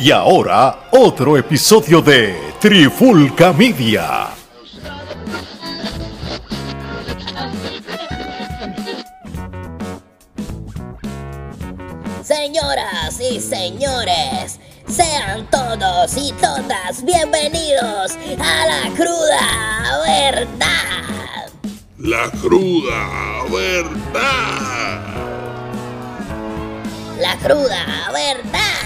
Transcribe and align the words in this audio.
Y 0.00 0.10
ahora, 0.12 0.88
otro 0.92 1.36
episodio 1.36 2.00
de 2.00 2.54
Trifulca 2.58 3.52
Media. 3.52 4.28
Señoras 12.22 13.20
y 13.20 13.40
señores, 13.40 14.58
sean 14.88 15.46
todos 15.50 16.16
y 16.16 16.32
todas 16.40 17.04
bienvenidos 17.04 18.16
a 18.38 18.66
la 18.66 18.90
cruda 18.96 20.00
verdad. 20.06 21.50
La 21.98 22.30
cruda 22.40 23.44
verdad. 23.50 25.00
La 27.18 27.36
cruda 27.36 28.10
verdad. 28.14 28.79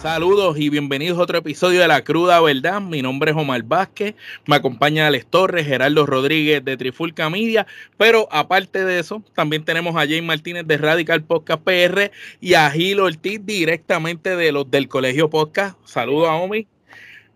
Saludos 0.00 0.58
y 0.58 0.70
bienvenidos 0.70 1.18
a 1.18 1.22
otro 1.22 1.36
episodio 1.36 1.82
de 1.82 1.86
La 1.86 2.02
Cruda 2.02 2.40
Verdad. 2.40 2.80
Mi 2.80 3.02
nombre 3.02 3.32
es 3.32 3.36
Omar 3.36 3.62
Vázquez, 3.64 4.14
me 4.46 4.56
acompaña 4.56 5.06
Alex 5.06 5.26
Torres, 5.26 5.66
Gerardo 5.66 6.06
Rodríguez 6.06 6.64
de 6.64 6.78
Trifulca 6.78 7.28
Media, 7.28 7.66
pero 7.98 8.26
aparte 8.32 8.82
de 8.86 8.98
eso, 8.98 9.22
también 9.34 9.62
tenemos 9.62 9.94
a 9.96 10.06
Jay 10.06 10.22
Martínez 10.22 10.66
de 10.66 10.78
Radical 10.78 11.22
Podcast 11.22 11.62
PR 11.62 12.10
y 12.40 12.54
a 12.54 12.70
Gil 12.70 13.00
Ortiz 13.00 13.44
directamente 13.44 14.36
de 14.36 14.52
los 14.52 14.70
del 14.70 14.88
Colegio 14.88 15.28
Podcast. 15.28 15.76
Saludos 15.84 16.30
a 16.30 16.36
Omi. 16.36 16.66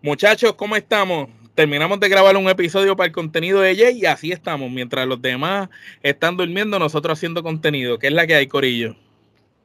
Muchachos, 0.01 0.55
¿cómo 0.55 0.75
estamos? 0.75 1.29
Terminamos 1.53 1.99
de 1.99 2.09
grabar 2.09 2.35
un 2.35 2.49
episodio 2.49 2.95
para 2.95 3.05
el 3.05 3.13
contenido 3.13 3.61
de 3.61 3.75
Jay 3.75 3.99
y 3.99 4.05
así 4.07 4.31
estamos. 4.31 4.71
Mientras 4.71 5.05
los 5.05 5.21
demás 5.21 5.69
están 6.01 6.35
durmiendo, 6.35 6.79
nosotros 6.79 7.19
haciendo 7.19 7.43
contenido. 7.43 7.99
¿Qué 7.99 8.07
es 8.07 8.13
la 8.13 8.25
que 8.25 8.33
hay, 8.33 8.47
Corillo? 8.47 8.95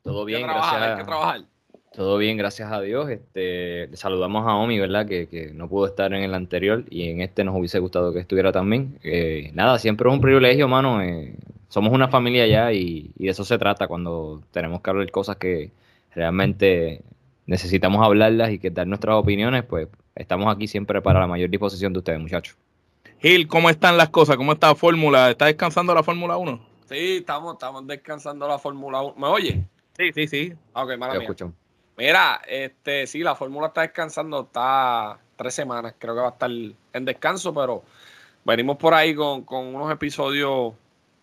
Todo 0.03 0.27
bien, 0.27 0.43
trabajar, 0.43 0.81
gracias. 0.81 0.93
Hay 0.93 0.99
que 0.99 1.07
trabajar. 1.07 1.60
Todo 2.01 2.17
bien, 2.17 2.39
gracias 2.39 2.73
a 2.73 2.81
Dios. 2.81 3.11
Este, 3.11 3.95
saludamos 3.95 4.49
a 4.49 4.55
Omi, 4.55 4.79
¿verdad? 4.79 5.05
Que, 5.05 5.29
que, 5.29 5.53
no 5.53 5.69
pudo 5.69 5.85
estar 5.85 6.15
en 6.15 6.23
el 6.23 6.33
anterior 6.33 6.83
y 6.89 7.11
en 7.11 7.21
este 7.21 7.45
nos 7.45 7.55
hubiese 7.55 7.79
gustado 7.79 8.15
que 8.15 8.21
estuviera 8.21 8.53
también. 8.53 8.99
Eh, 9.03 9.51
nada, 9.53 9.79
siempre 9.79 10.09
es 10.09 10.15
un 10.15 10.23
privilegio, 10.23 10.67
mano. 10.67 11.03
Eh, 11.03 11.35
somos 11.69 11.93
una 11.93 12.09
familia 12.09 12.47
ya 12.47 12.73
y, 12.73 13.11
y, 13.19 13.25
de 13.27 13.31
eso 13.31 13.45
se 13.45 13.59
trata 13.59 13.87
cuando 13.87 14.41
tenemos 14.51 14.81
que 14.81 14.89
hablar 14.89 15.11
cosas 15.11 15.37
que 15.37 15.73
realmente 16.15 17.03
necesitamos 17.45 18.03
hablarlas 18.03 18.51
y 18.51 18.59
que 18.59 18.71
dar 18.71 18.87
nuestras 18.87 19.17
opiniones, 19.17 19.65
pues 19.65 19.87
estamos 20.15 20.51
aquí 20.51 20.69
siempre 20.69 21.03
para 21.03 21.21
la 21.21 21.27
mayor 21.27 21.51
disposición 21.51 21.93
de 21.93 21.99
ustedes, 21.99 22.19
muchachos. 22.19 22.57
Gil, 23.19 23.47
¿cómo 23.47 23.69
están 23.69 23.99
las 23.99 24.09
cosas? 24.09 24.39
¿Cómo 24.39 24.53
está 24.53 24.69
la 24.69 24.75
Fórmula? 24.75 25.31
¿Está 25.31 25.45
descansando 25.45 25.95
la 25.95 26.03
Fórmula 26.03 26.39
1? 26.39 26.67
Sí, 26.89 27.19
estamos, 27.19 27.53
estamos 27.53 27.87
descansando 27.87 28.49
la 28.49 28.59
Fórmula 28.59 29.03
1. 29.03 29.17
¿Me 29.19 29.27
oye? 29.27 29.65
Sí, 29.99 30.13
sí, 30.15 30.27
sí. 30.27 30.55
Ok, 30.73 30.97
mala 30.97 31.13
mía. 31.13 31.25
Escucho. 31.25 31.53
Mira, 32.01 32.41
este, 32.47 33.07
sí, 33.07 33.19
la 33.19 33.35
fórmula 33.35 33.67
está 33.67 33.83
descansando, 33.83 34.41
está 34.45 35.19
tres 35.37 35.53
semanas, 35.53 35.95
creo 35.99 36.15
que 36.15 36.21
va 36.23 36.29
a 36.29 36.31
estar 36.31 36.51
en 36.51 37.05
descanso, 37.05 37.53
pero 37.53 37.83
venimos 38.43 38.79
por 38.79 38.95
ahí 38.95 39.15
con, 39.15 39.43
con 39.43 39.75
unos 39.75 39.93
episodios 39.93 40.73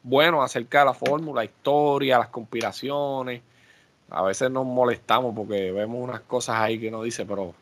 buenos 0.04 0.46
acerca 0.46 0.82
de 0.82 0.86
la 0.86 0.94
fórmula, 0.94 1.44
historia, 1.44 2.20
las 2.20 2.28
conspiraciones. 2.28 3.42
A 4.12 4.22
veces 4.22 4.52
nos 4.52 4.68
molestamos 4.68 5.34
porque 5.36 5.72
vemos 5.72 6.00
unas 6.00 6.22
cosas 6.22 6.58
ahí 6.58 6.80
que 6.80 6.92
nos 6.92 7.04
dice, 7.04 7.26
pero, 7.26 7.56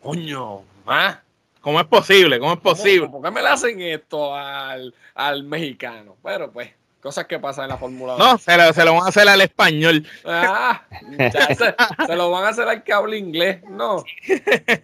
coño, 0.00 0.60
¿ah? 0.86 1.20
¿Cómo 1.60 1.80
es 1.80 1.86
posible? 1.88 2.38
¿Cómo 2.38 2.52
es 2.52 2.60
posible? 2.60 3.08
¿Por 3.08 3.20
qué 3.20 3.32
me 3.32 3.42
le 3.42 3.48
hacen 3.48 3.80
esto 3.80 4.32
al, 4.32 4.94
al 5.16 5.42
mexicano? 5.42 6.14
Pero 6.22 6.52
pues, 6.52 6.70
cosas 7.00 7.26
que 7.26 7.38
pasan 7.38 7.64
en 7.64 7.70
la 7.70 7.78
Fórmula 7.78 8.16
1. 8.16 8.24
No, 8.24 8.38
se 8.38 8.56
lo, 8.56 8.72
se 8.72 8.84
lo, 8.84 8.94
van 8.94 9.04
a 9.04 9.08
hacer 9.08 9.28
al 9.28 9.40
español. 9.40 10.06
Ah, 10.24 10.82
se, 11.18 11.74
se, 12.06 12.16
lo 12.16 12.30
van 12.30 12.44
a 12.44 12.48
hacer 12.48 12.68
al 12.68 12.82
que 12.82 12.92
habla 12.92 13.16
inglés. 13.16 13.62
No. 13.68 14.04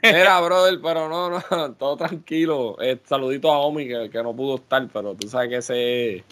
Era, 0.02 0.40
brother, 0.40 0.78
pero 0.82 1.08
no, 1.08 1.30
no, 1.30 1.72
todo 1.78 1.96
tranquilo. 1.96 2.76
Eh, 2.80 2.98
saludito 3.04 3.52
a 3.52 3.58
Omi, 3.58 3.86
que, 3.86 4.10
que, 4.10 4.22
no 4.22 4.34
pudo 4.34 4.56
estar, 4.56 4.86
pero 4.92 5.14
tú 5.14 5.28
sabes 5.28 5.48
que 5.50 5.56
ese 5.56 6.16
es 6.16 6.24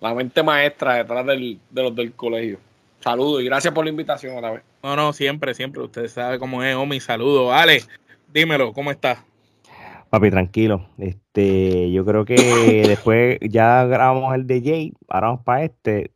la 0.00 0.14
mente 0.14 0.42
maestra 0.42 0.94
detrás 0.94 1.26
del, 1.26 1.58
de 1.70 1.82
los 1.82 1.94
del 1.94 2.12
colegio. 2.12 2.58
Saludos 3.00 3.42
y 3.42 3.44
gracias 3.44 3.72
por 3.72 3.84
la 3.84 3.90
invitación 3.90 4.36
otra 4.36 4.52
vez. 4.52 4.62
No, 4.82 4.96
no, 4.96 5.12
siempre, 5.12 5.54
siempre. 5.54 5.82
Usted 5.82 6.08
sabe 6.08 6.38
cómo 6.38 6.62
es, 6.62 6.74
Omi. 6.74 7.00
Saludos. 7.00 7.52
Ale, 7.52 7.82
dímelo, 8.32 8.72
¿cómo 8.72 8.90
estás? 8.90 9.18
Papi, 10.10 10.30
tranquilo. 10.30 10.88
Este, 10.96 11.90
yo 11.92 12.04
creo 12.04 12.24
que 12.24 12.84
después 12.86 13.38
ya 13.42 13.84
grabamos 13.84 14.34
el 14.34 14.46
de 14.46 14.62
Jay, 14.62 14.92
ahora 15.08 15.28
vamos 15.28 15.44
para 15.44 15.64
este. 15.64 16.12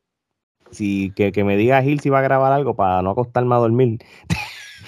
Si, 0.70 1.12
que, 1.14 1.32
que, 1.32 1.44
me 1.44 1.58
diga 1.58 1.82
Gil 1.82 2.00
si 2.00 2.08
va 2.08 2.20
a 2.20 2.22
grabar 2.22 2.50
algo 2.52 2.74
para 2.74 3.02
no 3.02 3.10
acostarme 3.10 3.54
a 3.54 3.58
dormir. 3.58 3.98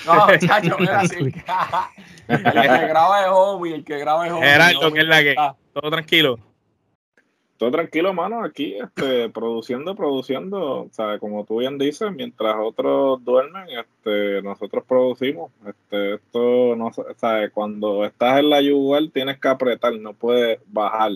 No, 0.06 0.26
chacho, 0.38 0.76
mira, 0.78 1.00
así. 1.00 1.16
el 1.16 1.32
que 1.32 2.86
graba 2.88 3.22
es 3.22 3.28
homie, 3.30 3.74
el 3.74 3.84
que 3.84 3.98
graba 3.98 4.26
es 4.26 4.32
homie. 4.32 4.48
Gerardo, 4.48 4.92
que 4.92 5.00
es 5.00 5.06
la 5.06 5.22
que. 5.22 5.34
Todo 5.74 5.90
tranquilo. 5.90 6.38
Todo 7.56 7.70
tranquilo, 7.70 8.12
mano, 8.12 8.42
aquí, 8.42 8.74
este, 8.74 9.30
produciendo, 9.30 9.94
produciendo, 9.94 10.82
o 10.82 10.88
sea, 10.90 11.18
como 11.20 11.44
tú 11.44 11.58
bien 11.58 11.78
dices, 11.78 12.10
mientras 12.12 12.56
otros 12.58 13.24
duermen, 13.24 13.68
este, 13.68 14.42
nosotros 14.42 14.84
producimos, 14.86 15.52
este, 15.64 16.14
esto, 16.14 16.74
no, 16.74 16.86
o 16.86 17.14
sea, 17.16 17.48
cuando 17.50 18.04
estás 18.04 18.40
en 18.40 18.50
la 18.50 18.60
yugular 18.60 19.08
tienes 19.12 19.38
que 19.38 19.48
apretar, 19.48 19.94
no 19.94 20.14
puedes 20.14 20.58
bajar. 20.66 21.12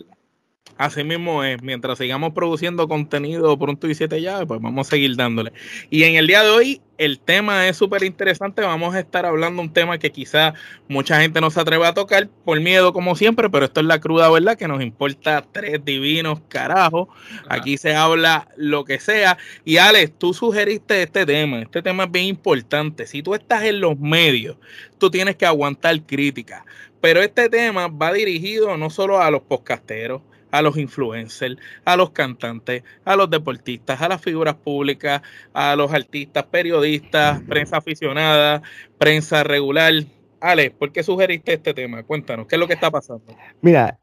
Así 0.77 1.03
mismo 1.03 1.43
es, 1.43 1.61
mientras 1.62 1.99
sigamos 1.99 2.33
produciendo 2.33 2.87
contenido 2.87 3.59
pronto 3.59 3.89
y 3.89 3.95
siete 3.95 4.21
llaves, 4.21 4.47
pues 4.47 4.61
vamos 4.61 4.87
a 4.87 4.91
seguir 4.91 5.17
dándole. 5.17 5.53
Y 5.91 6.05
en 6.05 6.15
el 6.15 6.27
día 6.27 6.45
de 6.45 6.51
hoy, 6.51 6.81
el 6.99 7.21
tema 7.21 7.69
es 7.69 7.77
súper 7.77 8.03
interesante. 8.03 8.62
Vamos 8.62 8.95
a 8.95 9.01
estar 9.01 9.25
hablando 9.25 9.62
un 9.62 9.73
tema 9.73 9.99
que 9.99 10.11
quizá 10.11 10.55
mucha 10.89 11.21
gente 11.21 11.41
no 11.41 11.51
se 11.51 11.61
atreve 11.61 11.87
a 11.87 11.95
tocar 11.95 12.29
por 12.45 12.61
miedo, 12.61 12.93
como 12.93 13.15
siempre, 13.17 13.49
pero 13.49 13.65
esto 13.65 13.81
es 13.81 13.87
la 13.87 14.01
cruda 14.01 14.31
verdad 14.31 14.56
que 14.56 14.69
nos 14.69 14.83
importa 14.83 15.45
tres 15.51 15.84
divinos 15.84 16.41
carajos. 16.49 17.09
Aquí 17.49 17.77
se 17.77 17.95
habla 17.95 18.49
lo 18.56 18.85
que 18.85 19.00
sea. 19.00 19.39
Y 19.65 19.79
Alex, 19.79 20.19
tú 20.19 20.35
sugeriste 20.35 21.03
este 21.03 21.25
tema. 21.25 21.62
Este 21.62 21.83
tema 21.83 22.05
es 22.05 22.11
bien 22.11 22.27
importante. 22.27 23.06
Si 23.06 23.23
tú 23.23 23.35
estás 23.35 23.62
en 23.62 23.81
los 23.81 23.99
medios, 23.99 24.56
tú 24.99 25.11
tienes 25.11 25.37
que 25.37 25.47
aguantar 25.47 26.00
críticas. 26.03 26.62
Pero 27.00 27.23
este 27.23 27.49
tema 27.49 27.87
va 27.87 28.12
dirigido 28.12 28.77
no 28.77 28.91
solo 28.91 29.21
a 29.21 29.31
los 29.31 29.43
podcasteros, 29.43 30.23
a 30.51 30.63
los 30.63 30.77
influencers, 30.77 31.57
a 31.85 31.97
los 31.97 32.11
cantantes, 32.11 32.83
a 33.05 33.17
los 33.17 33.31
deportistas, 33.31 34.01
a 34.01 34.09
las 34.09 34.21
figuras 34.21 34.55
públicas, 34.55 35.23
a 35.53 35.77
los 35.77 35.93
artistas, 35.93 36.45
periodistas, 36.47 37.41
prensa 37.43 37.79
aficionada, 37.79 38.63
prensa 38.99 39.45
regular. 39.45 39.93
Ale, 40.41 40.71
¿por 40.71 40.93
qué 40.93 41.03
sugeriste 41.03 41.55
este 41.55 41.75
tema? 41.75 42.03
Cuéntanos, 42.03 42.47
¿qué 42.47 42.57
es 42.57 42.61
lo 42.61 42.67
que 42.67 42.75
está 42.75 42.91
pasando? 42.91 43.25
Mira, 43.61 43.99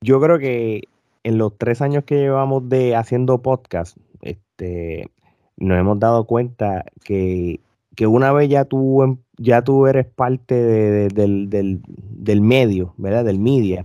yo 0.00 0.20
creo 0.20 0.38
que 0.38 0.82
en 1.24 1.38
los 1.38 1.56
tres 1.58 1.82
años 1.82 2.04
que 2.04 2.16
llevamos 2.16 2.68
de 2.68 2.94
haciendo 2.94 3.42
podcast, 3.42 3.96
este, 4.22 5.08
nos 5.56 5.78
hemos 5.78 5.98
dado 5.98 6.24
cuenta 6.24 6.84
que, 7.04 7.60
que 7.96 8.06
una 8.06 8.32
vez 8.32 8.48
ya 8.48 8.64
tú, 8.64 9.18
ya 9.36 9.62
tú 9.62 9.88
eres 9.88 10.06
parte 10.06 10.54
de, 10.54 10.90
de, 10.90 11.08
del, 11.08 11.50
del, 11.50 11.80
del 11.84 12.40
medio, 12.40 12.94
¿verdad? 12.96 13.24
Del 13.24 13.40
media 13.40 13.84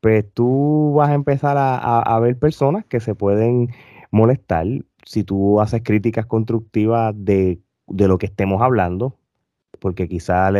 pues 0.00 0.24
tú 0.32 0.94
vas 0.96 1.10
a 1.10 1.14
empezar 1.14 1.56
a, 1.58 2.00
a, 2.00 2.20
ver 2.20 2.38
personas 2.38 2.84
que 2.86 3.00
se 3.00 3.14
pueden 3.14 3.70
molestar 4.10 4.66
si 5.04 5.24
tú 5.24 5.60
haces 5.60 5.82
críticas 5.84 6.26
constructivas 6.26 7.14
de, 7.16 7.60
de 7.86 8.08
lo 8.08 8.18
que 8.18 8.26
estemos 8.26 8.62
hablando, 8.62 9.16
porque 9.80 10.08
quizás 10.08 10.52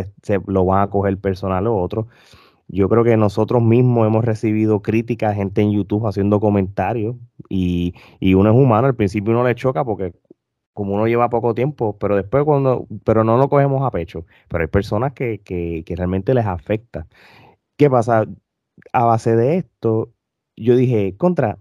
lo 0.47 0.65
van 0.65 0.83
a 0.83 0.91
coger 0.91 1.19
personal 1.19 1.67
o 1.67 1.77
otro. 1.77 2.09
Yo 2.69 2.89
creo 2.89 3.05
que 3.05 3.17
nosotros 3.17 3.63
mismos 3.63 4.07
hemos 4.07 4.25
recibido 4.25 4.83
críticas, 4.83 5.35
gente 5.37 5.63
en 5.63 5.73
YouTube 5.73 6.07
haciendo 6.07 6.41
comentarios, 6.41 7.17
y, 7.49 7.95
y 8.21 8.35
uno 8.35 8.51
es 8.51 8.57
humano, 8.57 8.87
al 8.89 8.97
principio 8.97 9.33
uno 9.33 9.45
le 9.45 9.55
choca 9.55 9.85
porque 9.85 10.15
como 10.73 10.95
uno 10.95 11.07
lleva 11.07 11.31
poco 11.31 11.55
tiempo, 11.55 11.99
pero 11.99 12.17
después 12.17 12.45
cuando, 12.45 12.87
pero 13.05 13.25
no 13.25 13.37
lo 13.39 13.49
cogemos 13.49 13.83
a 13.83 13.91
pecho. 13.91 14.27
Pero 14.49 14.63
hay 14.63 14.69
personas 14.69 15.13
que, 15.13 15.41
que, 15.43 15.85
que 15.85 15.97
realmente 15.97 16.33
les 16.35 16.47
afecta. 16.47 17.07
¿Qué 17.77 17.91
pasa? 17.91 18.27
A 18.93 19.05
base 19.05 19.37
de 19.37 19.57
esto, 19.59 20.13
yo 20.57 20.77
dije, 20.77 21.17
contra, 21.17 21.59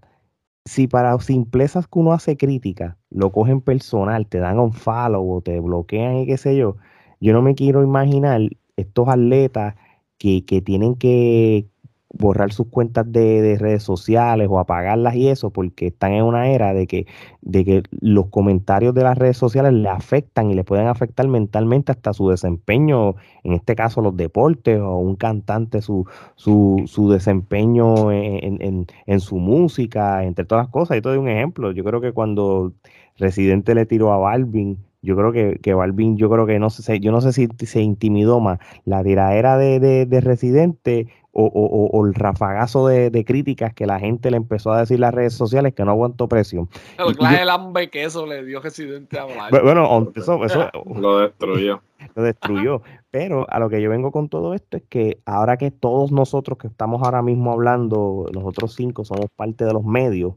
si 0.66 0.88
para 0.88 1.18
simplezas 1.20 1.88
que 1.88 2.00
uno 2.00 2.14
hace 2.14 2.38
crítica, 2.38 2.98
lo 3.10 3.32
cogen 3.32 3.62
personal, 3.62 4.28
te 4.28 4.40
dan 4.40 4.60
un 4.60 4.74
follow 4.74 5.38
o 5.38 5.42
te 5.42 5.60
bloquean 5.60 6.18
y 6.18 6.26
qué 6.28 6.38
sé 6.38 6.58
yo, 6.58 6.78
yo 7.20 7.34
no 7.34 7.42
me 7.42 7.56
quiero 7.56 7.84
imaginar 7.84 8.42
estos 8.78 9.08
atletas 9.08 9.76
que, 10.18 10.46
que 10.46 10.62
tienen 10.62 10.96
que 10.96 11.69
borrar 12.12 12.52
sus 12.52 12.68
cuentas 12.68 13.12
de, 13.12 13.42
de, 13.42 13.58
redes 13.58 13.84
sociales 13.84 14.48
o 14.50 14.60
apagarlas 14.60 15.16
y 15.16 15.28
eso, 15.30 15.52
porque 15.52 15.88
están 15.88 16.14
en 16.14 16.24
una 16.24 16.50
era 16.50 16.74
de 16.74 16.88
que, 16.88 17.06
de 17.42 17.64
que 17.64 17.84
los 18.02 18.28
comentarios 18.28 18.94
de 18.96 19.04
las 19.04 19.18
redes 19.18 19.38
sociales 19.38 19.74
le 19.74 19.90
afectan 19.90 20.50
y 20.50 20.56
le 20.56 20.64
pueden 20.64 20.88
afectar 20.88 21.28
mentalmente 21.28 21.92
hasta 21.92 22.14
su 22.14 22.30
desempeño, 22.30 23.16
en 23.44 23.54
este 23.54 23.76
caso 23.76 24.02
los 24.02 24.18
deportes 24.18 24.80
o 24.80 24.98
un 24.98 25.16
cantante 25.16 25.82
su, 25.82 26.06
su, 26.36 26.84
su 26.88 27.10
desempeño 27.10 28.12
en, 28.12 28.62
en, 28.62 28.88
en, 29.06 29.20
su 29.20 29.38
música, 29.38 30.24
entre 30.24 30.46
todas 30.46 30.66
las 30.66 30.72
cosas. 30.72 30.98
Y 30.98 31.02
te 31.02 31.10
doy 31.10 31.18
un 31.20 31.30
ejemplo, 31.30 31.72
yo 31.72 31.84
creo 31.84 32.02
que 32.02 32.12
cuando 32.12 32.74
Residente 33.18 33.76
le 33.76 33.86
tiró 33.86 34.12
a 34.14 34.18
Balvin 34.18 34.78
yo 35.02 35.16
creo 35.16 35.32
que, 35.32 35.60
que 35.62 35.74
Balvin, 35.74 36.18
yo 36.18 36.30
creo 36.30 36.46
que 36.46 36.60
no 36.60 36.70
sé, 36.70 37.00
yo 37.00 37.12
no 37.12 37.22
sé 37.22 37.32
si 37.32 37.48
se 37.66 37.82
intimidó 37.82 38.40
más 38.40 38.60
la 38.84 39.04
tiradera 39.04 39.58
de, 39.58 39.80
de, 39.80 40.06
de 40.06 40.22
Residente 40.22 41.08
o, 41.32 41.46
o, 41.46 41.86
o, 41.98 42.06
el 42.08 42.14
rafagazo 42.14 42.88
de, 42.88 43.10
de, 43.12 43.24
críticas 43.24 43.74
que 43.74 43.86
la 43.86 44.00
gente 44.00 44.32
le 44.32 44.38
empezó 44.38 44.72
a 44.72 44.80
decir 44.80 44.96
en 44.96 45.02
las 45.02 45.14
redes 45.14 45.34
sociales 45.34 45.74
que 45.74 45.86
no 45.86 45.92
aguantó 45.92 46.28
presión. 46.28 46.68
El 46.98 47.16
clase 47.16 47.44
el 47.44 47.50
hambre 47.50 47.90
que 47.90 48.04
eso 48.04 48.26
le 48.26 48.44
dio 48.44 48.62
Residente 48.62 49.20
a 49.20 49.26
Balvin. 49.26 49.62
Bueno, 49.64 50.12
eso, 50.16 50.44
eso 50.44 50.70
lo 50.96 51.20
destruyó. 51.20 51.82
Lo 52.16 52.24
destruyó. 52.24 52.82
Pero 53.12 53.46
a 53.50 53.60
lo 53.60 53.70
que 53.70 53.82
yo 53.82 53.90
vengo 53.90 54.12
con 54.12 54.30
todo 54.30 54.54
esto 54.54 54.78
es 54.78 54.84
que 54.88 55.20
ahora 55.26 55.58
que 55.58 55.70
todos 55.70 56.12
nosotros 56.12 56.58
que 56.58 56.68
estamos 56.68 57.04
ahora 57.04 57.22
mismo 57.22 57.52
hablando, 57.52 58.26
nosotros 58.34 58.74
cinco 58.74 59.04
somos 59.04 59.26
parte 59.36 59.66
de 59.66 59.74
los 59.74 59.84
medios, 59.84 60.34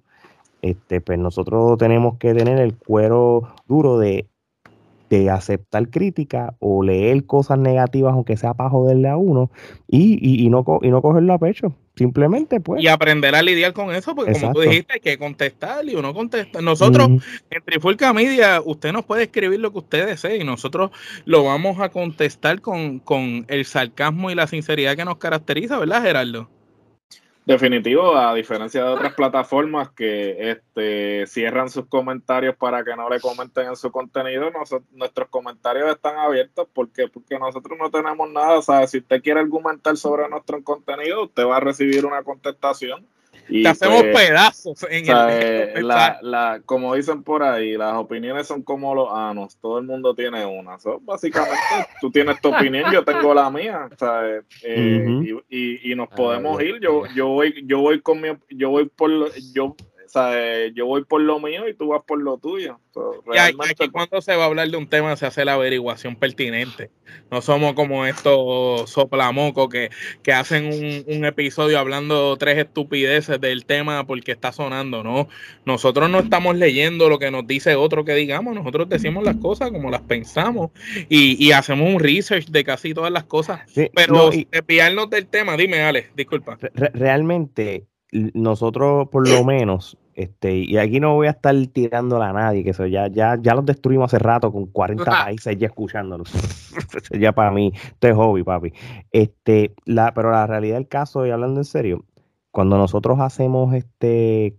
este, 0.61 1.01
pues 1.01 1.19
nosotros 1.19 1.79
tenemos 1.79 2.19
que 2.19 2.35
tener 2.35 2.59
el 2.59 2.77
cuero 2.77 3.55
duro 3.69 3.99
de 3.99 4.27
de 5.19 5.29
aceptar 5.29 5.91
crítica 5.91 6.55
o 6.59 6.83
leer 6.83 7.27
cosas 7.27 7.59
negativas, 7.59 8.15
aunque 8.15 8.39
sea 8.39 8.55
para 8.55 8.71
joderle 8.71 9.09
a 9.09 9.17
uno, 9.17 9.51
y, 9.87 10.19
y, 10.21 10.45
y, 10.45 10.49
no, 10.49 10.65
y 10.81 10.89
no 10.89 11.03
cogerlo 11.03 11.35
a 11.35 11.39
pecho. 11.39 11.75
Simplemente, 11.95 12.61
pues. 12.61 12.83
Y 12.83 12.89
aprender 12.89 13.35
a 13.35 13.43
lidiar 13.43 13.75
con 13.75 13.95
eso, 13.95 14.15
porque 14.15 14.33
como 14.33 14.55
tú 14.55 14.61
dijiste, 14.61 14.95
hay 14.95 15.01
que 15.01 15.19
contestar 15.19 15.87
y 15.87 15.95
uno 15.95 16.15
contesta. 16.15 16.63
Nosotros, 16.63 17.09
en 17.51 17.63
Trifulca 17.63 18.15
Media, 18.15 18.63
usted 18.65 18.93
nos 18.93 19.05
puede 19.05 19.25
escribir 19.25 19.61
lo 19.61 19.73
que 19.73 19.79
usted 19.79 20.07
desee 20.07 20.39
y 20.39 20.45
nosotros 20.45 20.91
lo 21.27 21.45
vamos 21.45 21.79
a 21.81 21.91
contestar 21.91 22.63
con, 22.63 22.99
con 22.99 23.45
el 23.49 23.67
sarcasmo 23.67 24.31
y 24.31 24.35
la 24.35 24.47
sinceridad 24.47 24.97
que 24.97 25.05
nos 25.05 25.19
caracteriza, 25.19 25.79
¿verdad, 25.79 26.03
Gerardo? 26.03 26.49
Definitivo, 27.45 28.17
a 28.17 28.33
diferencia 28.35 28.85
de 28.85 28.91
otras 28.91 29.15
plataformas 29.15 29.91
que 29.91 30.51
este, 30.53 31.27
cierran 31.27 31.69
sus 31.71 31.87
comentarios 31.87 32.55
para 32.55 32.85
que 32.85 32.95
no 32.95 33.09
le 33.09 33.21
comenten 33.21 33.67
en 33.67 33.75
su 33.75 33.91
contenido, 33.91 34.49
nuestros 34.93 35.29
comentarios 35.29 35.91
están 35.91 36.19
abiertos. 36.19 36.69
Porque 36.73 37.09
porque 37.09 37.41
nosotros 37.41 37.77
no 37.77 37.91
tenemos 37.91 38.31
nada, 38.31 38.59
o 38.59 38.63
sea, 38.63 38.87
si 38.87 38.99
usted 38.99 39.21
quiere 39.23 39.41
argumentar 39.41 39.97
sobre 39.97 40.29
nuestro 40.29 40.63
contenido, 40.63 41.25
usted 41.25 41.45
va 41.45 41.57
a 41.57 41.61
recibir 41.61 42.07
una 42.07 42.23
contestación 42.23 43.05
y 43.49 43.63
te 43.63 43.69
hacemos 43.69 44.03
pues, 44.03 44.29
pedazos 44.29 44.87
en 44.89 45.09
el, 45.09 45.87
la, 45.87 46.19
la, 46.23 46.63
como 46.65 46.95
dicen 46.95 47.23
por 47.23 47.43
ahí, 47.43 47.77
las 47.77 47.95
opiniones 47.95 48.47
son 48.47 48.63
como 48.63 48.95
los 48.95 49.09
anos, 49.13 49.57
todo 49.61 49.79
el 49.79 49.85
mundo 49.85 50.15
tiene 50.15 50.45
una. 50.45 50.77
básicamente, 51.03 51.57
tú 52.01 52.11
tienes 52.11 52.41
tu 52.41 52.55
opinión, 52.55 52.91
yo 52.93 53.05
tengo 53.05 53.35
la 53.35 53.51
mía, 53.51 53.89
¿sabes? 53.99 54.45
Eh, 54.63 55.35
y, 55.49 55.93
y, 55.93 55.95
nos 55.95 56.09
podemos 56.09 56.63
ir. 56.63 56.81
Yo, 56.81 57.05
yo 57.15 57.29
voy, 57.29 57.63
yo 57.67 57.81
voy 57.81 58.01
con 58.01 58.21
mi, 58.21 58.29
yo 58.51 58.71
voy 58.71 58.89
por, 58.89 59.11
yo 59.53 59.77
sea, 60.13 60.69
yo 60.75 60.87
voy 60.87 61.05
por 61.05 61.23
lo 61.23 61.41
mío 61.41 61.67
y 61.69 61.75
tú 61.75 61.89
vas 61.89 62.03
por 62.07 62.21
lo 62.21 62.37
tuyo. 62.37 62.79
y 63.33 63.39
aquí 63.39 63.89
cuando 63.91 64.21
se 64.21 64.37
va 64.37 64.45
a 64.45 64.47
hablar 64.47 64.69
de 64.69 64.77
un 64.77 64.87
tema 64.87 65.17
se 65.17 65.27
hace 65.27 65.45
la 65.45 65.55
averiguación 65.55 66.17
pertinente. 66.17 66.91
No 67.31 67.41
somos 67.43 67.75
como 67.75 68.07
estos 68.07 68.91
soplamocos 68.91 69.69
que, 69.69 69.91
que 70.23 70.33
hacen 70.33 71.05
un, 71.07 71.25
episodio 71.25 71.79
hablando 71.79 72.37
tres 72.37 72.59
estupideces 72.59 73.41
del 73.41 73.65
tema 73.65 74.07
porque 74.07 74.33
está 74.33 74.53
sonando, 74.53 75.03
¿no? 75.03 75.29
Nosotros 75.65 76.11
no 76.11 76.19
estamos 76.19 76.57
leyendo 76.57 77.09
lo 77.09 77.19
que 77.19 77.31
nos 77.31 77.47
dice 77.47 77.75
otro 77.75 78.05
que 78.05 78.15
digamos, 78.15 78.55
nosotros 78.55 78.89
decimos 78.89 79.25
las 79.25 79.37
cosas 79.37 79.71
como 79.71 79.91
las 79.91 80.03
pensamos 80.03 80.71
y, 81.09 81.43
y 81.43 81.53
hacemos 81.53 81.89
un 81.89 82.01
research 82.01 82.49
de 82.49 82.65
casi 82.65 82.93
todas 82.93 83.13
las 83.13 83.25
cosas. 83.25 83.61
pero 83.95 84.31
no, 84.95 85.07
del 85.07 85.27
tema, 85.27 85.57
dime, 85.57 85.83
Ale, 85.83 86.11
disculpa. 86.15 86.59
realmente 86.75 87.87
nosotros 88.13 89.09
por 89.09 89.29
lo 89.29 89.45
menos 89.45 89.97
este, 90.15 90.57
y 90.57 90.77
aquí 90.77 91.01
no 91.01 91.15
voy 91.15 91.27
a 91.27 91.31
estar 91.31 91.55
tirándola 91.73 92.31
a 92.31 92.33
nadie, 92.33 92.65
que 92.65 92.71
eso 92.71 92.87
ya, 92.87 93.09
ya, 93.09 93.39
ya 93.41 93.55
los 93.55 93.65
destruimos 93.65 94.13
hace 94.13 94.19
rato 94.23 94.53
con 94.53 94.67
40 94.67 95.05
países 95.25 95.57
ya 95.59 95.67
escuchándolos. 95.67 96.33
ya 97.19 97.33
para 97.33 97.51
mí, 97.51 97.73
esto 97.75 98.09
es 98.09 98.15
hobby, 98.15 98.43
papi. 98.43 98.73
Este, 99.11 99.75
la, 99.85 100.13
pero 100.15 100.31
la 100.31 100.47
realidad 100.47 100.77
del 100.77 100.89
caso, 100.89 101.27
y 101.27 101.31
hablando 101.31 101.61
en 101.61 101.65
serio, 101.65 102.05
cuando 102.51 102.77
nosotros 102.77 103.21
hacemos 103.21 103.75
este 103.75 104.57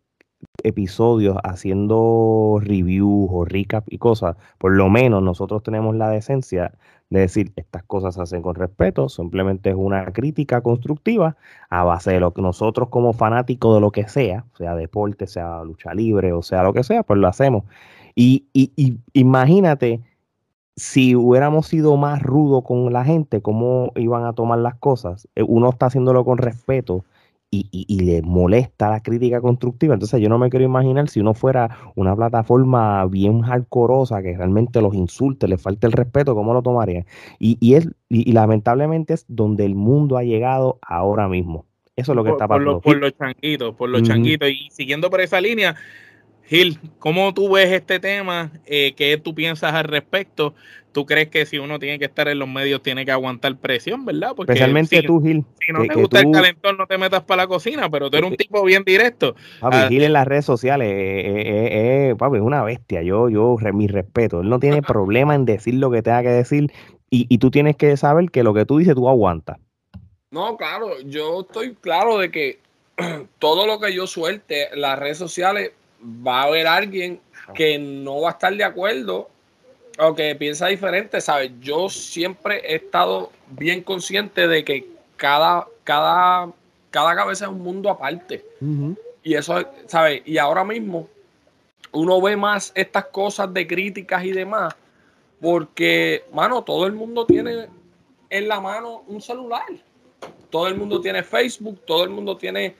episodios 0.63 1.37
haciendo 1.43 2.59
reviews 2.61 3.29
o 3.31 3.45
recap 3.45 3.85
y 3.87 3.97
cosas, 3.97 4.35
por 4.57 4.75
lo 4.75 4.89
menos 4.89 5.23
nosotros 5.23 5.63
tenemos 5.63 5.95
la 5.95 6.09
decencia 6.09 6.73
de 7.13 7.21
decir 7.21 7.53
estas 7.55 7.83
cosas 7.83 8.15
se 8.15 8.21
hacen 8.21 8.41
con 8.41 8.55
respeto, 8.55 9.07
simplemente 9.07 9.69
es 9.69 9.75
una 9.77 10.03
crítica 10.11 10.61
constructiva 10.61 11.37
a 11.69 11.83
base 11.83 12.11
de 12.11 12.19
lo 12.19 12.33
que 12.33 12.41
nosotros 12.41 12.89
como 12.89 13.13
fanáticos 13.13 13.75
de 13.75 13.81
lo 13.81 13.91
que 13.91 14.07
sea, 14.07 14.45
sea 14.57 14.75
deporte, 14.75 15.27
sea 15.27 15.63
lucha 15.63 15.93
libre 15.93 16.33
o 16.33 16.41
sea 16.41 16.63
lo 16.63 16.73
que 16.73 16.83
sea, 16.83 17.03
pues 17.03 17.19
lo 17.19 17.27
hacemos. 17.27 17.65
Y, 18.15 18.45
y, 18.53 18.97
imagínate 19.13 20.01
si 20.75 21.15
hubiéramos 21.15 21.67
sido 21.67 21.97
más 21.97 22.21
rudo 22.21 22.63
con 22.63 22.91
la 22.91 23.05
gente, 23.05 23.41
cómo 23.41 23.91
iban 23.95 24.25
a 24.25 24.33
tomar 24.33 24.59
las 24.59 24.75
cosas. 24.75 25.27
Eh, 25.35 25.43
uno 25.47 25.69
está 25.69 25.87
haciéndolo 25.87 26.25
con 26.25 26.39
respeto 26.39 27.05
y, 27.53 28.01
le 28.03 28.21
molesta 28.21 28.89
la 28.89 29.01
crítica 29.01 29.41
constructiva. 29.41 29.93
Entonces 29.93 30.19
yo 30.21 30.29
no 30.29 30.37
me 30.37 30.49
quiero 30.49 30.65
imaginar 30.65 31.09
si 31.09 31.19
uno 31.19 31.33
fuera 31.33 31.77
una 31.95 32.15
plataforma 32.15 33.05
bien 33.05 33.41
hardcoreosa 33.41 34.21
que 34.21 34.35
realmente 34.35 34.81
los 34.81 34.93
insulte, 34.93 35.47
le 35.47 35.57
falte 35.57 35.87
el 35.87 35.93
respeto, 35.93 36.35
¿cómo 36.35 36.53
lo 36.53 36.61
tomaría? 36.61 37.05
Y, 37.39 37.57
y, 37.59 37.75
es, 37.75 37.87
y, 38.09 38.31
lamentablemente 38.31 39.13
es 39.13 39.25
donde 39.27 39.65
el 39.65 39.75
mundo 39.75 40.17
ha 40.17 40.23
llegado 40.23 40.79
ahora 40.81 41.27
mismo. 41.27 41.65
Eso 41.95 42.13
es 42.13 42.15
lo 42.15 42.23
que 42.23 42.31
está 42.31 42.47
pasando. 42.47 42.81
Por, 42.81 42.97
los 42.97 43.13
changuitos, 43.15 43.75
por 43.75 43.89
los 43.89 44.01
changuitos. 44.01 44.49
Y 44.49 44.69
siguiendo 44.71 45.11
por 45.11 45.21
esa 45.21 45.39
línea, 45.39 45.75
Gil, 46.45 46.79
¿cómo 46.99 47.33
tú 47.33 47.53
ves 47.53 47.71
este 47.71 47.99
tema? 47.99 48.51
Eh, 48.65 48.93
¿Qué 48.95 49.17
tú 49.17 49.33
piensas 49.33 49.73
al 49.73 49.85
respecto? 49.85 50.53
¿Tú 50.91 51.05
crees 51.07 51.29
que 51.29 51.45
si 51.47 51.57
uno 51.57 51.79
tiene 51.79 51.97
que 51.97 52.05
estar 52.05 52.27
en 52.27 52.37
los 52.37 52.47
medios 52.47 52.83
tiene 52.83 53.03
que 53.03 53.11
aguantar 53.11 53.57
presión, 53.57 54.05
verdad? 54.05 54.33
Porque 54.35 54.51
Especialmente 54.51 55.01
tú, 55.01 55.21
Gil. 55.21 55.43
Si 55.65 55.71
no 55.71 55.81
te 55.81 55.95
gusta 55.95 56.19
el 56.19 56.31
calentón, 56.31 56.77
no 56.77 56.85
te 56.85 56.97
metas 56.99 57.23
para 57.23 57.43
la 57.43 57.47
cocina, 57.47 57.89
pero 57.89 58.11
tú 58.11 58.17
eres 58.17 58.29
un 58.29 58.37
tipo 58.37 58.63
bien 58.63 58.83
directo. 58.83 59.35
Papi, 59.59 59.77
ah, 59.77 59.87
Gil 59.89 60.03
en 60.03 60.13
las 60.13 60.27
redes 60.27 60.45
sociales, 60.45 60.87
eh, 60.87 62.09
eh, 62.09 62.15
papi, 62.15 62.37
es 62.37 62.43
una 62.43 62.63
bestia. 62.63 63.01
Yo, 63.01 63.29
yo, 63.29 63.57
mi 63.73 63.87
respeto. 63.87 64.41
Él 64.41 64.49
no 64.49 64.59
tiene 64.59 64.81
problema 64.83 65.33
en 65.33 65.45
decir 65.45 65.75
lo 65.75 65.89
que 65.89 66.03
tenga 66.03 66.21
que 66.21 66.29
decir 66.29 66.71
y, 67.09 67.25
y 67.27 67.37
tú 67.39 67.49
tienes 67.49 67.75
que 67.75 67.97
saber 67.97 68.29
que 68.29 68.43
lo 68.43 68.53
que 68.53 68.65
tú 68.65 68.77
dices 68.77 68.93
tú 68.93 69.09
aguantas. 69.09 69.57
No, 70.29 70.57
claro, 70.57 70.99
yo 71.05 71.41
estoy 71.41 71.75
claro 71.75 72.17
de 72.17 72.31
que 72.31 72.59
todo 73.39 73.65
lo 73.65 73.79
que 73.79 73.93
yo 73.93 74.05
suelte, 74.07 74.69
las 74.75 74.99
redes 74.99 75.17
sociales, 75.17 75.71
va 76.03 76.41
a 76.41 76.43
haber 76.45 76.67
alguien 76.67 77.19
que 77.53 77.77
no 77.77 78.21
va 78.21 78.29
a 78.29 78.31
estar 78.33 78.55
de 78.55 78.63
acuerdo 78.63 79.29
o 79.99 80.15
que 80.15 80.35
piensa 80.35 80.67
diferente, 80.67 81.21
¿sabes? 81.21 81.51
Yo 81.59 81.89
siempre 81.89 82.61
he 82.65 82.75
estado 82.75 83.31
bien 83.49 83.83
consciente 83.83 84.47
de 84.47 84.63
que 84.63 84.87
cada, 85.17 85.67
cada, 85.83 86.51
cada 86.89 87.15
cabeza 87.15 87.45
es 87.45 87.51
un 87.51 87.61
mundo 87.61 87.89
aparte. 87.89 88.43
Y 89.23 89.35
eso, 89.35 89.63
¿sabes? 89.87 90.21
Y 90.25 90.37
ahora 90.37 90.63
mismo 90.63 91.07
uno 91.91 92.19
ve 92.21 92.35
más 92.35 92.71
estas 92.75 93.05
cosas 93.05 93.53
de 93.53 93.67
críticas 93.67 94.23
y 94.25 94.31
demás, 94.31 94.75
porque, 95.39 96.23
mano, 96.33 96.63
todo 96.63 96.87
el 96.87 96.93
mundo 96.93 97.25
tiene 97.25 97.67
en 98.29 98.47
la 98.47 98.59
mano 98.59 99.03
un 99.07 99.21
celular. 99.21 99.67
Todo 100.49 100.67
el 100.67 100.75
mundo 100.75 101.01
tiene 101.01 101.23
Facebook, 101.23 101.81
todo 101.85 102.03
el 102.03 102.09
mundo 102.09 102.35
tiene 102.37 102.75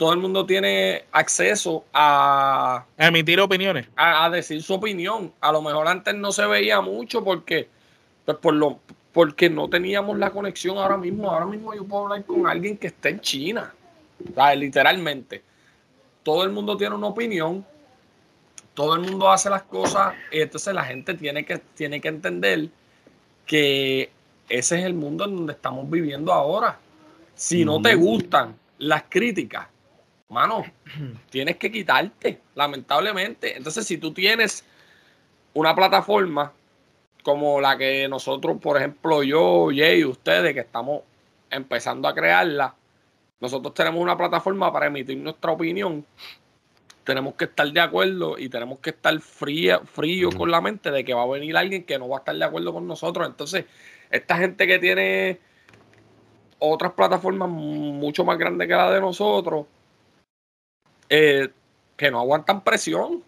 todo 0.00 0.14
el 0.14 0.18
mundo 0.18 0.46
tiene 0.46 1.04
acceso 1.12 1.84
a, 1.92 2.86
emitir 2.96 3.38
opiniones. 3.38 3.86
A, 3.96 4.30
decir 4.30 4.62
su 4.62 4.72
opinión. 4.72 5.30
A 5.42 5.52
lo 5.52 5.60
mejor 5.60 5.86
antes 5.88 6.14
no 6.14 6.32
se 6.32 6.46
veía 6.46 6.80
mucho 6.80 7.22
porque, 7.22 7.68
pues 8.24 8.38
por 8.38 8.54
lo, 8.54 8.80
porque 9.12 9.50
no 9.50 9.68
teníamos 9.68 10.16
la 10.16 10.30
conexión 10.30 10.78
ahora 10.78 10.96
mismo. 10.96 11.30
Ahora 11.30 11.44
mismo 11.44 11.74
yo 11.74 11.84
puedo 11.84 12.04
hablar 12.04 12.24
con 12.24 12.46
alguien 12.46 12.78
que 12.78 12.86
está 12.86 13.10
en 13.10 13.20
China. 13.20 13.74
Literalmente. 14.56 15.42
Todo 16.22 16.44
el 16.44 16.50
mundo 16.50 16.78
tiene 16.78 16.94
una 16.94 17.08
opinión. 17.08 17.62
Todo 18.72 18.94
el 18.94 19.02
mundo 19.02 19.30
hace 19.30 19.50
las 19.50 19.64
cosas. 19.64 20.14
Y 20.32 20.40
entonces 20.40 20.72
la 20.72 20.84
gente 20.84 21.12
tiene 21.12 21.44
que, 21.44 21.58
tiene 21.58 22.00
que 22.00 22.08
entender 22.08 22.70
que 23.44 24.10
ese 24.48 24.78
es 24.78 24.84
el 24.86 24.94
mundo 24.94 25.26
en 25.26 25.36
donde 25.36 25.52
estamos 25.52 25.90
viviendo 25.90 26.32
ahora. 26.32 26.78
Si 27.34 27.66
no 27.66 27.82
te 27.82 27.96
gustan 27.96 28.56
las 28.78 29.02
críticas, 29.10 29.66
mano, 30.30 30.64
tienes 31.30 31.56
que 31.56 31.70
quitarte, 31.70 32.40
lamentablemente. 32.54 33.56
Entonces, 33.56 33.86
si 33.86 33.98
tú 33.98 34.12
tienes 34.12 34.64
una 35.54 35.74
plataforma 35.74 36.52
como 37.22 37.60
la 37.60 37.76
que 37.76 38.08
nosotros, 38.08 38.58
por 38.60 38.76
ejemplo, 38.76 39.22
yo, 39.22 39.68
Jay, 39.74 40.04
ustedes, 40.04 40.54
que 40.54 40.60
estamos 40.60 41.02
empezando 41.50 42.08
a 42.08 42.14
crearla, 42.14 42.74
nosotros 43.40 43.74
tenemos 43.74 44.00
una 44.00 44.16
plataforma 44.16 44.72
para 44.72 44.86
emitir 44.86 45.18
nuestra 45.18 45.50
opinión. 45.50 46.06
Tenemos 47.04 47.34
que 47.34 47.46
estar 47.46 47.66
de 47.70 47.80
acuerdo 47.80 48.38
y 48.38 48.48
tenemos 48.48 48.78
que 48.78 48.90
estar 48.90 49.18
frío, 49.20 49.80
frío 49.84 50.30
con 50.30 50.50
la 50.50 50.60
mente 50.60 50.90
de 50.90 51.04
que 51.04 51.14
va 51.14 51.22
a 51.22 51.26
venir 51.26 51.56
alguien 51.56 51.84
que 51.84 51.98
no 51.98 52.08
va 52.08 52.18
a 52.18 52.20
estar 52.20 52.36
de 52.36 52.44
acuerdo 52.44 52.72
con 52.72 52.86
nosotros. 52.86 53.26
Entonces, 53.26 53.64
esta 54.10 54.36
gente 54.36 54.66
que 54.66 54.78
tiene 54.78 55.40
otras 56.58 56.92
plataformas 56.92 57.48
mucho 57.48 58.24
más 58.24 58.38
grandes 58.38 58.68
que 58.68 58.74
la 58.74 58.90
de 58.90 59.00
nosotros, 59.00 59.66
eh, 61.10 61.48
que 61.96 62.10
no 62.10 62.20
aguantan 62.20 62.62
presión. 62.64 63.22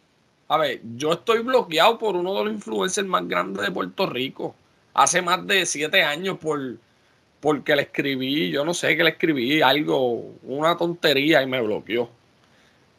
A 0.49 0.57
ver, 0.57 0.81
yo 0.97 1.13
estoy 1.13 1.41
bloqueado 1.41 1.99
por 1.99 2.17
uno 2.17 2.35
de 2.35 2.45
los 2.45 2.53
influencers 2.55 3.07
más 3.07 3.27
grandes 3.29 3.63
de 3.65 3.71
Puerto 3.71 4.07
Rico. 4.07 4.55
Hace 4.95 5.21
más 5.21 5.47
de 5.47 5.67
siete 5.67 6.03
años 6.03 6.39
por 6.39 6.59
porque 7.41 7.75
le 7.75 7.83
escribí, 7.83 8.51
yo 8.53 8.65
no 8.65 8.73
sé 8.73 8.97
qué 8.97 9.03
le 9.03 9.11
escribí, 9.11 9.61
algo, 9.63 10.31
una 10.45 10.77
tontería 10.77 11.43
y 11.43 11.47
me 11.47 11.61
bloqueó. 11.61 12.09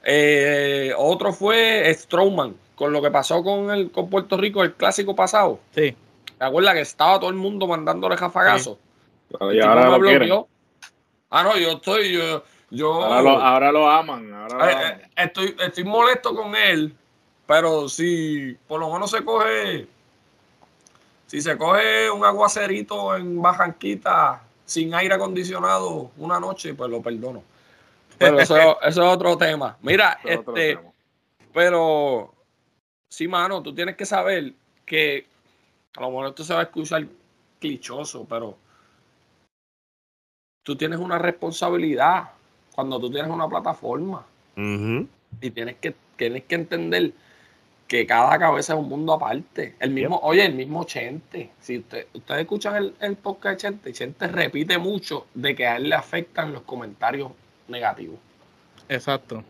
Eh, 0.04 0.94
otro 0.98 1.32
fue 1.32 1.90
Strowman, 1.94 2.54
con 2.76 2.92
lo 2.92 3.02
que 3.02 3.10
pasó 3.10 3.42
con, 3.42 3.72
el, 3.72 3.90
con 3.90 4.10
Puerto 4.10 4.36
Rico 4.36 4.62
el 4.62 4.74
clásico 4.74 5.16
pasado. 5.16 5.62
Sí. 5.74 5.96
¿Te 6.38 6.44
acuerdas 6.44 6.74
que 6.74 6.82
estaba 6.82 7.22
todo 7.22 7.30
el 7.30 7.38
mundo 7.38 7.68
mandándole 7.68 8.18
jafagazo? 8.18 8.78
Y 9.54 9.62
ahora 9.62 9.98
lo 9.98 10.02
quieren. 10.02 10.30
Ah, 11.30 11.44
no, 11.44 11.58
yo 11.58 11.72
estoy. 11.72 12.12
Yo, 12.12 12.44
yo 12.74 12.92
Ahora 13.04 13.22
lo, 13.22 13.30
ahora 13.30 13.72
lo 13.72 13.90
aman. 13.90 14.34
Ahora 14.34 14.58
lo 14.58 14.66
eh, 14.66 14.74
aman. 14.74 15.02
eh, 15.02 15.10
estoy, 15.16 15.56
estoy 15.60 15.84
molesto 15.84 16.36
con 16.36 16.56
él, 16.56 16.96
pero 17.46 17.88
si 17.88 18.58
por 18.68 18.80
lo 18.80 18.92
menos 18.92 19.12
se 19.12 19.24
coge. 19.24 19.88
Si 21.28 21.42
se 21.42 21.58
coge 21.58 22.10
un 22.10 22.26
aguacerito 22.26 23.16
en 23.16 23.42
Bajanquita 23.42 24.42
sin 24.66 24.94
aire 24.94 25.14
acondicionado 25.14 26.12
una 26.18 26.40
noche, 26.40 26.74
pues 26.74 26.90
lo 26.90 27.02
perdono. 27.02 27.44
Pero 28.18 28.40
eso, 28.40 28.56
eso 28.82 29.04
es 29.04 29.14
otro 29.14 29.38
tema. 29.38 29.78
Mira, 29.82 30.20
es 30.24 30.40
este, 30.40 30.76
tema. 30.76 30.92
pero 31.54 32.34
sí, 33.08 33.28
mano, 33.28 33.62
tú 33.62 33.74
tienes 33.74 33.96
que 33.96 34.06
saber 34.06 34.54
que 34.86 35.28
a 35.96 36.02
lo 36.02 36.10
mejor 36.10 36.28
esto 36.28 36.44
se 36.44 36.54
va 36.54 36.62
a 36.62 36.64
escuchar 36.64 37.06
clichoso, 37.60 38.26
pero 38.28 38.58
tú 40.64 40.76
tienes 40.76 41.00
una 41.00 41.20
responsabilidad 41.20 42.30
cuando 42.76 43.00
tú 43.00 43.10
tienes 43.12 43.32
una 43.32 43.48
plataforma 43.48 44.26
y 44.56 45.50
tienes 45.52 45.76
que, 45.78 45.96
tienes 46.16 46.44
que 46.44 46.56
entender 46.56 47.12
que 47.88 48.08
cada 48.08 48.38
cabeza 48.40 48.74
es 48.74 48.80
un 48.80 48.90
mundo 48.90 49.14
aparte. 49.14 49.76
El 49.80 49.92
mismo, 49.92 50.20
oye, 50.24 50.46
el 50.46 50.56
mismo 50.56 50.84
Chente. 50.86 51.52
Si 51.60 51.78
usted, 51.80 52.08
ustedes 52.14 52.42
escuchan 52.42 52.76
el, 52.78 52.96
el 53.02 53.16
podcast 53.18 53.52
de 53.54 53.58
Chente, 53.58 53.94
Chente 53.94 54.28
repite 54.28 54.78
mucho 54.78 55.28
de 55.34 55.56
que 55.56 55.68
a 55.68 55.76
él 55.78 55.90
le 55.90 55.96
afectan 55.96 56.54
los 56.54 56.64
comentarios 56.64 57.32
negativos. 57.68 58.18
Exacto. 58.90 59.44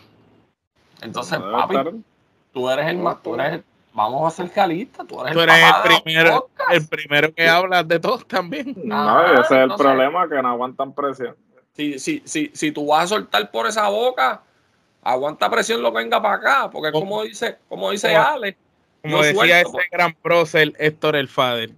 Entonces, 1.02 1.40
No 1.40 1.46
debe 1.46 1.58
papi, 1.62 1.76
estar- 1.76 1.94
tú 2.54 2.70
eres 2.70 2.88
el 2.88 2.98
más, 2.98 3.22
tú 3.22 3.36
eres 3.36 3.54
el- 3.54 3.64
vamos 3.94 4.28
a 4.28 4.36
ser 4.36 4.52
realistas, 4.54 5.08
tú 5.08 5.22
eres 5.22 5.34
Tú 5.34 5.40
el 5.42 5.50
eres 5.50 5.62
papá 5.62 5.82
de 5.82 5.88
el 5.88 5.94
los 5.94 6.02
primero, 6.02 6.50
el 6.72 6.88
primero 6.88 7.34
que 7.34 7.48
habla 7.48 7.84
de 7.84 8.00
todos 8.00 8.28
también. 8.28 8.74
No, 8.84 8.96
Ah, 9.20 9.26
ese 9.34 9.42
es 9.42 9.52
el 9.52 9.58
entonces- 9.64 9.86
problema, 9.88 10.28
que 10.28 10.42
no 10.42 10.50
aguantan 10.50 10.94
presión. 10.94 11.36
Si, 11.76 11.98
si, 12.00 12.22
si, 12.26 12.52
si 12.54 12.72
tú 12.72 12.86
vas 12.88 13.06
a 13.06 13.08
soltar 13.08 13.50
por 13.52 13.68
esa 13.68 13.90
boca, 13.90 14.44
aguanta 15.02 15.50
presión 15.50 15.82
lo 15.82 15.92
que 15.92 16.00
venga 16.00 16.22
para 16.22 16.36
acá, 16.36 16.70
porque 16.70 16.92
como 16.92 17.24
dice, 17.24 17.58
como 17.68 17.90
dice. 17.92 18.16
Ale, 18.16 18.56
Como 19.02 19.18
decía 19.24 19.34
suelto, 19.34 19.56
ese 19.58 19.72
pues. 19.72 19.88
gran 19.92 20.14
prócer 20.16 20.74
Héctor 20.78 21.16
el 21.16 21.28
Fader. 21.28 21.72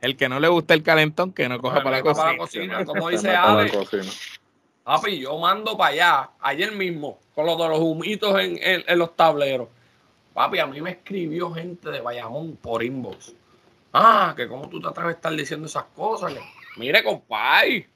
El 0.00 0.16
que 0.16 0.28
no 0.28 0.40
le 0.40 0.48
gusta 0.48 0.74
el 0.74 0.82
calentón, 0.82 1.32
que 1.32 1.48
no 1.48 1.60
coja 1.60 1.76
No, 1.78 1.84
para 1.84 1.96
la 1.98 1.98
no 2.04 2.10
coja 2.10 2.22
para 2.24 2.36
cocina. 2.38 2.64
la 2.80 2.84
cocina, 2.84 2.84
como 2.84 3.08
dice 3.08 3.30
Ale. 3.30 3.72
Papi, 4.84 5.18
yo 5.18 5.36
mando 5.38 5.76
para 5.76 5.90
allá, 5.92 6.30
ayer 6.40 6.70
mismo, 6.72 7.18
con 7.34 7.46
los 7.46 7.58
de 7.58 7.68
los 7.68 7.80
humitos 7.80 8.38
en, 8.40 8.56
en- 8.62 8.84
en 8.86 8.98
los 8.98 9.16
tableros. 9.16 9.68
Papi, 10.32 10.58
a 10.58 10.66
mí 10.66 10.80
me 10.80 10.90
escribió 10.90 11.50
gente 11.52 11.90
de 11.90 12.00
Bayamón 12.00 12.56
por 12.56 12.82
inbox. 12.84 13.34
Ah, 13.92 14.34
que 14.36 14.46
cómo 14.46 14.68
tú 14.68 14.80
te 14.80 14.88
atreves 14.88 15.14
a 15.14 15.16
estar 15.16 15.32
diciendo 15.34 15.66
esas 15.66 15.84
cosas. 15.84 16.34
Que, 16.34 16.40
Mire, 16.76 17.02
compadre, 17.02 17.88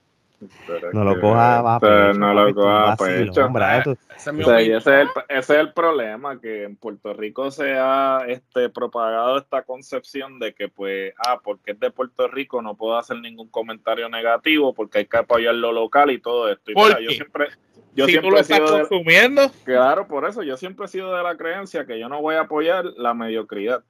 Pero 0.67 0.89
es 0.89 0.95
No 0.95 1.05
lo 1.05 1.21
coja 1.21 1.77
a 1.77 1.81
pero 1.81 2.07
pecho, 2.09 2.19
No 2.19 2.35
lo 2.35 2.55
coja 2.55 2.97
pecho. 2.97 3.47
hombre, 3.47 3.65
esto- 3.79 3.97
esa 4.17 4.31
es 4.31 4.37
mi 4.37 4.43
O 4.43 4.47
sea, 4.47 4.55
y 4.63 4.73
opinión. 4.73 4.79
ese, 4.79 4.91
es 4.91 5.01
el, 5.01 5.09
ese 5.39 5.53
es 5.55 5.61
el 5.61 5.73
problema, 5.73 6.41
que 6.41 6.65
en 6.65 6.77
Puerto 6.77 7.13
Rico 7.15 7.51
se 7.51 7.75
ha 7.79 8.25
este, 8.29 8.69
propagado 8.69 9.39
esta 9.39 9.63
concepción 9.63 10.39
de 10.39 10.55
que, 10.55 10.69
pues, 10.69 11.13
ah, 11.27 11.41
porque 11.43 11.73
es 11.73 11.81
de 11.81 11.91
Puerto 11.91 12.29
Rico 12.29 12.61
no 12.63 12.75
puedo 12.77 12.97
hacer 12.97 13.19
ningún 13.21 13.49
comentario 13.49 14.09
negativo 14.09 14.75
porque 14.75 14.99
hay 14.99 15.07
que 15.07 15.17
apoyar 15.19 15.55
lo 15.55 15.73
local 15.73 16.11
y 16.11 16.21
todo 16.21 16.51
esto. 16.51 16.71
Y 16.71 16.75
¿Por 16.75 16.89
mira, 16.89 17.01
yo 17.01 17.11
siempre, 17.11 17.49
yo 17.95 18.07
si 18.07 18.13
tú 18.13 18.21
siempre 18.21 18.31
lo 18.31 18.37
he 18.37 18.41
estás 18.41 18.57
sido 18.59 18.73
de, 18.75 18.81
consumiendo, 18.89 19.51
claro, 19.65 20.07
por 20.07 20.25
eso, 20.27 20.43
yo 20.43 20.57
siempre 20.57 20.87
he 20.87 20.89
sido 20.89 21.15
de 21.15 21.23
la 21.23 21.37
creencia 21.37 21.87
que 21.87 21.99
yo 21.99 22.09
no 22.09 22.21
voy 22.21 22.35
a 22.37 22.43
apoyar 22.43 22.85
la 22.97 23.15
mediocridad. 23.15 23.85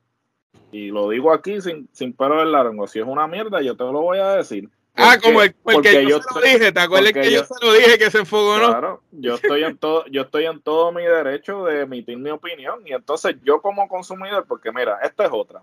Y 0.73 0.91
lo 0.91 1.09
digo 1.09 1.33
aquí 1.33 1.61
sin, 1.61 1.89
sin 1.93 2.13
pero 2.13 2.43
en 2.43 2.53
la 2.53 2.63
lengua. 2.63 2.87
Si 2.87 2.99
es 3.01 3.05
una 3.07 3.27
mierda, 3.27 3.61
yo 3.61 3.77
te 3.77 3.85
lo 3.85 4.03
voy 4.03 4.19
a 4.19 4.35
decir. 4.37 4.69
Ah, 4.95 5.17
como 5.23 5.43
el, 5.43 5.53
porque 5.55 5.75
porque 5.93 6.03
yo, 6.05 6.09
yo 6.09 6.23
se 6.23 6.35
lo 6.35 6.41
dije, 6.47 6.73
¿te 6.73 6.81
acuerdas 6.81 7.13
que 7.13 7.25
yo, 7.25 7.31
yo- 7.31 7.45
se 7.45 7.67
lo 7.67 7.73
dije 7.73 7.99
que 7.99 8.11
se 8.11 8.19
enfogó, 8.19 8.59
no? 8.59 8.69
Claro, 8.69 9.03
yo 9.13 9.35
estoy 9.35 9.65
en 9.65 9.79
todo, 9.79 10.05
yo 10.07 10.23
estoy 10.23 10.47
en 10.47 10.61
todo 10.61 10.93
mi 10.93 11.03
derecho 11.03 11.65
de 11.65 11.81
emitir 11.83 12.19
mi 12.19 12.31
opinión 12.31 12.87
y 12.87 12.93
entonces 12.93 13.37
yo 13.43 13.61
como 13.61 13.89
consumidor, 13.89 14.45
porque 14.47 14.71
mira, 14.73 14.99
esta 15.03 15.25
es 15.25 15.31
otra. 15.33 15.63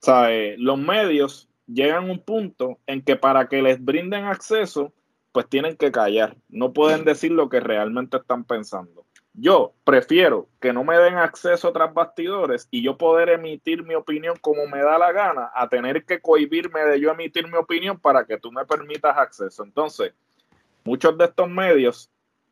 Sea, 0.00 0.32
eh, 0.32 0.56
los 0.58 0.78
medios 0.78 1.48
llegan 1.66 2.08
a 2.08 2.12
un 2.12 2.18
punto 2.20 2.78
en 2.86 3.02
que 3.02 3.16
para 3.16 3.48
que 3.48 3.62
les 3.62 3.82
brinden 3.82 4.24
acceso, 4.26 4.92
pues 5.32 5.48
tienen 5.48 5.76
que 5.76 5.90
callar, 5.92 6.36
no 6.48 6.72
pueden 6.72 7.04
decir 7.04 7.30
lo 7.32 7.48
que 7.48 7.60
realmente 7.60 8.16
están 8.18 8.44
pensando. 8.44 9.05
Yo 9.38 9.74
prefiero 9.84 10.48
que 10.60 10.72
no 10.72 10.82
me 10.82 10.96
den 10.96 11.16
acceso 11.16 11.70
tras 11.72 11.92
bastidores 11.92 12.68
y 12.70 12.82
yo 12.82 12.96
poder 12.96 13.28
emitir 13.28 13.82
mi 13.84 13.94
opinión 13.94 14.34
como 14.40 14.66
me 14.66 14.78
da 14.82 14.96
la 14.96 15.12
gana, 15.12 15.50
a 15.54 15.68
tener 15.68 16.04
que 16.06 16.20
cohibirme 16.20 16.80
de 16.80 16.98
yo 16.98 17.10
emitir 17.10 17.46
mi 17.46 17.58
opinión 17.58 17.98
para 17.98 18.24
que 18.24 18.38
tú 18.38 18.50
me 18.50 18.64
permitas 18.64 19.16
acceso. 19.18 19.62
Entonces, 19.62 20.14
muchos 20.84 21.18
de 21.18 21.26
estos 21.26 21.50
medios, 21.50 22.10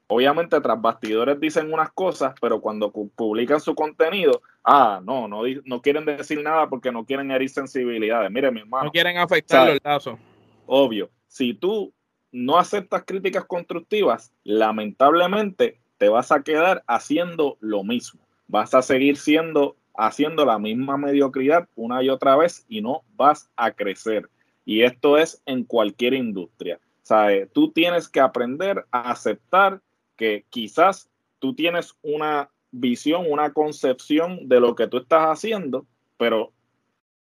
obviamente 0.08 0.60
tras 0.60 0.78
bastidores 0.78 1.40
dicen 1.40 1.72
unas 1.72 1.90
cosas, 1.92 2.34
pero 2.38 2.60
cuando 2.60 2.92
pu- 2.92 3.10
publican 3.16 3.60
su 3.60 3.74
contenido, 3.74 4.42
ah, 4.62 5.00
no, 5.02 5.26
no, 5.26 5.40
no 5.64 5.80
quieren 5.80 6.04
decir 6.04 6.42
nada 6.42 6.68
porque 6.68 6.92
no 6.92 7.06
quieren 7.06 7.30
herir 7.30 7.48
sensibilidades. 7.48 8.30
Mire, 8.30 8.50
mi 8.50 8.60
hermano, 8.60 8.84
No 8.84 8.92
quieren 8.92 9.16
afectar 9.16 9.60
¿Sabes? 9.60 9.74
los 9.74 9.84
lazos. 9.84 10.18
obvio, 10.66 11.08
si 11.28 11.54
tú 11.54 11.94
no 12.30 12.58
aceptas 12.58 13.04
críticas 13.06 13.46
constructivas, 13.46 14.30
lamentablemente 14.42 15.78
te 15.98 16.08
vas 16.08 16.32
a 16.32 16.42
quedar 16.42 16.82
haciendo 16.86 17.56
lo 17.60 17.84
mismo. 17.84 18.20
Vas 18.46 18.74
a 18.74 18.82
seguir 18.82 19.16
siendo 19.16 19.76
haciendo 19.96 20.44
la 20.44 20.58
misma 20.58 20.96
mediocridad 20.96 21.68
una 21.76 22.02
y 22.02 22.08
otra 22.08 22.36
vez 22.36 22.64
y 22.68 22.80
no 22.80 23.02
vas 23.16 23.50
a 23.56 23.70
crecer. 23.70 24.28
Y 24.64 24.82
esto 24.82 25.16
es 25.16 25.40
en 25.46 25.64
cualquier 25.64 26.14
industria. 26.14 26.80
¿Sabe? 27.02 27.46
Tú 27.52 27.70
tienes 27.70 28.08
que 28.08 28.20
aprender 28.20 28.84
a 28.90 29.10
aceptar 29.10 29.80
que 30.16 30.44
quizás 30.48 31.10
tú 31.38 31.54
tienes 31.54 31.94
una 32.02 32.50
visión, 32.70 33.26
una 33.28 33.52
concepción 33.52 34.48
de 34.48 34.58
lo 34.58 34.74
que 34.74 34.88
tú 34.88 34.98
estás 34.98 35.26
haciendo, 35.26 35.86
pero 36.16 36.52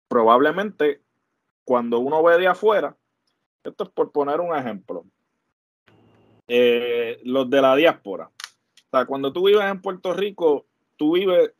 probablemente 0.09 1.01
cuando 1.65 1.99
uno 1.99 2.23
ve 2.23 2.39
de 2.39 2.47
afuera, 2.47 2.95
esto 3.65 3.85
es 3.85 3.91
por 3.91 4.13
poner 4.13 4.41
un 4.41 4.55
ejemplo, 4.55 5.05
eh, 6.47 7.21
los 7.25 7.49
de 7.49 7.63
la 7.63 7.75
diáspora. 7.75 8.31
O 8.91 8.97
sea, 8.97 9.07
cuando 9.07 9.33
tú 9.33 9.47
vives 9.47 9.65
en 9.65 9.81
Puerto 9.81 10.13
Rico, 10.13 10.67
tú 10.97 11.15
vives 11.15 11.53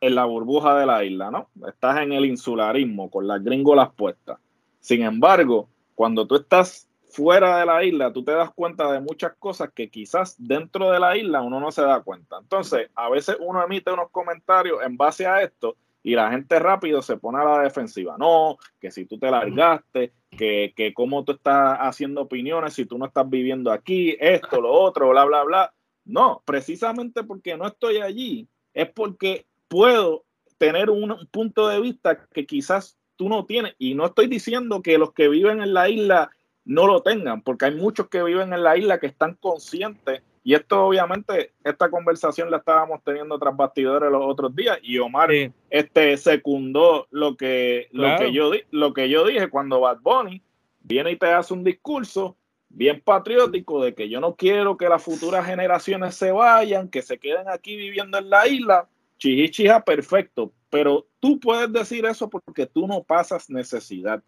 en 0.00 0.14
la 0.14 0.24
burbuja 0.24 0.78
de 0.78 0.86
la 0.86 1.04
isla, 1.04 1.30
¿no? 1.30 1.48
Estás 1.66 2.00
en 2.00 2.12
el 2.12 2.26
insularismo, 2.26 3.10
con 3.10 3.26
las 3.26 3.42
gringolas 3.42 3.90
puestas. 3.94 4.38
Sin 4.78 5.02
embargo, 5.02 5.68
cuando 5.96 6.26
tú 6.26 6.36
estás 6.36 6.88
fuera 7.08 7.58
de 7.58 7.66
la 7.66 7.82
isla, 7.82 8.12
tú 8.12 8.22
te 8.22 8.32
das 8.32 8.52
cuenta 8.54 8.92
de 8.92 9.00
muchas 9.00 9.32
cosas 9.38 9.70
que 9.74 9.88
quizás 9.88 10.36
dentro 10.38 10.90
de 10.90 11.00
la 11.00 11.16
isla 11.16 11.42
uno 11.42 11.58
no 11.58 11.72
se 11.72 11.82
da 11.82 12.02
cuenta. 12.02 12.38
Entonces, 12.40 12.88
a 12.94 13.08
veces 13.08 13.36
uno 13.40 13.64
emite 13.64 13.90
unos 13.90 14.10
comentarios 14.10 14.78
en 14.84 14.96
base 14.96 15.26
a 15.26 15.42
esto 15.42 15.76
y 16.02 16.14
la 16.14 16.30
gente 16.30 16.58
rápido 16.60 17.02
se 17.02 17.16
pone 17.16 17.38
a 17.38 17.44
la 17.44 17.60
defensiva. 17.62 18.16
No, 18.16 18.58
que 18.80 18.92
si 18.92 19.06
tú 19.06 19.18
te 19.18 19.28
largaste, 19.28 20.12
que, 20.30 20.72
que 20.76 20.94
cómo 20.94 21.24
tú 21.24 21.32
estás 21.32 21.78
haciendo 21.80 22.22
opiniones 22.22 22.74
si 22.74 22.84
tú 22.84 22.96
no 22.96 23.06
estás 23.06 23.28
viviendo 23.28 23.72
aquí, 23.72 24.16
esto, 24.20 24.60
lo 24.60 24.72
otro, 24.72 25.08
bla, 25.08 25.24
bla, 25.24 25.42
bla. 25.42 25.72
No, 26.06 26.42
precisamente 26.46 27.24
porque 27.24 27.56
no 27.56 27.66
estoy 27.66 27.98
allí, 27.98 28.48
es 28.72 28.88
porque 28.90 29.46
puedo 29.68 30.24
tener 30.56 30.88
un 30.88 31.14
punto 31.30 31.68
de 31.68 31.80
vista 31.80 32.26
que 32.32 32.46
quizás 32.46 32.96
tú 33.16 33.28
no 33.28 33.44
tienes. 33.44 33.74
Y 33.78 33.94
no 33.94 34.06
estoy 34.06 34.28
diciendo 34.28 34.82
que 34.82 34.98
los 34.98 35.12
que 35.12 35.28
viven 35.28 35.60
en 35.60 35.74
la 35.74 35.88
isla 35.88 36.30
no 36.64 36.86
lo 36.86 37.02
tengan, 37.02 37.42
porque 37.42 37.66
hay 37.66 37.74
muchos 37.74 38.08
que 38.08 38.22
viven 38.22 38.52
en 38.52 38.62
la 38.62 38.76
isla 38.76 38.98
que 38.98 39.06
están 39.06 39.34
conscientes. 39.34 40.22
Y 40.44 40.54
esto 40.54 40.86
obviamente, 40.86 41.52
esta 41.64 41.90
conversación 41.90 42.50
la 42.52 42.58
estábamos 42.58 43.02
teniendo 43.02 43.36
tras 43.36 43.56
bastidores 43.56 44.12
los 44.12 44.22
otros 44.24 44.54
días 44.54 44.78
y 44.80 44.98
Omar 44.98 45.30
Sí. 45.30 45.50
este 45.70 46.16
secundó 46.16 47.08
lo 47.10 47.36
que, 47.36 47.88
lo 47.90 48.16
que 48.16 48.32
yo 48.32 48.52
lo 48.70 48.94
que 48.94 49.08
yo 49.08 49.26
dije 49.26 49.48
cuando 49.48 49.80
Bad 49.80 49.98
Bunny 50.02 50.40
viene 50.82 51.10
y 51.12 51.16
te 51.16 51.26
hace 51.26 51.52
un 51.52 51.64
discurso 51.64 52.36
bien 52.76 53.00
patriótico 53.00 53.82
de 53.82 53.94
que 53.94 54.08
yo 54.08 54.20
no 54.20 54.36
quiero 54.36 54.76
que 54.76 54.88
las 54.88 55.02
futuras 55.02 55.46
generaciones 55.46 56.14
se 56.14 56.30
vayan, 56.30 56.88
que 56.88 57.00
se 57.00 57.18
queden 57.18 57.48
aquí 57.48 57.74
viviendo 57.74 58.18
en 58.18 58.28
la 58.28 58.46
isla. 58.46 58.86
Chihichija, 59.18 59.82
perfecto. 59.82 60.52
Pero 60.68 61.06
tú 61.20 61.40
puedes 61.40 61.72
decir 61.72 62.04
eso 62.04 62.28
porque 62.28 62.66
tú 62.66 62.86
no 62.86 63.02
pasas 63.02 63.48
necesidad. 63.48 64.22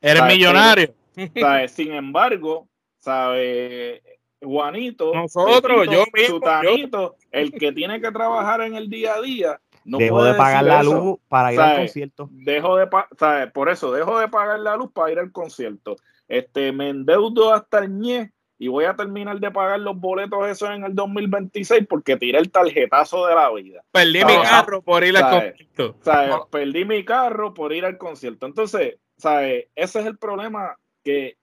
Eres 0.00 0.20
¿Sabes? 0.20 0.36
millonario. 0.36 0.94
¿Sabes? 1.38 1.72
Sin 1.72 1.92
embargo, 1.92 2.66
¿sabe? 2.98 4.02
Juanito, 4.40 5.14
Nosotros, 5.14 5.60
Pepito, 5.82 5.92
yo 5.92 6.04
mismo, 6.12 6.36
Sutanito, 6.36 7.16
el 7.30 7.52
que 7.52 7.72
tiene 7.72 8.00
que 8.00 8.10
trabajar 8.10 8.62
en 8.62 8.74
el 8.74 8.88
día 8.88 9.14
a 9.14 9.20
día, 9.20 9.60
No 9.84 9.98
Dejó 9.98 10.16
puede 10.16 10.32
de 10.32 10.38
pagar 10.38 10.64
la 10.64 10.80
eso. 10.80 10.94
luz 10.94 11.18
para 11.28 11.52
ir 11.52 11.60
al 11.60 11.66
¿Sabes? 11.66 11.78
concierto. 11.80 12.28
Dejo 12.32 12.76
de 12.76 12.86
pa- 12.86 13.08
¿sabes? 13.18 13.52
Por 13.52 13.68
eso, 13.68 13.92
dejo 13.92 14.18
de 14.18 14.28
pagar 14.28 14.58
la 14.60 14.76
luz 14.76 14.90
para 14.92 15.12
ir 15.12 15.18
al 15.18 15.30
concierto. 15.30 15.96
Este, 16.32 16.72
me 16.72 16.88
endeudo 16.88 17.52
hasta 17.52 17.80
el 17.80 17.90
ñe 17.90 18.32
y 18.58 18.68
voy 18.68 18.86
a 18.86 18.96
terminar 18.96 19.38
de 19.38 19.50
pagar 19.50 19.78
los 19.80 20.00
boletos 20.00 20.48
esos 20.48 20.70
en 20.70 20.82
el 20.82 20.94
2026 20.94 21.84
porque 21.86 22.16
tiré 22.16 22.38
el 22.38 22.50
tarjetazo 22.50 23.26
de 23.26 23.34
la 23.34 23.52
vida. 23.52 23.84
Perdí 23.92 24.24
mi 24.24 24.40
carro 24.40 24.80
por 24.80 25.04
ir 25.04 25.14
al 25.18 25.24
¿sabes? 25.24 25.54
concierto. 25.76 26.48
Perdí 26.50 26.86
mi 26.86 27.04
carro 27.04 27.52
por 27.52 27.74
ir 27.74 27.84
al 27.84 27.98
concierto. 27.98 28.46
Entonces, 28.46 28.96
¿sabes? 29.18 29.66
Ese 29.74 30.00
es 30.00 30.06
el 30.06 30.16
problema 30.16 30.78
que 31.04 31.36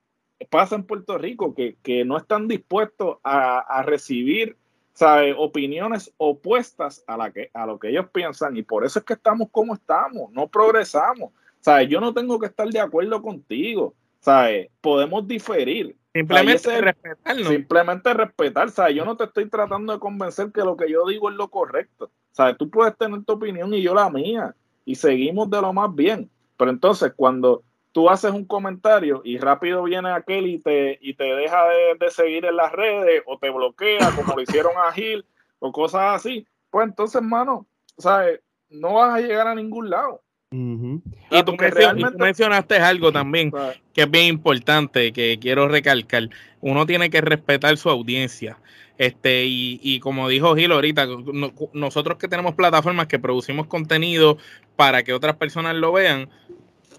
pasa 0.49 0.73
en 0.73 0.85
Puerto 0.85 1.19
Rico, 1.19 1.53
que, 1.53 1.77
que 1.83 2.03
no 2.03 2.17
están 2.17 2.47
dispuestos 2.47 3.19
a, 3.23 3.59
a 3.59 3.83
recibir, 3.83 4.57
¿sabes? 4.93 5.35
Opiniones 5.37 6.11
opuestas 6.17 7.03
a, 7.05 7.15
la 7.15 7.31
que, 7.31 7.51
a 7.53 7.67
lo 7.67 7.77
que 7.77 7.89
ellos 7.89 8.07
piensan. 8.11 8.57
Y 8.57 8.63
por 8.63 8.83
eso 8.83 8.97
es 8.97 9.05
que 9.05 9.13
estamos 9.13 9.49
como 9.51 9.75
estamos, 9.75 10.31
no 10.31 10.47
progresamos. 10.47 11.31
¿Sabes? 11.59 11.89
Yo 11.89 12.01
no 12.01 12.11
tengo 12.11 12.39
que 12.39 12.47
estar 12.47 12.67
de 12.67 12.79
acuerdo 12.79 13.21
contigo. 13.21 13.93
¿Sabes? 14.19 14.69
Podemos 14.81 15.27
diferir. 15.27 15.95
Simplemente 16.13 16.75
el- 16.75 16.83
respetarnos. 16.83 17.47
Simplemente 17.47 18.13
respetar, 18.13 18.69
¿sabes? 18.71 18.95
Yo 18.95 19.05
no 19.05 19.15
te 19.15 19.25
estoy 19.25 19.49
tratando 19.49 19.93
de 19.93 19.99
convencer 19.99 20.51
que 20.51 20.61
lo 20.61 20.75
que 20.75 20.89
yo 20.91 21.05
digo 21.07 21.29
es 21.29 21.35
lo 21.35 21.49
correcto. 21.49 22.11
¿Sabes? 22.31 22.57
Tú 22.57 22.69
puedes 22.69 22.97
tener 22.97 23.23
tu 23.23 23.33
opinión 23.33 23.73
y 23.73 23.81
yo 23.81 23.93
la 23.93 24.09
mía. 24.09 24.55
Y 24.85 24.95
seguimos 24.95 25.49
de 25.49 25.61
lo 25.61 25.71
más 25.73 25.93
bien. 25.93 26.29
Pero 26.57 26.71
entonces, 26.71 27.13
cuando 27.15 27.63
tú 27.91 28.09
haces 28.09 28.31
un 28.31 28.45
comentario 28.45 29.21
y 29.23 29.37
rápido 29.37 29.83
viene 29.83 30.11
aquel 30.11 30.47
y 30.47 30.59
te, 30.59 30.97
y 31.01 31.13
te 31.13 31.23
deja 31.23 31.67
de, 31.69 31.95
de 31.99 32.11
seguir 32.11 32.45
en 32.45 32.55
las 32.55 32.71
redes 32.71 33.23
o 33.25 33.37
te 33.37 33.49
bloquea, 33.49 34.11
como 34.15 34.35
lo 34.35 34.41
hicieron 34.41 34.73
a 34.77 34.91
Gil 34.91 35.25
o 35.59 35.71
cosas 35.71 36.15
así, 36.15 36.45
pues 36.69 36.87
entonces, 36.87 37.15
hermano, 37.15 37.65
¿sabes? 37.97 38.41
No 38.69 38.95
vas 38.95 39.15
a 39.15 39.21
llegar 39.21 39.47
a 39.47 39.55
ningún 39.55 39.89
lado. 39.89 40.21
Ujú. 40.51 41.01
Y 41.29 41.43
tú, 41.43 41.53
y 41.53 42.01
tú 42.11 42.17
mencionaste 42.17 42.77
algo 42.77 43.11
también 43.11 43.51
¿sabes? 43.51 43.79
que 43.93 44.01
es 44.01 44.09
bien 44.11 44.25
importante, 44.25 45.13
que 45.13 45.37
quiero 45.39 45.67
recalcar. 45.67 46.27
Uno 46.61 46.85
tiene 46.87 47.09
que 47.11 47.21
respetar 47.21 47.77
su 47.77 47.89
audiencia. 47.89 48.57
Este, 48.97 49.45
y, 49.45 49.79
y 49.83 49.99
como 49.99 50.27
dijo 50.27 50.55
Gil 50.55 50.71
ahorita, 50.71 51.05
no- 51.05 51.53
nosotros 51.73 52.17
que 52.17 52.27
tenemos 52.27 52.55
plataformas 52.55 53.07
que 53.07 53.19
producimos 53.19 53.67
contenido 53.67 54.37
para 54.75 55.03
que 55.03 55.13
otras 55.13 55.35
personas 55.35 55.75
lo 55.75 55.91
vean, 55.93 56.29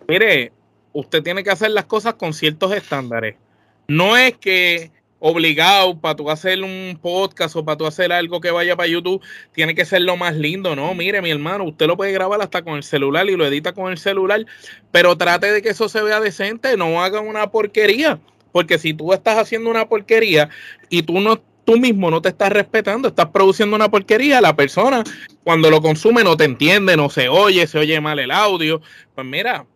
mire, 0.08 0.52
usted 0.92 1.22
tiene 1.22 1.42
que 1.44 1.50
hacer 1.50 1.72
las 1.72 1.84
cosas 1.86 2.14
con 2.14 2.32
ciertos 2.32 2.72
estándares. 2.72 3.36
No 3.88 4.16
es 4.16 4.36
que 4.36 4.92
obligado 5.20 5.98
para 6.00 6.16
tú 6.16 6.30
hacer 6.30 6.62
un 6.64 6.98
podcast 7.00 7.54
o 7.54 7.64
para 7.64 7.76
tú 7.76 7.86
hacer 7.86 8.10
algo 8.10 8.40
que 8.40 8.50
vaya 8.50 8.74
para 8.74 8.88
YouTube, 8.88 9.22
tiene 9.52 9.74
que 9.74 9.84
ser 9.84 10.02
lo 10.02 10.16
más 10.16 10.34
lindo, 10.34 10.74
¿no? 10.74 10.92
Mire, 10.94 11.22
mi 11.22 11.30
hermano, 11.30 11.64
usted 11.64 11.86
lo 11.86 11.96
puede 11.96 12.12
grabar 12.12 12.40
hasta 12.40 12.62
con 12.62 12.76
el 12.76 12.82
celular 12.82 13.28
y 13.28 13.36
lo 13.36 13.46
edita 13.46 13.72
con 13.72 13.92
el 13.92 13.98
celular, 13.98 14.44
pero 14.90 15.16
trate 15.16 15.52
de 15.52 15.62
que 15.62 15.68
eso 15.68 15.88
se 15.88 16.02
vea 16.02 16.20
decente, 16.20 16.76
no 16.76 17.02
haga 17.02 17.20
una 17.20 17.50
porquería, 17.50 18.18
porque 18.50 18.78
si 18.78 18.94
tú 18.94 19.12
estás 19.12 19.38
haciendo 19.38 19.70
una 19.70 19.86
porquería 19.86 20.48
y 20.88 21.02
tú 21.02 21.20
no 21.20 21.40
tú 21.64 21.76
mismo 21.76 22.10
no 22.10 22.22
te 22.22 22.30
estás 22.30 22.50
respetando, 22.50 23.08
estás 23.08 23.26
produciendo 23.26 23.76
una 23.76 23.90
porquería, 23.90 24.40
la 24.40 24.56
persona 24.56 25.04
cuando 25.44 25.70
lo 25.70 25.82
consume 25.82 26.24
no 26.24 26.36
te 26.36 26.44
entiende, 26.44 26.96
no 26.96 27.10
se 27.10 27.28
oye, 27.28 27.66
se 27.66 27.78
oye 27.78 28.00
mal 28.00 28.18
el 28.18 28.30
audio, 28.30 28.80
pues 29.14 29.26
mira, 29.26 29.66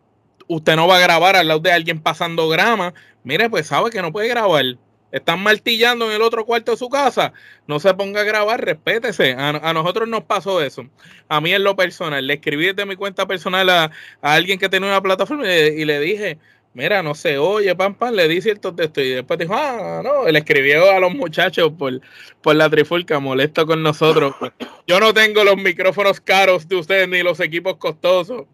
usted 0.48 0.74
no 0.74 0.88
va 0.88 0.96
a 0.96 1.00
grabar 1.00 1.36
al 1.36 1.48
lado 1.48 1.60
de 1.60 1.70
alguien 1.70 2.00
pasando 2.00 2.48
grama, 2.48 2.94
mire, 3.22 3.48
pues 3.50 3.66
sabe 3.66 3.90
que 3.90 4.02
no 4.02 4.10
puede 4.10 4.28
grabar. 4.28 4.64
Están 5.14 5.40
martillando 5.40 6.06
en 6.06 6.12
el 6.12 6.22
otro 6.22 6.44
cuarto 6.44 6.72
de 6.72 6.76
su 6.76 6.88
casa. 6.88 7.32
No 7.68 7.78
se 7.78 7.94
ponga 7.94 8.22
a 8.22 8.24
grabar, 8.24 8.64
respétese. 8.64 9.34
A, 9.34 9.50
a 9.50 9.72
nosotros 9.72 10.08
nos 10.08 10.24
pasó 10.24 10.60
eso. 10.60 10.84
A 11.28 11.40
mí 11.40 11.54
en 11.54 11.62
lo 11.62 11.76
personal, 11.76 12.26
le 12.26 12.34
escribí 12.34 12.66
desde 12.66 12.84
mi 12.84 12.96
cuenta 12.96 13.24
personal 13.26 13.70
a, 13.70 13.84
a 13.84 14.34
alguien 14.34 14.58
que 14.58 14.68
tenía 14.68 14.88
una 14.88 15.00
plataforma 15.00 15.44
y 15.44 15.46
le, 15.46 15.68
y 15.82 15.84
le 15.84 16.00
dije, 16.00 16.38
mira, 16.74 17.00
no 17.02 17.14
se 17.14 17.38
oye, 17.38 17.74
pam, 17.76 17.94
pam, 17.94 18.12
le 18.12 18.26
di 18.26 18.42
ciertos 18.42 18.74
textos 18.74 19.04
y 19.04 19.10
después 19.10 19.38
dijo, 19.38 19.54
ah, 19.54 20.00
no, 20.02 20.28
le 20.28 20.38
escribió 20.40 20.90
a 20.90 20.98
los 20.98 21.14
muchachos 21.14 21.72
por, 21.78 22.00
por 22.42 22.56
la 22.56 22.68
trifulca, 22.68 23.20
molesto 23.20 23.66
con 23.66 23.84
nosotros. 23.84 24.34
Yo 24.88 24.98
no 24.98 25.14
tengo 25.14 25.44
los 25.44 25.56
micrófonos 25.56 26.20
caros 26.20 26.68
de 26.68 26.76
ustedes 26.76 27.08
ni 27.08 27.22
los 27.22 27.38
equipos 27.38 27.76
costosos. 27.76 28.46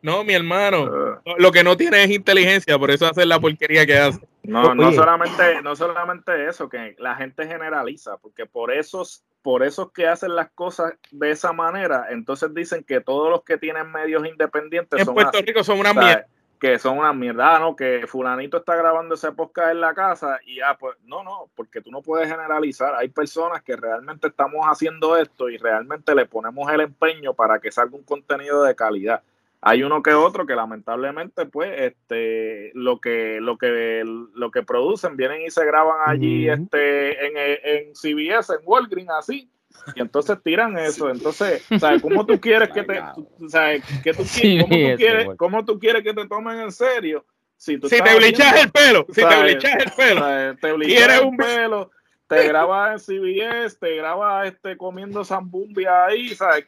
No, 0.00 0.22
mi 0.22 0.34
hermano, 0.34 0.86
Eh, 1.24 1.34
lo 1.38 1.50
que 1.50 1.64
no 1.64 1.76
tiene 1.76 2.04
es 2.04 2.10
inteligencia, 2.10 2.78
por 2.78 2.90
eso 2.92 3.06
hace 3.06 3.26
la 3.26 3.40
porquería 3.40 3.84
que 3.84 3.96
hace. 3.96 4.20
No, 4.44 4.74
no 4.74 4.92
solamente, 4.92 5.62
no 5.62 5.74
solamente 5.74 6.46
eso, 6.48 6.68
que 6.68 6.94
la 6.98 7.14
gente 7.16 7.46
generaliza, 7.46 8.18
porque 8.18 8.44
por 8.46 8.70
esos, 8.72 9.24
por 9.42 9.62
esos 9.62 9.90
que 9.92 10.06
hacen 10.06 10.34
las 10.36 10.50
cosas 10.52 10.94
de 11.10 11.30
esa 11.30 11.52
manera, 11.52 12.06
entonces 12.10 12.52
dicen 12.54 12.84
que 12.84 13.00
todos 13.00 13.30
los 13.30 13.42
que 13.42 13.56
tienen 13.58 13.90
medios 13.90 14.26
independientes 14.26 15.00
En 15.00 15.06
son 15.06 15.14
Puerto 15.14 15.38
así, 15.38 15.46
Rico 15.46 15.64
son 15.64 15.78
una 15.80 15.94
¿sabes? 15.94 16.06
mierda. 16.06 16.26
que 16.60 16.78
son 16.78 16.98
una 16.98 17.12
mierda, 17.14 17.56
Ah, 17.56 17.58
¿no? 17.58 17.74
Que 17.74 18.06
fulanito 18.06 18.58
está 18.58 18.76
grabando 18.76 19.14
ese 19.14 19.32
podcast 19.32 19.70
en 19.72 19.80
la 19.80 19.94
casa 19.94 20.38
y 20.46 20.60
ah, 20.60 20.76
pues 20.78 20.96
no, 21.04 21.24
no, 21.24 21.50
porque 21.54 21.80
tú 21.80 21.90
no 21.90 22.02
puedes 22.02 22.28
generalizar. 22.28 22.94
Hay 22.94 23.08
personas 23.08 23.62
que 23.62 23.76
realmente 23.76 24.28
estamos 24.28 24.64
haciendo 24.66 25.16
esto 25.16 25.48
y 25.48 25.56
realmente 25.56 26.14
le 26.14 26.26
ponemos 26.26 26.70
el 26.70 26.80
empeño 26.82 27.32
para 27.34 27.58
que 27.60 27.70
salga 27.72 27.96
un 27.96 28.04
contenido 28.04 28.62
de 28.62 28.74
calidad. 28.74 29.22
Hay 29.66 29.82
uno 29.82 30.02
que 30.02 30.12
otro 30.12 30.44
que 30.46 30.54
lamentablemente, 30.54 31.46
pues, 31.46 31.70
este, 31.80 32.70
lo 32.74 33.00
que, 33.00 33.38
lo 33.40 33.56
que, 33.56 34.02
lo 34.04 34.50
que 34.50 34.62
producen 34.62 35.16
vienen 35.16 35.40
y 35.42 35.50
se 35.50 35.64
graban 35.64 35.96
allí, 36.06 36.50
Ujú. 36.50 36.62
este, 36.64 37.26
en, 37.26 37.32
en 37.64 37.94
CBS, 37.96 38.50
en 38.52 38.60
Walgreens, 38.64 39.10
así, 39.18 39.50
y 39.94 40.00
entonces 40.02 40.36
tiran 40.44 40.76
eso. 40.78 41.08
Entonces, 41.08 41.64
¿sabes? 41.78 42.02
¿Cómo 42.02 42.26
tú 42.26 42.38
quieres 42.38 42.68
que 42.70 42.82
te, 42.82 43.02
¿sabes? 43.48 43.82
¿Qué 44.02 44.12
tú, 44.12 44.24
Sí, 44.24 44.58
cómo, 44.60 44.68
tú 44.76 44.96
quieres. 44.96 45.28
¿Cómo 45.36 45.64
tú 45.64 45.78
quieres 45.78 46.02
que 46.02 46.12
te 46.12 46.28
tomen 46.28 46.60
en 46.60 46.70
serio? 46.72 47.24
Si, 47.56 47.78
tú 47.78 47.88
Si 47.88 48.02
te 48.02 48.14
blichas 48.16 48.62
el 48.64 48.70
pelo, 48.70 49.06
si 49.08 49.14
te 49.14 49.20
¿sabes? 49.22 49.42
blichas 49.44 49.76
el 49.86 49.92
pelo. 49.92 50.20
¿sabes? 50.20 50.60
te 50.60 50.66
eres 50.68 50.76
blichas 50.76 51.18
el 51.20 51.24
un- 51.24 51.36
pelo, 51.38 51.90
te 52.26 52.48
grabas 52.48 53.08
en 53.08 53.20
CBS, 53.20 53.78
te 53.78 53.96
grabas 53.96 54.48
este, 54.48 54.76
comiendo 54.76 55.24
zambumbia 55.24 56.06
ahí, 56.06 56.34
¿sabes? 56.34 56.66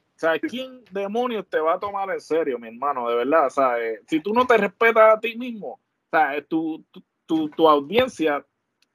¿Quién 0.49 0.83
demonios 0.91 1.47
te 1.49 1.59
va 1.59 1.75
a 1.75 1.81
tomar 1.81 2.11
en 2.11 2.21
serio, 2.21 2.59
mi 2.59 2.69
hermano? 2.69 3.09
De 3.09 3.17
verdad, 3.17 3.51
¿sabes? 3.51 4.01
Si 4.09 4.21
tú 4.21 4.33
no 4.33 4.47
te 4.47 4.57
respetas 4.57 5.17
a 5.17 5.21
ti 5.21 5.37
mismo, 5.37 5.81
¿sabes? 6.11 6.47
Tu, 6.49 6.85
tu, 6.91 7.03
tu, 7.27 7.49
tu 7.51 7.69
audiencia 7.69 8.45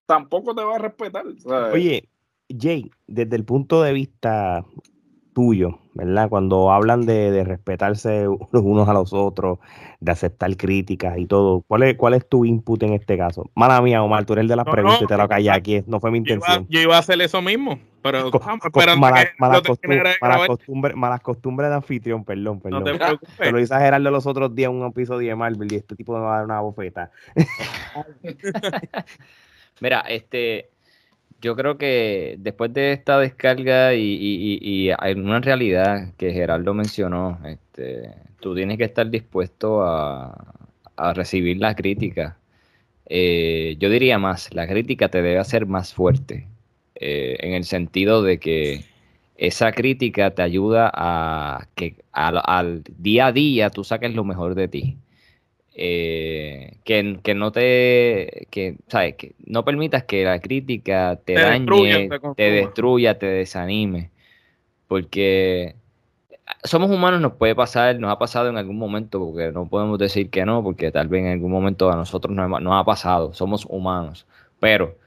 tampoco 0.05 0.55
te 0.55 0.63
va 0.63 0.75
a 0.75 0.79
respetar, 0.79 1.25
¿sabes? 1.39 1.73
Oye, 1.73 2.09
Jay, 2.49 2.91
desde 3.07 3.35
el 3.35 3.45
punto 3.45 3.81
de 3.81 3.93
vista 3.93 4.65
tuyo, 5.33 5.79
¿verdad? 5.93 6.29
Cuando 6.29 6.71
hablan 6.71 7.05
de, 7.05 7.31
de 7.31 7.43
respetarse 7.43 8.23
los 8.51 8.63
unos 8.63 8.87
a 8.89 8.93
los 8.93 9.13
otros, 9.13 9.59
de 9.99 10.11
aceptar 10.11 10.55
críticas 10.57 11.17
y 11.17 11.25
todo, 11.25 11.63
¿cuál 11.67 11.83
es, 11.83 11.95
cuál 11.97 12.13
es 12.15 12.27
tu 12.27 12.45
input 12.45 12.81
en 12.83 12.93
este 12.93 13.17
caso? 13.17 13.49
Mala 13.55 13.81
mía, 13.81 14.03
Omar, 14.03 14.25
tú 14.25 14.33
eres 14.33 14.43
el 14.43 14.47
de 14.49 14.55
las 14.55 14.65
No, 14.65 14.71
preguntas 14.71 15.01
no, 15.01 15.05
y 15.05 15.07
te 15.07 15.17
lo 15.17 15.27
callé 15.29 15.49
no. 15.49 15.55
aquí, 15.55 15.83
no 15.87 15.99
fue 15.99 16.11
mi 16.11 16.19
Yo 16.19 16.23
iba, 16.23 16.33
intención. 16.35 16.67
yo 16.69 16.79
iba 16.81 16.95
a 16.95 16.99
hacer 16.99 17.21
eso 17.21 17.41
mismo, 17.41 17.79
pero 18.01 18.29
Co- 18.31 18.39
co- 18.39 18.97
mala- 18.97 19.29
malas 19.37 19.61
costumbres 20.47 20.95
malas 20.95 21.21
costumbres 21.21 21.69
de 21.69 21.75
anfitrión, 21.75 22.23
perdón, 22.25 22.57
No 22.57 22.61
perdón. 22.61 22.83
te 22.83 22.91
Te 22.91 22.97
preocupes. 22.97 23.51
lo 23.51 23.59
hice 23.59 23.73
a 23.73 23.79
Gerardo 23.79 24.11
los 24.11 24.25
otros 24.25 24.53
días 24.55 24.69
en 24.71 24.77
un 24.77 24.87
episodio 24.87 25.29
de 25.29 25.35
Marvel 25.35 25.71
y 25.71 25.75
este 25.75 25.95
tipo 25.95 26.13
me 26.13 26.19
va 26.21 26.33
a 26.33 26.35
dar 26.37 26.45
una 26.45 26.59
bofeta. 26.61 27.11
Mira, 29.79 30.01
este, 30.01 30.69
yo 31.41 31.55
creo 31.55 31.77
que 31.77 32.35
después 32.39 32.73
de 32.73 32.93
esta 32.93 33.19
descarga 33.19 33.93
y, 33.95 34.01
y- 34.01 34.59
y- 34.61 34.91
hay 34.97 35.13
una 35.13 35.39
realidad 35.39 36.13
que 36.17 36.31
Gerardo 36.33 36.73
mencionó, 36.73 37.39
este, 37.45 38.13
tú 38.39 38.55
tienes 38.55 38.77
que 38.77 38.85
estar 38.85 39.09
dispuesto 39.09 39.83
a, 39.83 40.55
recibir 41.15 41.57
la 41.57 41.75
crítica. 41.75 42.37
Eh, 43.07 43.75
yo 43.79 43.89
diría 43.89 44.19
más, 44.19 44.53
la 44.53 44.67
crítica 44.67 45.09
te 45.09 45.21
debe 45.23 45.39
hacer 45.39 45.65
más 45.65 45.93
fuerte, 45.93 46.47
eh, 46.95 47.37
en 47.39 47.53
el 47.53 47.63
sentido 47.65 48.21
de 48.23 48.39
que 48.39 48.85
esa 49.37 49.71
crítica 49.71 50.31
te 50.31 50.43
ayuda 50.43 50.91
a 50.93 51.67
que 51.75 51.95
al, 52.11 52.41
al 52.45 52.83
día 52.99 53.27
a 53.27 53.31
día 53.31 53.69
tú 53.71 53.83
saques 53.83 54.13
lo 54.15 54.23
mejor 54.23 54.53
de 54.55 54.67
ti 54.67 54.97
eh, 55.83 56.77
que, 56.85 57.19
que 57.23 57.35
no 57.35 57.51
te 57.51 58.47
que, 58.51 58.77
¿sabes? 58.87 59.15
que 59.15 59.35
no 59.45 59.65
permitas 59.65 60.03
que 60.05 60.23
la 60.25 60.39
crítica 60.41 61.17
te, 61.17 61.23
Te 61.33 61.39
dañe, 61.41 62.15
te 62.35 62.51
destruya, 62.51 63.19
te 63.19 63.27
desanime. 63.27 64.11
Porque 64.87 65.75
somos 66.63 66.91
humanos, 66.91 67.21
nos 67.21 67.33
puede 67.33 67.55
pasar, 67.55 67.99
nos 67.99 68.11
ha 68.11 68.19
pasado 68.19 68.49
en 68.49 68.57
algún 68.57 68.77
momento, 68.77 69.19
porque 69.19 69.51
no 69.51 69.67
podemos 69.69 69.99
decir 69.99 70.29
que 70.29 70.45
no, 70.45 70.63
porque 70.63 70.91
tal 70.91 71.07
vez 71.07 71.21
en 71.23 71.31
algún 71.33 71.51
momento 71.51 71.91
a 71.91 71.95
nosotros 71.95 72.35
nos, 72.35 72.45
ha- 72.53 72.59
nos 72.61 72.73
ha 72.81 72.85
pasado, 72.85 73.33
somos 73.33 73.65
humanos. 73.69 74.27
Pero 74.59 74.97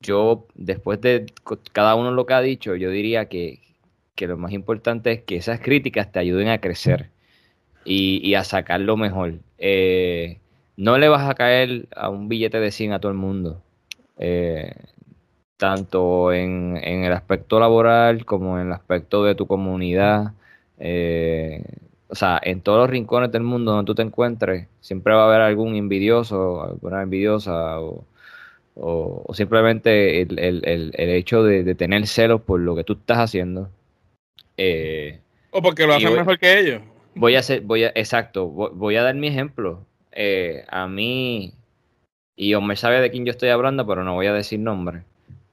yo, 0.00 0.46
después 0.54 1.00
de 1.00 1.26
cada 1.72 1.94
uno 1.96 2.12
lo 2.12 2.26
que 2.26 2.34
ha 2.34 2.40
dicho, 2.42 2.76
yo 2.76 2.90
diría 2.90 3.28
que, 3.28 3.60
que 4.14 4.26
lo 4.28 4.36
más 4.38 4.52
importante 4.52 5.12
es 5.12 5.22
que 5.22 5.36
esas 5.36 5.60
críticas 5.60 6.12
te 6.12 6.18
ayuden 6.20 6.48
a 6.48 6.60
crecer 6.60 7.10
y, 7.84 8.20
y 8.28 8.34
a 8.34 8.44
sacar 8.44 8.80
lo 8.80 8.96
mejor. 8.96 9.40
Eh, 9.60 10.38
no 10.76 10.98
le 10.98 11.08
vas 11.08 11.28
a 11.28 11.34
caer 11.34 11.86
a 11.94 12.08
un 12.08 12.28
billete 12.28 12.58
de 12.58 12.72
100 12.72 12.94
a 12.94 13.00
todo 13.00 13.12
el 13.12 13.18
mundo, 13.18 13.62
eh, 14.18 14.74
tanto 15.58 16.32
en, 16.32 16.78
en 16.82 17.04
el 17.04 17.12
aspecto 17.12 17.60
laboral 17.60 18.24
como 18.24 18.58
en 18.58 18.68
el 18.68 18.72
aspecto 18.72 19.22
de 19.24 19.34
tu 19.34 19.46
comunidad. 19.46 20.32
Eh, 20.78 21.62
o 22.08 22.14
sea, 22.14 22.40
en 22.42 22.60
todos 22.62 22.78
los 22.78 22.90
rincones 22.90 23.30
del 23.30 23.42
mundo 23.42 23.70
donde 23.70 23.86
tú 23.86 23.94
te 23.94 24.02
encuentres, 24.02 24.66
siempre 24.80 25.14
va 25.14 25.24
a 25.24 25.26
haber 25.26 25.42
algún 25.42 25.76
envidioso, 25.76 26.64
alguna 26.64 27.02
envidiosa 27.02 27.78
o, 27.80 28.04
simplemente 29.34 30.22
el, 30.22 30.92
hecho 30.96 31.44
de, 31.44 31.74
tener 31.74 32.06
celos 32.06 32.40
por 32.40 32.58
lo 32.58 32.74
que 32.74 32.82
tú 32.82 32.94
estás 32.94 33.18
haciendo. 33.18 33.68
Eh, 34.56 35.20
o 35.50 35.62
porque 35.62 35.86
lo 35.86 35.94
hacen 35.94 36.14
mejor 36.14 36.38
que 36.38 36.58
ellos. 36.58 36.82
Voy 37.14 37.36
a 37.36 37.40
hacer, 37.40 37.62
voy 37.62 37.84
a, 37.84 37.88
exacto, 37.94 38.48
voy, 38.48 38.96
a 38.96 39.02
dar 39.02 39.14
mi 39.14 39.28
ejemplo. 39.28 39.86
Eh, 40.12 40.64
a 40.68 40.86
mí, 40.86 41.54
y 42.36 42.54
Omar 42.54 42.76
sabe 42.76 43.00
de 43.00 43.10
quién 43.10 43.24
yo 43.24 43.30
estoy 43.30 43.50
hablando, 43.50 43.86
pero 43.86 44.04
no 44.04 44.14
voy 44.14 44.26
a 44.26 44.32
decir 44.32 44.60
nombre. 44.60 45.02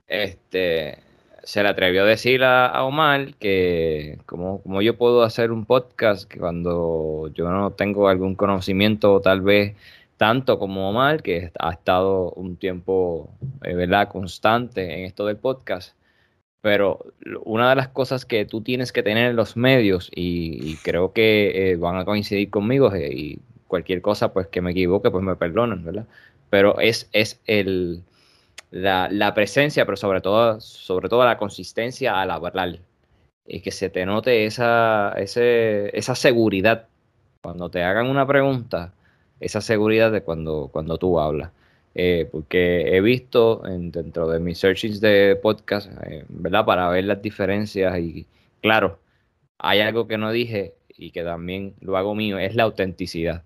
Este, 0.08 1.00
se 1.43 1.63
le 1.63 1.70
atrevió 1.70 2.04
a 2.04 2.06
decir 2.06 2.43
a, 2.43 2.84
Omar 2.84 3.34
que 3.36 4.20
como, 4.26 4.62
como, 4.62 4.82
yo 4.82 4.98
puedo 4.98 5.24
hacer 5.24 5.52
un 5.52 5.65
podcast 5.65 6.30
que 6.30 6.39
cuando 6.39 7.30
yo 7.34 7.50
no 7.50 7.72
tengo 7.72 8.10
algún 8.10 8.36
conocimiento 8.36 9.22
tal 9.22 9.41
vez 9.41 9.76
tanto 10.17 10.60
como 10.60 10.89
Omar, 10.89 11.22
que 11.22 11.52
ha 11.60 11.72
estado 11.72 12.32
un 12.32 12.58
tiempo 12.58 13.30
eh, 13.63 13.76
¿verdad? 13.76 14.10
constante 14.10 15.00
en 15.00 15.06
esto 15.06 15.26
del 15.26 15.38
podcast, 15.38 15.96
pero 16.62 17.06
una 17.46 17.70
de 17.70 17.76
las 17.76 17.89
cosas 17.89 18.26
que 18.26 18.46
tú 18.46 18.62
tienes 18.62 18.91
que 18.91 19.04
tener 19.04 19.30
en 19.32 19.36
los 19.36 19.58
medios, 19.58 20.12
y, 20.15 20.76
creo 20.78 21.13
que 21.13 21.72
eh, 21.72 21.76
van 21.78 21.98
a 21.98 22.06
coincidir 22.06 22.50
conmigo, 22.50 22.93
eh, 22.93 23.10
y 23.13 23.39
cualquier 23.67 24.02
cosa 24.02 24.34
pues 24.34 24.48
que 24.48 24.62
me 24.62 24.72
equivoque, 24.72 25.12
pues 25.12 25.24
me 25.24 25.36
perdonan, 25.36 25.84
¿verdad? 25.84 26.06
Pero 26.50 26.80
es, 26.80 27.10
es 27.12 27.39
el 27.46 28.04
la, 28.72 29.34
presencia, 29.34 29.86
pero 29.86 29.98
sobre 29.98 30.22
todo, 30.22 30.60
sobre 30.62 31.10
todo 31.10 31.26
la 31.26 31.38
consistencia 31.38 32.22
al 32.22 32.32
hablar. 32.32 32.80
Y 33.46 33.62
que 33.62 33.72
se 33.72 33.89
te 33.89 34.06
note 34.06 34.46
esa, 34.46 35.13
esa 35.17 36.15
seguridad 36.15 36.88
cuando 37.41 37.70
te 37.70 37.84
hagan 37.84 38.08
una 38.08 38.28
pregunta, 38.28 38.93
esa 39.39 39.62
seguridad 39.62 40.12
de 40.12 40.22
cuando, 40.22 40.70
cuando 40.72 40.98
tú 40.98 41.20
hablas. 41.20 41.52
Eh, 41.95 42.28
porque 42.32 42.95
he 42.95 43.02
visto 43.02 43.65
en, 43.65 43.91
dentro 43.91 44.28
de 44.30 44.39
mis 44.39 44.60
searchings 44.60 45.02
de 45.02 45.36
podcast, 45.41 45.91
eh, 46.06 46.26
¿verdad? 46.30 46.65
Para 46.65 46.89
ver 46.89 47.06
las 47.06 47.21
diferencias 47.21 47.97
y 48.00 48.28
claro, 48.62 49.00
hay 49.58 49.80
algo 49.80 50.08
que 50.08 50.17
no 50.17 50.32
dije 50.32 50.76
y 50.89 51.12
que 51.12 51.23
también 51.23 51.73
lo 51.82 51.97
hago 51.97 52.13
mío, 52.15 52.38
es 52.38 52.56
la 52.56 52.63
autenticidad. 52.63 53.43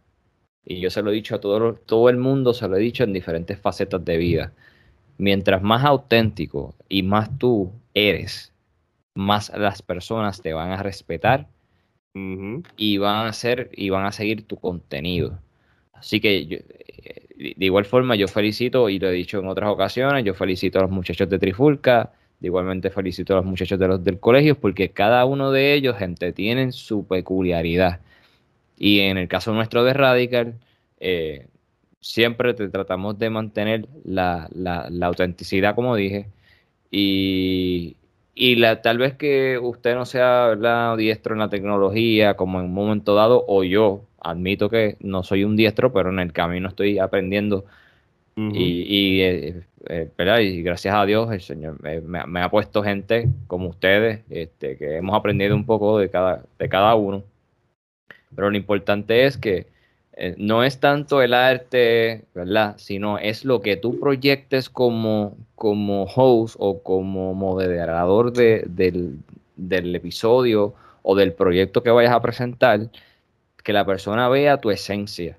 Y 0.65 0.81
yo 0.81 0.89
se 0.89 1.01
lo 1.01 1.11
he 1.11 1.13
dicho 1.13 1.35
a 1.35 1.41
todo, 1.41 1.75
todo 1.75 2.09
el 2.09 2.17
mundo, 2.17 2.53
se 2.53 2.67
lo 2.67 2.75
he 2.75 2.79
dicho 2.79 3.03
en 3.03 3.13
diferentes 3.13 3.59
facetas 3.59 4.03
de 4.03 4.17
vida 4.17 4.53
mientras 5.21 5.61
más 5.61 5.85
auténtico 5.85 6.73
y 6.89 7.03
más 7.03 7.37
tú 7.37 7.71
eres, 7.93 8.53
más 9.13 9.51
las 9.55 9.83
personas 9.83 10.41
te 10.41 10.51
van 10.51 10.71
a 10.71 10.81
respetar 10.81 11.47
y 12.75 12.97
van 12.97 13.27
a 13.27 13.29
hacer 13.29 13.69
y 13.73 13.91
van 13.91 14.05
a 14.05 14.11
seguir 14.11 14.47
tu 14.47 14.57
contenido. 14.57 15.39
Así 15.93 16.19
que 16.19 16.39
eh, 16.41 17.20
de 17.41 17.65
igual 17.65 17.85
forma 17.85 18.15
yo 18.15 18.27
felicito, 18.27 18.89
y 18.89 18.99
lo 18.99 19.09
he 19.09 19.13
dicho 19.13 19.39
en 19.39 19.47
otras 19.47 19.69
ocasiones, 19.69 20.23
yo 20.23 20.33
felicito 20.33 20.79
a 20.79 20.83
los 20.83 20.91
muchachos 20.91 21.29
de 21.29 21.39
Trifulca, 21.39 22.11
igualmente 22.41 22.89
felicito 22.89 23.33
a 23.33 23.37
los 23.37 23.45
muchachos 23.45 23.79
de 23.79 23.87
los 23.87 24.03
del 24.03 24.19
colegio, 24.19 24.59
porque 24.59 24.91
cada 24.91 25.25
uno 25.25 25.51
de 25.51 25.73
ellos, 25.73 25.97
gente, 25.97 26.33
tienen 26.33 26.71
su 26.71 27.05
peculiaridad. 27.07 27.99
Y 28.77 29.01
en 29.01 29.17
el 29.17 29.27
caso 29.27 29.53
nuestro 29.53 29.83
de 29.83 29.93
Radical, 29.93 30.55
eh, 30.99 31.47
siempre 31.99 32.53
te 32.53 32.69
tratamos 32.69 33.17
de 33.19 33.29
mantener 33.29 33.87
la, 34.03 34.49
autenticidad, 35.03 35.75
como 35.75 35.95
dije, 35.95 36.29
y, 36.91 37.95
la, 38.35 38.81
tal 38.81 38.97
vez 38.97 39.15
que 39.15 39.57
usted 39.59 39.95
no 39.95 40.05
sea 40.05 40.55
diestro 40.97 41.33
en 41.35 41.39
la 41.39 41.49
tecnología, 41.49 42.35
como 42.35 42.59
en 42.59 42.65
un 42.65 42.73
momento 42.73 43.15
dado, 43.15 43.45
o 43.47 43.63
yo 43.63 44.05
admito 44.21 44.69
que 44.69 44.97
no 45.01 45.23
soy 45.23 45.43
un 45.43 45.55
diestro, 45.55 45.91
pero 45.91 46.09
en 46.09 46.19
el 46.19 46.33
camino 46.33 46.69
estoy 46.69 46.99
aprendiendo. 46.99 47.65
Y, 48.35 49.21
eh, 49.21 49.61
eh, 49.87 50.09
y 50.41 50.61
gracias 50.63 50.95
a 50.95 51.05
Dios 51.05 51.31
el 51.31 51.41
Señor 51.41 51.77
me, 51.81 52.41
ha 52.41 52.49
puesto 52.49 52.81
gente 52.81 53.27
como 53.45 53.67
ustedes, 53.67 54.21
este, 54.29 54.77
que 54.77 54.95
hemos 54.95 55.15
aprendido 55.15 55.53
un 55.53 55.65
poco 55.65 55.99
de 55.99 56.09
cada, 56.09 56.43
de 56.57 56.69
cada 56.69 56.95
uno. 56.95 57.23
Pero 58.33 58.49
lo 58.49 58.57
importante 58.57 59.25
es 59.25 59.37
que 59.37 59.67
eh, 60.13 60.35
no 60.37 60.63
es 60.63 60.79
tanto 60.79 61.21
el 61.21 61.33
arte, 61.33 62.25
¿verdad? 62.35 62.75
Sino 62.77 63.17
es 63.17 63.45
lo 63.45 63.61
que 63.61 63.77
tú 63.77 63.99
proyectes 63.99 64.69
como, 64.69 65.37
como 65.55 66.03
host 66.03 66.55
o 66.59 66.83
como 66.83 67.33
moderador 67.33 68.33
del, 68.33 69.23
episodio 69.95 70.73
o 71.01 71.15
del 71.15 71.33
proyecto 71.33 71.81
que 71.81 71.91
vayas 71.91 72.13
a 72.13 72.21
presentar, 72.21 72.89
que 73.61 73.73
la 73.73 73.85
persona 73.85 74.29
vea 74.29 74.59
tu 74.59 74.71
esencia. 74.71 75.37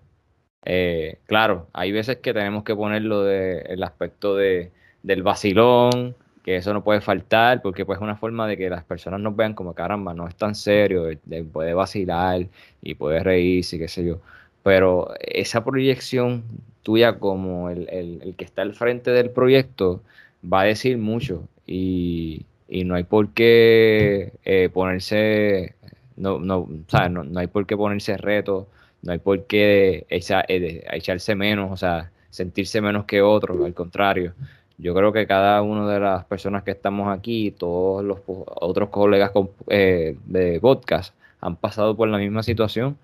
Eh, 0.65 1.19
claro, 1.27 1.69
hay 1.73 1.93
veces 1.93 2.19
que 2.19 2.33
tenemos 2.33 2.65
que 2.65 2.75
ponerlo 2.75 3.25
del 3.25 3.83
aspecto 3.83 4.37
de, 4.37 4.71
del 5.03 5.23
vacilón, 5.23 6.15
que 6.45 6.57
eso 6.57 6.73
no 6.73 6.85
puede 6.85 7.01
faltar, 7.01 7.63
porque 7.63 7.85
pues 7.85 7.99
es 7.99 8.03
una 8.03 8.17
forma 8.17 8.47
de 8.49 8.57
que 8.57 8.71
las 8.71 8.85
personas 8.85 9.21
nos 9.21 9.37
vean 9.37 9.55
como 9.55 9.75
caramba, 9.75 10.15
no 10.15 10.29
es 10.29 10.37
tan 10.37 10.55
serio, 10.55 11.09
puede 11.53 11.75
vacilar 11.75 12.47
y 12.83 12.95
puede 12.95 13.21
reírse, 13.23 13.79
qué 13.79 13.89
sé 13.89 14.05
yo 14.05 14.21
pero 14.63 15.13
esa 15.21 15.65
proyección 15.65 16.45
tuya 16.83 17.19
como 17.19 17.71
el, 17.71 18.35
que 18.37 18.45
está 18.45 18.63
al 18.63 18.75
frente 18.75 19.11
del 19.11 19.31
proyecto 19.31 20.03
va 20.51 20.63
a 20.63 20.65
decir 20.65 20.99
mucho 20.99 21.49
y, 21.67 22.47
no 22.69 22.95
hay 22.95 23.05
por 23.05 23.29
qué 23.31 24.33
eh, 24.45 24.71
ponerse, 24.73 25.75
no, 26.17 26.39
no, 26.39 26.69
no, 26.69 27.25
no, 27.25 27.41
hay 27.41 27.47
por 27.47 27.67
qué 27.67 27.77
ponerse 27.77 28.17
reto, 28.17 28.69
no 29.03 29.13
hay 29.13 29.19
por 29.19 29.47
qué 29.47 30.07
eh, 30.09 30.85
echarse 30.93 31.35
menos, 31.35 31.71
o 31.71 31.77
sea, 31.77 32.11
sentirse 32.31 32.81
menos 32.81 33.05
que 33.05 33.23
otros, 33.23 33.65
al 33.65 33.75
contrario. 33.75 34.35
Yo 34.79 34.95
creo 34.95 35.13
que 35.13 35.27
cada 35.27 35.63
una 35.63 35.89
de 35.93 36.01
las 36.01 36.25
personas 36.25 36.63
que 36.65 36.73
estamos 36.73 37.09
aquí, 37.17 37.53
todos 37.53 38.05
los 38.05 38.19
otros 38.27 38.89
colegas 38.89 39.33
eh, 39.69 40.17
de 40.27 40.61
podcast, 40.61 41.15
han 41.41 41.57
pasado 41.57 41.97
por 41.97 42.09
la 42.09 42.19
misma 42.19 42.43
situación 42.43 42.97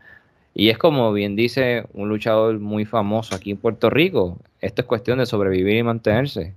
y 0.58 0.70
es 0.70 0.78
como 0.78 1.12
bien 1.12 1.36
dice 1.36 1.84
un 1.94 2.08
luchador 2.08 2.58
muy 2.58 2.84
famoso 2.84 3.36
aquí 3.36 3.52
en 3.52 3.58
Puerto 3.58 3.90
Rico, 3.90 4.38
esto 4.60 4.82
es 4.82 4.88
cuestión 4.88 5.18
de 5.18 5.26
sobrevivir 5.26 5.76
y 5.76 5.82
mantenerse. 5.84 6.52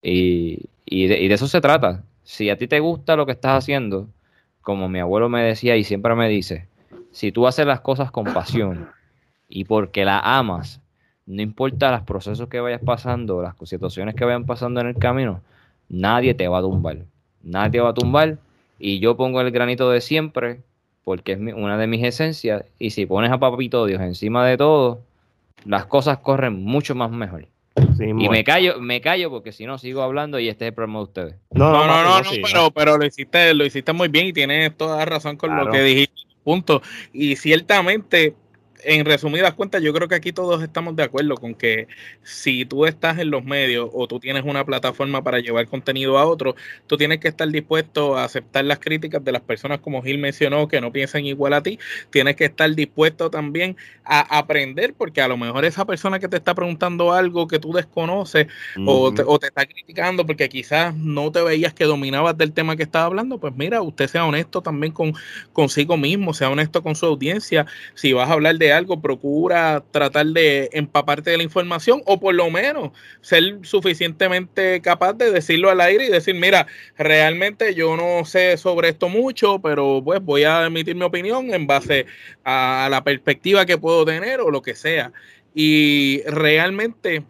Y, 0.00 0.68
de, 0.88 1.26
eso 1.34 1.48
se 1.48 1.60
trata. 1.60 2.04
Si 2.22 2.50
a 2.50 2.56
ti 2.56 2.68
te 2.68 2.78
gusta 2.78 3.16
lo 3.16 3.26
que 3.26 3.32
estás 3.32 3.58
haciendo, 3.64 4.08
como 4.66 4.88
mi 4.88 4.98
abuelo 4.98 5.28
me 5.28 5.44
decía 5.44 5.76
y 5.76 5.84
siempre 5.84 6.16
me 6.16 6.28
dice, 6.28 6.66
si 7.12 7.30
tú 7.30 7.46
haces 7.46 7.64
las 7.64 7.82
cosas 7.82 8.10
con 8.10 8.24
pasión 8.24 8.88
y 9.48 9.62
porque 9.62 10.04
la 10.04 10.18
amas, 10.18 10.80
no 11.24 11.40
importa 11.40 11.92
los 11.92 12.02
procesos 12.02 12.48
que 12.48 12.58
vayas 12.58 12.80
pasando, 12.84 13.40
las 13.40 13.54
situaciones 13.62 14.16
que 14.16 14.24
vayan 14.24 14.44
pasando 14.44 14.80
en 14.80 14.88
el 14.88 14.96
camino, 14.96 15.40
nadie 15.88 16.34
te 16.34 16.48
va 16.48 16.58
a 16.58 16.62
tumbar. 16.62 16.98
Nadie 17.44 17.70
te 17.70 17.80
va 17.80 17.90
a 17.90 17.94
tumbar. 17.94 18.38
Y 18.80 18.98
yo 18.98 19.16
pongo 19.16 19.40
el 19.40 19.52
granito 19.52 19.88
de 19.88 20.00
siempre 20.00 20.62
porque 21.04 21.34
es 21.34 21.38
una 21.38 21.78
de 21.78 21.86
mis 21.86 22.02
esencias. 22.02 22.64
Y 22.80 22.90
si 22.90 23.06
pones 23.06 23.30
a 23.30 23.38
Papito 23.38 23.86
Dios 23.86 24.00
encima 24.00 24.44
de 24.44 24.56
todo, 24.56 24.98
las 25.64 25.86
cosas 25.86 26.18
corren 26.18 26.64
mucho 26.64 26.96
más 26.96 27.12
mejor. 27.12 27.46
Y 27.98 28.28
me 28.28 28.44
callo, 28.44 28.80
me 28.80 29.00
callo 29.00 29.30
porque 29.30 29.52
si 29.52 29.66
no 29.66 29.78
sigo 29.78 30.02
hablando 30.02 30.38
y 30.38 30.48
este 30.48 30.64
es 30.64 30.68
el 30.70 30.74
problema 30.74 30.98
de 31.00 31.04
ustedes. 31.04 31.34
No, 31.50 31.72
no, 31.72 31.86
no, 31.86 32.20
no, 32.20 32.30
pero, 32.42 32.70
pero, 32.70 32.98
lo 32.98 33.04
hiciste, 33.04 33.52
lo 33.54 33.64
hiciste 33.64 33.92
muy 33.92 34.08
bien 34.08 34.26
y 34.26 34.32
tienes 34.32 34.76
toda 34.76 35.04
razón 35.04 35.36
con 35.36 35.56
lo 35.56 35.70
que 35.70 35.82
dijiste. 35.82 36.14
Punto. 36.42 36.80
Y 37.12 37.36
ciertamente 37.36 38.34
en 38.84 39.04
resumidas 39.04 39.54
cuentas, 39.54 39.82
yo 39.82 39.92
creo 39.92 40.08
que 40.08 40.14
aquí 40.14 40.32
todos 40.32 40.62
estamos 40.62 40.96
de 40.96 41.02
acuerdo 41.02 41.36
con 41.36 41.54
que 41.54 41.88
si 42.22 42.64
tú 42.64 42.86
estás 42.86 43.18
en 43.18 43.30
los 43.30 43.44
medios 43.44 43.88
o 43.92 44.06
tú 44.06 44.20
tienes 44.20 44.44
una 44.44 44.64
plataforma 44.64 45.22
para 45.22 45.40
llevar 45.40 45.66
contenido 45.66 46.18
a 46.18 46.26
otro, 46.26 46.56
tú 46.86 46.96
tienes 46.96 47.18
que 47.18 47.28
estar 47.28 47.48
dispuesto 47.48 48.16
a 48.16 48.24
aceptar 48.24 48.64
las 48.64 48.78
críticas 48.78 49.24
de 49.24 49.32
las 49.32 49.42
personas 49.42 49.80
como 49.80 50.02
Gil 50.02 50.18
mencionó 50.18 50.68
que 50.68 50.80
no 50.80 50.92
piensan 50.92 51.24
igual 51.26 51.52
a 51.52 51.62
ti. 51.62 51.78
Tienes 52.10 52.36
que 52.36 52.44
estar 52.44 52.72
dispuesto 52.74 53.30
también 53.30 53.76
a 54.04 54.38
aprender 54.38 54.94
porque 54.94 55.20
a 55.20 55.28
lo 55.28 55.36
mejor 55.36 55.64
esa 55.64 55.84
persona 55.84 56.18
que 56.18 56.28
te 56.28 56.36
está 56.36 56.54
preguntando 56.54 57.12
algo 57.12 57.48
que 57.48 57.58
tú 57.58 57.72
desconoces 57.72 58.46
o, 58.86 59.12
te, 59.12 59.22
o, 59.22 59.38
te, 59.38 59.48
está 59.48 59.66
criticando 59.66 60.26
porque 60.26 60.48
quizás 60.48 60.94
no 60.94 61.32
te 61.32 61.42
veías 61.42 61.74
que 61.74 61.84
dominabas 61.84 62.36
del 62.36 62.52
tema 62.52 62.76
que 62.76 62.82
estaba 62.82 63.06
hablando, 63.06 63.38
pues 63.38 63.54
mira, 63.56 63.82
usted 63.82 64.06
sea 64.08 64.24
honesto 64.24 64.62
también 64.62 64.92
con 64.92 65.14
consigo 65.52 65.96
mismo, 65.96 66.34
sea 66.34 66.50
honesto 66.50 66.82
con 66.82 66.94
su 66.94 67.06
audiencia. 67.06 67.66
Si 67.94 68.12
vas 68.12 68.28
a 68.28 68.34
hablar 68.34 68.56
de 68.56 68.65
algo, 68.72 69.00
procura 69.00 69.84
tratar 69.90 70.26
de 70.26 70.68
empaparte 70.72 71.30
de 71.30 71.36
la 71.38 71.42
información 71.42 72.02
o 72.06 72.20
por 72.20 72.34
lo 72.34 72.50
menos 72.50 72.90
ser 73.20 73.58
suficientemente 73.62 74.80
capaz 74.80 75.14
de 75.14 75.30
decirlo 75.30 75.70
al 75.70 75.80
aire 75.80 76.06
y 76.06 76.10
decir, 76.10 76.34
mira, 76.34 76.66
realmente 76.96 77.74
yo 77.74 77.96
no 77.96 78.24
sé 78.24 78.56
sobre 78.56 78.90
esto 78.90 79.08
mucho, 79.08 79.60
pero 79.60 80.02
pues 80.04 80.22
voy 80.22 80.44
a 80.44 80.66
emitir 80.66 80.94
mi 80.96 81.04
opinión 81.04 81.52
en 81.54 81.66
base 81.66 82.06
a 82.44 82.88
la 82.90 83.04
perspectiva 83.04 83.66
que 83.66 83.78
puedo 83.78 84.04
tener 84.04 84.40
o 84.40 84.50
lo 84.50 84.62
que 84.62 84.74
sea. 84.74 85.12
Y 85.54 86.22
realmente 86.26 87.24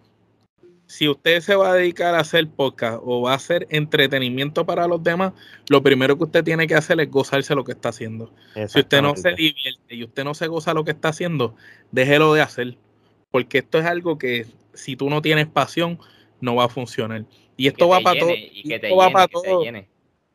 si 0.86 1.08
usted 1.08 1.40
se 1.40 1.56
va 1.56 1.72
a 1.72 1.74
dedicar 1.74 2.14
a 2.14 2.20
hacer 2.20 2.48
podcast 2.48 3.00
o 3.04 3.22
va 3.22 3.32
a 3.32 3.36
hacer 3.36 3.66
entretenimiento 3.70 4.64
para 4.64 4.86
los 4.86 5.02
demás, 5.02 5.32
lo 5.68 5.82
primero 5.82 6.16
que 6.16 6.24
usted 6.24 6.44
tiene 6.44 6.66
que 6.66 6.74
hacer 6.74 7.00
es 7.00 7.10
gozarse 7.10 7.54
lo 7.54 7.64
que 7.64 7.72
está 7.72 7.88
haciendo. 7.88 8.32
Si 8.68 8.80
usted 8.80 9.02
no 9.02 9.16
se 9.16 9.32
divierte 9.32 9.94
y 9.94 10.04
usted 10.04 10.24
no 10.24 10.34
se 10.34 10.46
goza 10.46 10.74
lo 10.74 10.84
que 10.84 10.92
está 10.92 11.08
haciendo, 11.08 11.56
déjelo 11.90 12.34
de 12.34 12.42
hacer. 12.42 12.78
Porque 13.30 13.58
esto 13.58 13.78
es 13.78 13.86
algo 13.86 14.16
que 14.16 14.46
si 14.74 14.94
tú 14.94 15.10
no 15.10 15.22
tienes 15.22 15.46
pasión, 15.46 15.98
no 16.40 16.54
va 16.54 16.64
a 16.64 16.68
funcionar. 16.68 17.24
Y 17.56 17.66
esto 17.66 17.88
va 17.88 18.00
para 18.00 18.20
todo. 18.20 18.30
Y 18.34 18.62
que 18.68 18.78
te 18.78 18.94
va 18.94 19.10
para 19.10 19.28
todo 19.28 19.64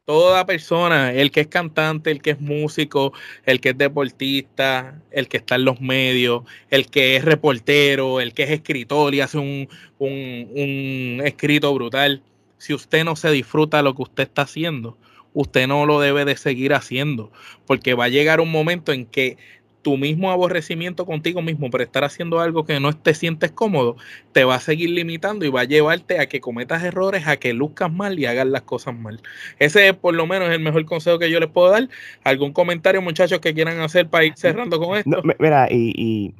toda 0.05 0.45
persona, 0.45 1.13
el 1.13 1.31
que 1.31 1.41
es 1.41 1.47
cantante, 1.47 2.11
el 2.11 2.21
que 2.21 2.31
es 2.31 2.41
músico, 2.41 3.13
el 3.45 3.61
que 3.61 3.69
es 3.69 3.77
deportista, 3.77 5.01
el 5.11 5.27
que 5.27 5.37
está 5.37 5.55
en 5.55 5.65
los 5.65 5.79
medios, 5.81 6.43
el 6.69 6.87
que 6.87 7.15
es 7.15 7.25
reportero, 7.25 8.19
el 8.19 8.33
que 8.33 8.43
es 8.43 8.51
escritor 8.51 9.13
y 9.13 9.21
hace 9.21 9.37
un, 9.37 9.69
un, 9.99 11.21
escrito 11.23 11.73
brutal. 11.73 12.23
Si 12.57 12.73
usted 12.73 13.03
no 13.05 13.15
se 13.15 13.31
disfruta 13.31 13.81
lo 13.81 13.95
que 13.95 14.03
usted 14.03 14.23
está 14.23 14.43
haciendo, 14.43 14.97
usted 15.33 15.67
no 15.67 15.85
lo 15.85 15.99
debe 15.99 16.25
de 16.25 16.35
seguir 16.37 16.73
haciendo, 16.73 17.31
porque 17.65 17.93
va 17.93 18.05
a 18.05 18.09
llegar 18.09 18.41
un 18.41 18.51
momento 18.51 18.91
en 18.91 19.05
que 19.05 19.37
tu 19.81 19.97
mismo 19.97 20.31
aborrecimiento 20.31 21.05
contigo 21.05 21.41
mismo 21.41 21.69
por 21.69 21.81
estar 21.81 22.03
haciendo 22.03 22.39
algo 22.39 22.65
que 22.65 22.79
no 22.79 22.93
te 22.93 23.13
sientes 23.13 23.51
cómodo, 23.51 23.95
te 24.31 24.43
va 24.43 24.55
a 24.55 24.59
seguir 24.59 24.89
limitando 24.91 25.45
y 25.45 25.49
va 25.49 25.61
a 25.61 25.65
llevarte 25.65 26.19
a 26.19 26.27
que 26.27 26.41
cometas 26.41 26.83
errores, 26.83 27.27
a 27.27 27.37
que 27.37 27.53
luzcas 27.53 27.91
mal 27.91 28.19
y 28.19 28.25
hagas 28.25 28.47
las 28.47 28.61
cosas 28.61 28.95
mal. 28.95 29.21
Ese 29.59 29.89
es 29.89 29.93
por 29.93 30.13
lo 30.13 30.27
menos 30.27 30.49
el 30.49 30.59
mejor 30.59 30.85
consejo 30.85 31.19
que 31.19 31.31
yo 31.31 31.39
les 31.39 31.49
puedo 31.49 31.71
dar. 31.71 31.89
¿Algún 32.23 32.53
comentario, 32.53 33.01
muchachos, 33.01 33.39
que 33.39 33.53
quieran 33.53 33.79
hacer 33.79 34.07
para 34.09 34.25
ir 34.25 34.33
cerrando 34.35 34.79
con 34.79 34.97
esto? 34.97 35.21
mira, 35.39 35.67
y, 35.71 36.33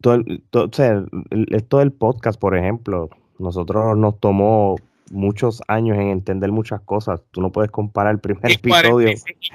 todo, 0.00 0.22
todo, 0.50 0.68
todo 0.68 1.82
el 1.82 1.92
podcast, 1.92 2.38
por 2.38 2.56
ejemplo, 2.56 3.10
nosotros 3.38 3.96
nos 3.96 4.18
tomó 4.20 4.76
muchos 5.10 5.62
años 5.68 5.96
en 5.96 6.08
entender 6.08 6.50
muchas 6.52 6.80
cosas. 6.80 7.20
Tú 7.30 7.40
no 7.40 7.50
puedes 7.50 7.70
comparar 7.70 8.14
el 8.14 8.20
primer 8.20 8.52
episodio. 8.52 9.10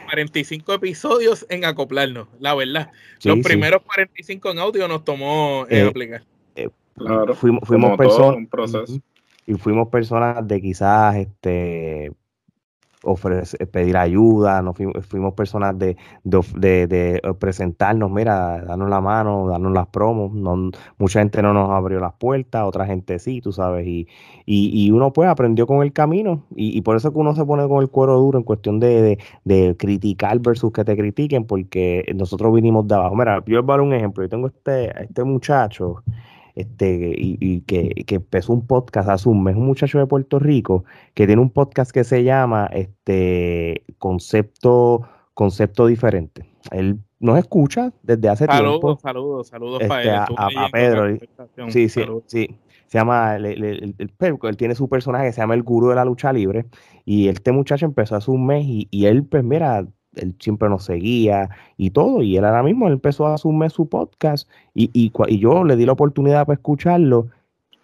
45 0.05 0.73
episodios 0.73 1.45
en 1.49 1.65
acoplarnos, 1.65 2.27
la 2.39 2.55
verdad. 2.55 2.91
Los 3.23 3.39
primeros 3.39 3.81
45 3.83 4.51
en 4.51 4.59
audio 4.59 4.87
nos 4.87 5.03
tomó 5.03 5.65
en 5.69 5.85
eh, 5.85 5.89
aplicar. 5.89 6.23
Eh, 6.55 6.69
fuimos, 7.35 7.67
fuimos 7.67 7.97
personas. 7.97 8.99
Y 9.47 9.53
fuimos 9.55 9.89
personas 9.89 10.47
de 10.47 10.61
quizás 10.61 11.15
este 11.15 12.11
ofrecer, 13.03 13.69
pedir 13.69 13.97
ayuda, 13.97 14.61
nos 14.61 14.75
fuimos, 15.07 15.33
personas 15.33 15.77
de, 15.77 15.97
de, 16.23 17.21
presentarnos, 17.39 18.11
mira, 18.11 18.61
darnos 18.63 18.89
la 18.89 19.01
mano, 19.01 19.47
darnos 19.47 19.71
las 19.73 19.87
promos, 19.87 20.31
no, 20.33 20.71
mucha 20.97 21.19
gente 21.19 21.41
no 21.41 21.53
nos 21.53 21.71
abrió 21.71 21.99
las 21.99 22.13
puertas, 22.13 22.63
otra 22.63 22.85
gente 22.85 23.19
sí, 23.19 23.41
tú 23.41 23.51
sabes, 23.51 23.87
y, 23.87 24.07
y, 24.45 24.91
uno 24.91 25.13
pues 25.13 25.29
aprendió 25.29 25.65
con 25.67 25.81
el 25.81 25.93
camino, 25.93 26.43
y, 26.55 26.81
por 26.81 26.95
eso 26.95 27.11
que 27.11 27.19
uno 27.19 27.33
se 27.35 27.45
pone 27.45 27.67
con 27.67 27.81
el 27.81 27.89
cuero 27.89 28.17
duro 28.17 28.37
en 28.37 28.43
cuestión 28.43 28.79
de, 28.79 29.17
criticar 29.77 30.39
versus 30.39 30.71
que 30.71 30.83
te 30.83 30.95
critiquen, 30.95 31.45
porque 31.45 32.05
nosotros 32.15 32.53
vinimos 32.53 32.87
de 32.87 32.95
abajo. 32.95 33.15
Mira, 33.15 33.43
yo 33.45 33.61
voy 33.63 33.73
a 33.73 33.77
dar 33.77 33.81
un 33.81 33.93
ejemplo, 33.93 34.23
yo 34.23 34.29
tengo 34.29 34.47
este, 34.47 35.03
este 35.03 35.23
muchacho, 35.23 36.03
este, 36.55 37.13
y, 37.17 37.61
que, 37.61 38.05
empezó 38.07 38.53
un 38.53 38.65
podcast 38.65 39.09
hace 39.09 39.29
un 39.29 39.43
mes, 39.43 39.55
un 39.55 39.65
muchacho 39.65 39.99
de 39.99 40.05
Puerto 40.05 40.39
Rico 40.39 40.83
que 41.13 41.25
tiene 41.25 41.41
un 41.41 41.49
podcast 41.49 41.91
que 41.91 42.03
se 42.03 42.23
llama 42.23 42.67
este 42.73 43.83
Concepto, 43.97 45.01
Concepto 45.33 45.87
Diferente. 45.87 46.45
Él 46.71 46.99
nos 47.19 47.37
escucha 47.37 47.93
desde 48.03 48.29
hace 48.29 48.47
tiempo. 48.47 48.97
Saludos, 49.01 49.47
saludos, 49.47 49.81
este, 49.81 50.11
a, 50.11 50.27
Pedro. 50.71 51.17
Sí, 51.69 51.89
sí, 51.89 52.03
sí. 52.25 52.55
Se 52.87 52.97
llama, 52.97 53.37
el, 53.37 53.45
el, 53.45 53.95
él 53.97 54.57
tiene 54.57 54.75
su 54.75 54.89
personaje 54.89 55.27
que 55.27 55.31
se 55.31 55.39
llama 55.39 55.53
el 55.53 55.63
gurú 55.63 55.89
de 55.89 55.95
la 55.95 56.03
lucha 56.03 56.33
libre. 56.33 56.65
Y 57.05 57.29
este 57.29 57.53
muchacho 57.53 57.85
empezó 57.85 58.15
hace 58.15 58.29
un 58.31 58.45
mes 58.45 58.65
y, 58.65 58.87
y 58.91 59.05
él, 59.05 59.23
pues 59.23 59.43
mira, 59.45 59.85
él 60.15 60.35
siempre 60.39 60.69
nos 60.69 60.83
seguía 60.85 61.49
y 61.77 61.91
todo, 61.91 62.21
y 62.21 62.37
él 62.37 62.45
ahora 62.45 62.63
mismo 62.63 62.89
empezó 62.89 63.27
a 63.27 63.35
asumir 63.35 63.71
su 63.71 63.87
podcast 63.87 64.49
y, 64.73 64.89
y, 64.93 65.11
y, 65.27 65.39
yo 65.39 65.63
le 65.63 65.75
di 65.75 65.85
la 65.85 65.93
oportunidad 65.93 66.45
para 66.45 66.55
escucharlo 66.55 67.29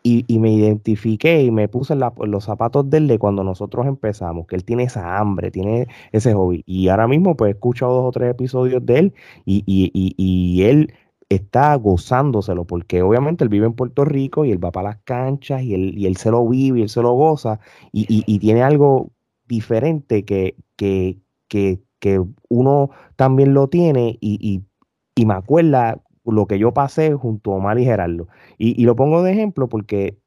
y, 0.04 0.26
y 0.28 0.40
me 0.40 0.54
identifiqué 0.54 1.44
y 1.44 1.52
me 1.52 1.68
puse 1.68 1.94
en, 1.94 2.00
los 2.00 2.44
zapatos 2.44 2.90
de 2.90 2.98
él 2.98 3.08
de 3.08 3.20
cuando 3.20 3.44
nosotros 3.44 3.86
empezamos, 3.88 4.48
que 4.48 4.56
él 4.56 4.64
tiene 4.64 4.84
esa 4.84 5.18
hambre, 5.18 5.52
tiene 5.52 5.88
ese 6.12 6.34
hobby, 6.34 6.64
y 6.66 6.90
ahora 6.90 7.08
mismo 7.08 7.36
pues 7.36 7.50
he 7.50 7.52
escuchado 7.54 7.94
dos 7.94 8.06
o 8.06 8.12
tres 8.12 8.32
episodios 8.32 8.86
de 8.86 9.00
él 9.00 9.14
y, 9.46 9.64
y 9.66 10.64
él 10.64 10.94
está 11.30 11.76
gozándoselo, 11.76 12.66
porque 12.66 13.02
obviamente 13.02 13.44
él 13.44 13.50
vive 13.50 13.66
en 13.66 13.74
Puerto 13.74 14.06
Rico 14.06 14.46
y 14.46 14.52
él 14.52 14.64
va 14.64 14.72
para 14.72 14.90
las 14.90 14.98
canchas 15.04 15.62
y 15.62 15.74
él, 15.74 15.98
y 15.98 16.06
él 16.06 16.16
se 16.18 16.32
lo 16.32 16.48
vive 16.48 16.80
y 16.80 16.82
él 16.84 16.90
se 16.90 17.02
lo 17.02 17.14
goza 17.14 17.60
y, 17.92 18.06
y 18.26 18.40
tiene 18.40 18.64
algo 18.64 19.12
diferente 19.48 20.26
que, 20.26 20.56
que, 20.78 21.20
que 21.48 21.82
que 22.00 22.24
uno 22.50 22.90
también 23.16 23.54
lo 23.54 23.68
tiene 23.70 24.18
y, 24.22 24.64
y, 25.16 25.26
me 25.26 25.34
acuerda 25.34 26.00
lo 26.26 26.46
que 26.46 26.60
yo 26.60 26.74
pasé 26.74 27.14
junto 27.14 27.52
a 27.52 27.56
Omar 27.56 27.80
y 27.80 27.86
Gerardo. 27.86 28.28
Y, 28.58 28.80
y, 28.82 28.86
lo 28.86 28.96
pongo 28.96 29.24
de 29.24 29.32
ejemplo 29.32 29.68
porque 29.68 30.18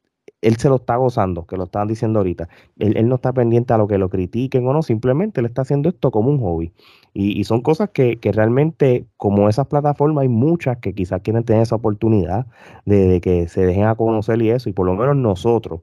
él 0.43 0.57
se 0.57 0.69
lo 0.69 0.77
está 0.77 0.97
gozando, 0.97 1.47
que 1.47 1.57
lo 1.57 1.65
estaban 1.65 1.89
diciendo 1.89 2.19
ahorita. 2.21 2.49
Él, 2.79 3.09
no 3.09 3.17
está 3.17 3.33
pendiente 3.33 3.73
a 3.75 3.79
lo 3.79 3.87
que 3.87 3.99
lo 3.99 4.09
critiquen 4.09 4.67
o 4.67 4.73
no, 4.73 4.83
simplemente 4.83 5.43
le 5.43 5.49
está 5.49 5.63
haciendo 5.63 5.89
esto 5.89 6.11
como 6.11 6.31
un 6.31 6.41
hobby. 6.41 6.73
Y, 7.13 7.39
y 7.39 7.45
son 7.45 7.61
cosas 7.61 7.91
que, 7.91 8.19
que, 8.19 8.33
realmente, 8.33 9.07
como 9.17 9.49
esas 9.49 9.67
plataformas, 9.67 10.23
hay 10.23 10.29
muchas 10.29 10.79
que 10.79 10.95
quizás 10.95 11.21
quieren 11.23 11.45
tener 11.45 11.63
esa 11.63 11.77
oportunidad 11.77 12.47
de, 12.87 13.07
de 13.07 13.21
que 13.21 13.49
se 13.49 13.67
dejen 13.67 13.85
a 13.85 13.95
conocer 13.95 14.41
y 14.43 14.51
eso. 14.51 14.69
Y 14.71 14.73
por 14.73 14.87
lo 14.87 14.95
menos 14.95 15.17
nosotros, 15.17 15.81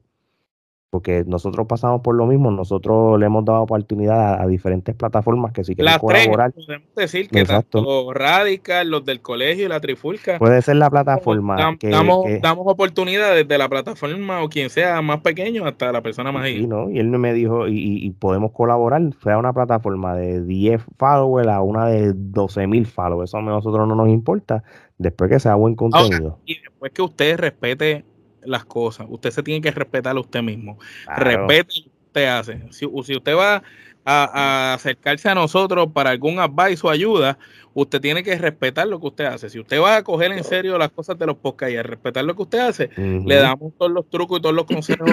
porque 0.90 1.22
nosotros 1.26 1.66
pasamos 1.66 2.00
por 2.00 2.14
lo 2.14 2.26
mismo, 2.26 2.50
nosotros 2.50 3.20
le 3.20 3.26
hemos 3.26 3.44
dado 3.44 3.62
oportunidad 3.62 4.40
a, 4.40 4.46
diferentes 4.46 4.94
plataformas 4.94 5.52
que 5.52 5.62
si 5.62 5.74
quieren 5.74 5.92
Las 5.92 5.98
colaborar. 5.98 6.52
podemos 6.52 6.94
decir 6.96 7.28
que 7.28 7.44
tanto 7.44 8.12
Radical, 8.14 8.88
los 8.88 9.04
del 9.04 9.20
colegio 9.20 9.66
y 9.66 9.68
la 9.68 9.80
Trifulca. 9.80 10.38
Puede 10.38 10.62
ser 10.62 10.76
la 10.76 10.88
plataforma. 10.88 11.76
que, 11.78 11.90
damos, 11.90 12.24
damos 12.40 12.66
oportunidad 12.66 13.34
desde 13.34 13.58
la 13.58 13.68
plataforma 13.68 14.42
o 14.42 14.48
quien 14.48 14.70
sea 14.70 15.02
más 15.02 15.20
pequeño 15.20 15.66
hasta 15.66 15.92
la 15.92 16.02
persona 16.02 16.32
más 16.32 16.46
sí, 16.46 16.66
¿no? 16.66 16.90
Y 16.90 16.98
él 16.98 17.08
me 17.08 17.34
dijo, 17.34 17.68
y, 17.68 18.10
podemos 18.18 18.52
colaborar, 18.52 19.02
fue 19.20 19.34
a 19.34 19.38
una 19.38 19.52
plataforma 19.52 20.16
de 20.16 20.42
10 20.42 20.82
followers 20.96 21.48
a 21.48 21.60
una 21.60 21.86
de 21.86 22.12
12 22.14 22.66
mil 22.66 22.86
followers, 22.86 23.30
eso 23.30 23.38
a 23.38 23.42
nosotros 23.42 23.86
no 23.86 23.94
nos 23.94 24.08
importa, 24.08 24.64
después 24.96 25.30
que 25.30 25.38
sea 25.38 25.54
buen 25.54 25.74
contenido. 25.74 26.38
y 26.46 26.60
después 26.60 26.92
que 26.92 27.02
usted 27.02 27.38
respete 27.38 28.04
las 28.48 28.64
cosas. 28.64 29.06
Usted 29.08 29.30
se 29.30 29.42
tiene 29.42 29.60
que 29.60 29.70
respetar 29.70 30.16
a 30.16 30.20
usted 30.20 30.42
mismo. 30.42 30.78
Respete 31.16 31.80
lo 31.80 31.84
que 31.84 32.06
usted 32.06 32.26
hace. 32.26 32.62
Si, 32.70 32.86
usted 32.86 33.36
va 33.36 33.62
a, 34.04 34.74
acercarse 34.74 35.28
a 35.28 35.34
nosotros 35.34 35.88
para 35.92 36.10
algún 36.10 36.38
advice 36.38 36.86
o 36.86 36.90
ayuda, 36.90 37.38
usted 37.74 38.00
tiene 38.00 38.22
que 38.22 38.36
respetar 38.36 38.88
lo 38.88 38.98
que 39.00 39.06
usted 39.06 39.24
hace. 39.26 39.50
Si 39.50 39.58
usted 39.60 39.80
va 39.80 39.96
a 39.96 40.02
coger 40.02 40.32
en 40.32 40.42
serio 40.44 40.78
las 40.78 40.90
cosas 40.90 41.18
de 41.18 41.26
los 41.26 41.36
podcasts 41.36 41.74
y 41.74 41.76
a 41.76 41.82
respetar 41.82 42.24
lo 42.24 42.34
que 42.34 42.42
usted 42.42 42.58
hace, 42.58 42.90
le 42.96 43.36
damos 43.36 43.72
todos 43.78 43.92
los 43.92 44.08
trucos 44.08 44.38
y 44.38 44.42
todos 44.42 44.54
los 44.54 44.64
consejos 44.64 45.10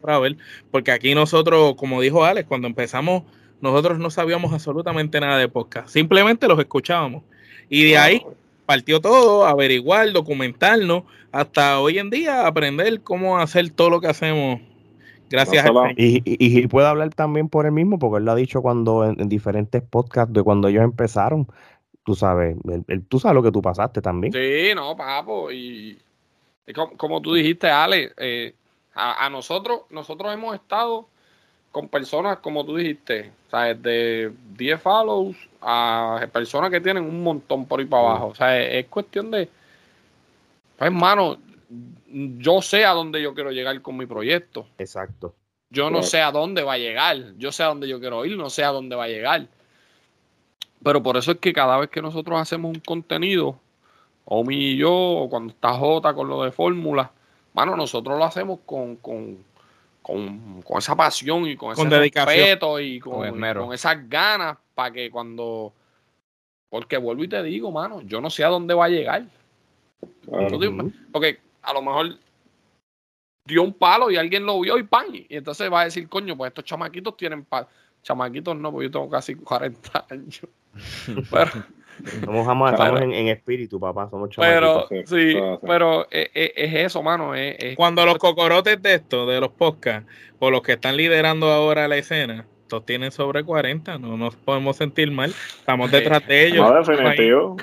para 0.00 0.18
ver. 0.18 0.36
Porque 0.70 0.92
aquí 0.92 1.14
nosotros, 1.14 1.74
como 1.76 2.00
dijo 2.00 2.24
Alex, 2.24 2.48
cuando 2.48 2.68
empezamos, 2.68 3.24
nosotros 3.60 3.98
no 3.98 4.10
sabíamos 4.10 4.52
absolutamente 4.52 5.20
nada 5.20 5.38
de 5.38 5.48
podcast. 5.48 5.88
Simplemente 5.88 6.46
los 6.46 6.58
escuchábamos. 6.58 7.24
Y 7.68 7.84
de 7.84 7.98
ahí 7.98 8.22
partió 8.66 9.00
todo, 9.00 9.46
averiguar, 9.46 10.12
documentarnos, 10.12 11.04
hasta 11.32 11.80
hoy 11.80 11.98
en 11.98 12.10
día 12.10 12.46
aprender 12.46 13.00
cómo 13.02 13.38
hacer 13.38 13.70
todo 13.70 13.90
lo 13.90 14.00
que 14.00 14.08
hacemos. 14.08 14.60
Gracias 15.28 15.66
a 15.66 15.70
y, 15.96 16.22
y, 16.24 16.58
y, 16.60 16.66
puede 16.68 16.86
hablar 16.86 17.12
también 17.12 17.48
por 17.48 17.66
él 17.66 17.72
mismo, 17.72 17.98
porque 17.98 18.18
él 18.18 18.24
lo 18.24 18.32
ha 18.32 18.36
dicho 18.36 18.62
cuando 18.62 19.04
en, 19.04 19.28
diferentes 19.28 19.82
podcasts 19.82 20.32
de 20.32 20.42
cuando 20.42 20.68
ellos 20.68 20.84
empezaron. 20.84 21.48
Tú 22.04 22.14
sabes, 22.14 22.56
tú 23.08 23.18
sabes 23.18 23.34
lo 23.34 23.42
que 23.42 23.50
tú 23.50 23.60
pasaste 23.60 24.00
también. 24.00 24.32
Sí, 24.32 24.72
no, 24.76 24.96
papo. 24.96 25.50
Y, 25.50 25.98
como, 26.96 27.20
tú 27.20 27.34
dijiste, 27.34 27.68
Ale, 27.68 28.12
eh, 28.18 28.54
a, 28.94 29.26
a, 29.26 29.30
nosotros, 29.30 29.80
nosotros 29.90 30.32
hemos 30.32 30.54
estado 30.54 31.08
con 31.76 31.88
personas, 31.88 32.38
como 32.38 32.64
tú 32.64 32.76
dijiste, 32.76 33.32
¿sabes? 33.50 33.82
de 33.82 34.32
10 34.56 34.80
follows 34.80 35.36
a 35.60 36.26
personas 36.32 36.70
que 36.70 36.80
tienen 36.80 37.04
un 37.04 37.22
montón 37.22 37.66
por 37.66 37.80
ahí 37.80 37.84
para 37.84 38.02
abajo. 38.02 38.28
O 38.28 38.34
sea, 38.34 38.58
es, 38.58 38.86
cuestión 38.86 39.30
de, 39.30 39.46
pues, 40.78 40.86
hermano, 40.86 41.36
yo 42.08 42.62
sé 42.62 42.86
a 42.86 42.92
dónde 42.92 43.20
yo 43.20 43.34
quiero 43.34 43.50
llegar 43.50 43.78
con 43.82 43.94
mi 43.94 44.06
proyecto. 44.06 44.66
Exacto. 44.78 45.34
Yo 45.68 45.90
no 45.90 46.02
sé 46.02 46.22
a 46.22 46.32
dónde 46.32 46.62
va 46.62 46.72
a 46.72 46.78
llegar. 46.78 47.34
Yo 47.36 47.52
sé 47.52 47.62
a 47.62 47.66
dónde 47.66 47.86
yo 47.86 48.00
quiero 48.00 48.24
ir, 48.24 48.38
no 48.38 48.48
sé 48.48 48.64
a 48.64 48.68
dónde 48.68 48.96
va 48.96 49.04
a 49.04 49.08
llegar. 49.08 49.46
Pero 50.82 51.02
por 51.02 51.18
eso 51.18 51.32
es 51.32 51.38
que 51.40 51.52
cada 51.52 51.76
vez 51.76 51.90
que 51.90 52.00
nosotros 52.00 52.40
hacemos 52.40 52.74
un 52.74 52.80
contenido, 52.80 53.60
Omi 54.24 54.56
y 54.56 54.76
yo, 54.78 54.94
o 54.94 55.28
cuando 55.28 55.52
está 55.52 55.74
Jota 55.74 56.14
con 56.14 56.26
lo 56.26 56.42
de 56.42 56.52
fórmula, 56.52 57.10
mano, 57.52 57.76
nosotros 57.76 58.16
lo 58.18 58.24
hacemos 58.24 58.60
con, 58.64 58.96
con 58.96 59.44
con, 60.06 60.62
esa 60.78 60.94
pasión 60.94 61.48
y 61.48 61.56
con, 61.56 61.72
ese 61.72 61.84
respeto 61.98 62.78
y 62.78 63.00
con, 63.00 63.28
con, 63.40 63.72
esas 63.72 64.08
ganas 64.08 64.56
para 64.72 64.92
que 64.92 65.10
cuando. 65.10 65.72
Porque 66.68 66.96
vuelvo 66.96 67.24
y 67.24 67.28
te 67.28 67.42
digo, 67.42 67.72
mano, 67.72 68.02
yo 68.02 68.20
no 68.20 68.30
sé 68.30 68.44
a 68.44 68.48
dónde 68.48 68.72
va 68.72 68.84
a 68.84 68.88
llegar. 68.88 69.24
Porque 71.10 71.40
a 71.60 71.72
lo 71.72 71.82
mejor 71.82 72.18
dio 73.46 73.62
un 73.64 73.72
palo 73.72 74.08
y 74.10 74.16
alguien 74.16 74.46
lo 74.46 74.60
vio 74.60 74.78
y 74.78 74.84
pan. 74.84 75.06
Y 75.12 75.26
entonces 75.28 75.72
va 75.72 75.80
a 75.80 75.84
decir, 75.84 76.08
coño, 76.08 76.36
pues 76.36 76.50
estos 76.50 76.64
chamaquitos 76.64 77.16
tienen 77.16 77.44
palo. 77.44 77.66
Chamaquitos 78.02 78.56
no, 78.56 78.70
porque 78.70 78.86
yo 78.86 78.92
tengo 78.92 79.10
casi 79.10 79.34
40 79.34 80.06
años. 80.08 80.42
Pero, 81.32 81.50
Somos, 82.24 82.46
jamás, 82.46 82.72
estamos 82.72 83.00
en, 83.00 83.12
en 83.12 83.28
espíritu, 83.28 83.80
papá. 83.80 84.08
Somos 84.10 84.30
pero 84.36 84.86
sí, 85.06 85.36
pero 85.66 86.06
es, 86.10 86.30
es- 86.34 86.52
es 86.56 86.74
eso, 86.74 87.02
mano. 87.02 87.34
Es, 87.34 87.56
es- 87.58 87.76
Cuando 87.76 88.04
los 88.04 88.18
cocorotes 88.18 88.80
de 88.82 88.94
esto, 88.94 89.26
de 89.26 89.40
los 89.40 89.50
podcasts, 89.50 90.08
o 90.38 90.50
los 90.50 90.62
que 90.62 90.72
están 90.72 90.96
liderando 90.96 91.50
ahora 91.50 91.88
la 91.88 91.96
escena, 91.96 92.46
todos 92.68 92.84
tienen 92.84 93.12
sobre 93.12 93.44
40, 93.44 93.98
no 93.98 94.16
nos 94.16 94.34
podemos 94.36 94.76
sentir 94.76 95.10
mal. 95.10 95.30
Estamos 95.58 95.90
detrás 95.90 96.26
de 96.26 96.46
ellos. 96.48 96.68
No, 96.68 96.74
definitivo. 96.82 97.56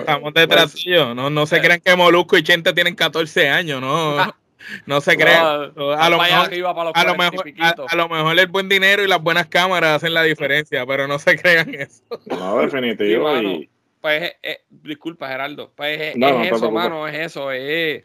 Estamos 0.00 0.34
detrás 0.34 0.74
de 0.74 0.80
ellos. 0.80 1.14
No, 1.16 1.30
no 1.30 1.46
se 1.46 1.60
crean 1.60 1.80
que 1.80 1.94
Molusco 1.96 2.36
y 2.36 2.42
Chente 2.42 2.72
tienen 2.72 2.94
14 2.96 3.48
años, 3.48 3.80
no. 3.80 4.16
No 4.86 5.00
se 5.00 5.16
crean. 5.16 5.72
No, 5.74 5.92
A 5.92 6.08
lo 6.08 6.18
vaya 6.18 6.36
mejor, 6.36 6.46
arriba 6.48 6.74
para 6.74 6.84
los 6.90 6.96
a 6.96 7.04
lo 7.04 7.16
40 7.16 7.48
y 7.48 7.52
mejor, 7.52 7.86
a, 7.88 7.92
a 7.92 7.96
lo 7.96 8.08
mejor 8.08 8.38
el 8.38 8.46
buen 8.46 8.68
dinero 8.68 9.02
y 9.02 9.08
las 9.08 9.22
buenas 9.22 9.46
cámaras 9.46 9.96
hacen 9.96 10.14
la 10.14 10.22
diferencia, 10.22 10.84
pero 10.86 11.06
no 11.06 11.18
se 11.18 11.36
crean 11.38 11.74
eso. 11.74 12.02
No, 12.26 12.58
definitivo. 12.58 13.28
Sí, 13.28 13.34
mano. 13.34 13.50
y, 13.50 13.68
Pues, 14.00 14.22
eh, 14.22 14.36
eh, 14.42 14.60
disculpa, 14.70 15.28
Gerardo. 15.28 15.72
Pues 15.74 16.00
es, 16.00 16.16
No, 16.16 16.28
es 16.28 16.50
no 16.50 16.56
eso, 16.56 16.70
mano, 16.70 17.08
es 17.08 17.14
eso. 17.18 17.50
Es 17.50 18.04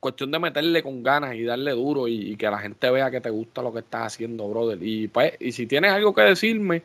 cuestión 0.00 0.30
de 0.30 0.38
meterle 0.38 0.82
con 0.82 1.02
ganas 1.02 1.34
y 1.34 1.42
darle 1.42 1.72
duro 1.72 2.06
y, 2.06 2.32
y 2.32 2.36
que 2.36 2.48
la 2.50 2.58
gente 2.58 2.90
vea 2.90 3.10
que 3.10 3.20
te 3.20 3.30
gusta 3.30 3.62
lo 3.62 3.72
que 3.72 3.80
estás 3.80 4.14
haciendo, 4.14 4.48
brother. 4.48 4.78
Y 4.80 5.08
pues, 5.08 5.32
y 5.40 5.52
si 5.52 5.66
tienes 5.66 5.90
algo 5.92 6.14
que 6.14 6.22
decirme, 6.22 6.82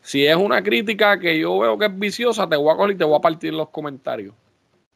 si 0.00 0.26
es 0.26 0.36
una 0.36 0.62
crítica 0.62 1.18
que 1.18 1.38
yo 1.38 1.58
veo 1.58 1.78
que 1.78 1.86
es 1.86 1.98
viciosa, 1.98 2.48
te 2.48 2.56
voy 2.56 2.72
a 2.72 2.76
coger 2.76 2.94
y 2.94 2.98
te 2.98 3.04
voy 3.04 3.16
a 3.16 3.20
partir 3.20 3.52
los 3.52 3.68
comentarios. 3.68 4.34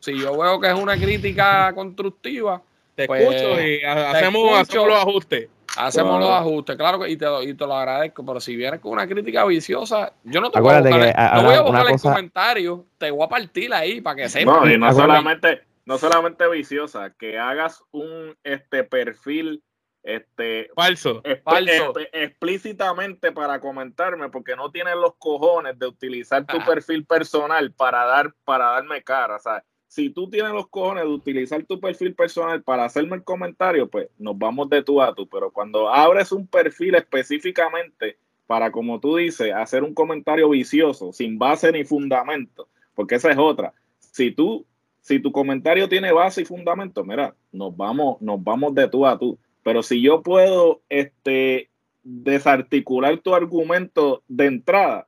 Si 0.00 0.18
yo 0.18 0.36
veo 0.36 0.58
que 0.60 0.68
es 0.68 0.74
una 0.74 0.96
crítica 0.96 1.72
constructiva, 1.74 2.62
Te 2.94 3.06
Pues, 3.06 3.22
escucho 3.22 3.60
y 3.62 3.82
ha- 3.84 4.10
hacemos, 4.10 4.42
escucho. 4.44 4.56
hacemos 4.60 4.88
los 4.88 4.98
ajustes. 4.98 5.48
hacemos 5.78 6.20
los 6.20 6.28
ajustes, 6.30 6.76
claro 6.76 7.00
que 7.00 7.08
y 7.10 7.16
te, 7.16 7.24
lo- 7.24 7.42
y 7.42 7.54
te 7.54 7.66
lo 7.66 7.74
agradezco, 7.74 8.24
pero 8.26 8.38
si 8.40 8.54
vienes 8.54 8.80
con 8.80 8.92
una 8.92 9.06
crítica 9.06 9.44
viciosa, 9.46 10.12
yo 10.24 10.40
no 10.42 10.50
te 10.50 10.58
Acuérdate 10.58 10.90
voy 10.90 10.98
a 10.98 11.00
que, 11.00 11.06
buscar, 11.06 11.24
a- 11.32 11.36
no 11.36 11.42
voy 11.44 11.54
a 11.54 11.60
buscar 11.62 11.86
el 11.86 11.92
cosa- 11.92 12.10
comentario, 12.10 12.86
te 12.98 13.10
voy 13.10 13.24
a 13.24 13.28
partir 13.30 13.72
ahí 13.72 14.00
para 14.02 14.16
que 14.16 14.28
sepas. 14.28 14.60
No, 14.60 14.70
y 14.70 14.76
no 14.76 14.92
solamente, 14.92 15.62
no 15.86 15.96
solamente 15.96 16.46
viciosa, 16.50 17.14
que 17.18 17.38
hagas 17.38 17.82
un 17.92 18.36
este 18.44 18.84
perfil 18.84 19.62
este 20.02 20.68
Falso. 20.74 21.22
espe- 21.22 21.42
Falso. 21.44 21.92
explícitamente 22.12 23.32
para 23.32 23.60
comentarme 23.60 24.28
porque 24.28 24.56
no 24.56 24.70
tienes 24.70 24.96
los 24.96 25.14
cojones 25.16 25.78
de 25.78 25.86
utilizar 25.86 26.44
tu 26.44 26.56
Ah. 26.58 26.64
perfil 26.66 27.06
personal 27.06 27.72
para 27.72 28.04
dar 28.04 28.34
para 28.44 28.66
darme 28.72 29.02
cara, 29.02 29.36
o 29.36 29.38
sea, 29.38 29.62
si 29.92 30.08
tú 30.08 30.30
tienes 30.30 30.52
los 30.52 30.68
cojones 30.68 31.04
de 31.04 31.10
utilizar 31.10 31.62
tu 31.64 31.78
perfil 31.78 32.14
personal 32.14 32.62
para 32.62 32.86
hacerme 32.86 33.16
el 33.16 33.24
comentario, 33.24 33.90
pues 33.90 34.08
nos 34.18 34.38
vamos 34.38 34.70
de 34.70 34.82
tú 34.82 35.02
a 35.02 35.14
tú, 35.14 35.28
pero 35.28 35.50
cuando 35.50 35.86
abres 35.90 36.32
un 36.32 36.46
perfil 36.46 36.94
específicamente 36.94 38.16
para, 38.46 38.72
como 38.72 39.00
tú 39.00 39.16
dices, 39.16 39.52
hacer 39.52 39.84
un 39.84 39.92
comentario 39.92 40.48
vicioso, 40.48 41.12
sin 41.12 41.38
base 41.38 41.70
ni 41.72 41.84
fundamento, 41.84 42.68
porque 42.94 43.16
esa 43.16 43.32
es 43.32 43.36
otra. 43.36 43.74
Si 43.98 44.30
tú, 44.30 44.64
si 45.02 45.18
tu 45.20 45.30
comentario 45.30 45.86
tiene 45.90 46.10
base 46.10 46.40
y 46.40 46.46
fundamento, 46.46 47.04
mira, 47.04 47.34
nos 47.52 47.76
vamos, 47.76 48.18
nos 48.22 48.42
vamos 48.42 48.74
de 48.74 48.88
tú 48.88 49.06
a 49.06 49.18
tú. 49.18 49.38
Pero 49.62 49.82
si 49.82 50.00
yo 50.00 50.22
puedo 50.22 50.80
este, 50.88 51.68
desarticular 52.02 53.18
tu 53.18 53.34
argumento 53.34 54.22
de 54.26 54.46
entrada, 54.46 55.06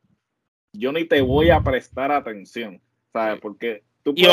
yo 0.74 0.92
ni 0.92 1.06
te 1.06 1.22
voy 1.22 1.48
a 1.48 1.62
prestar 1.62 2.12
atención, 2.12 2.82
¿sabes? 3.14 3.40
Porque 3.40 3.82
Y, 4.14 4.26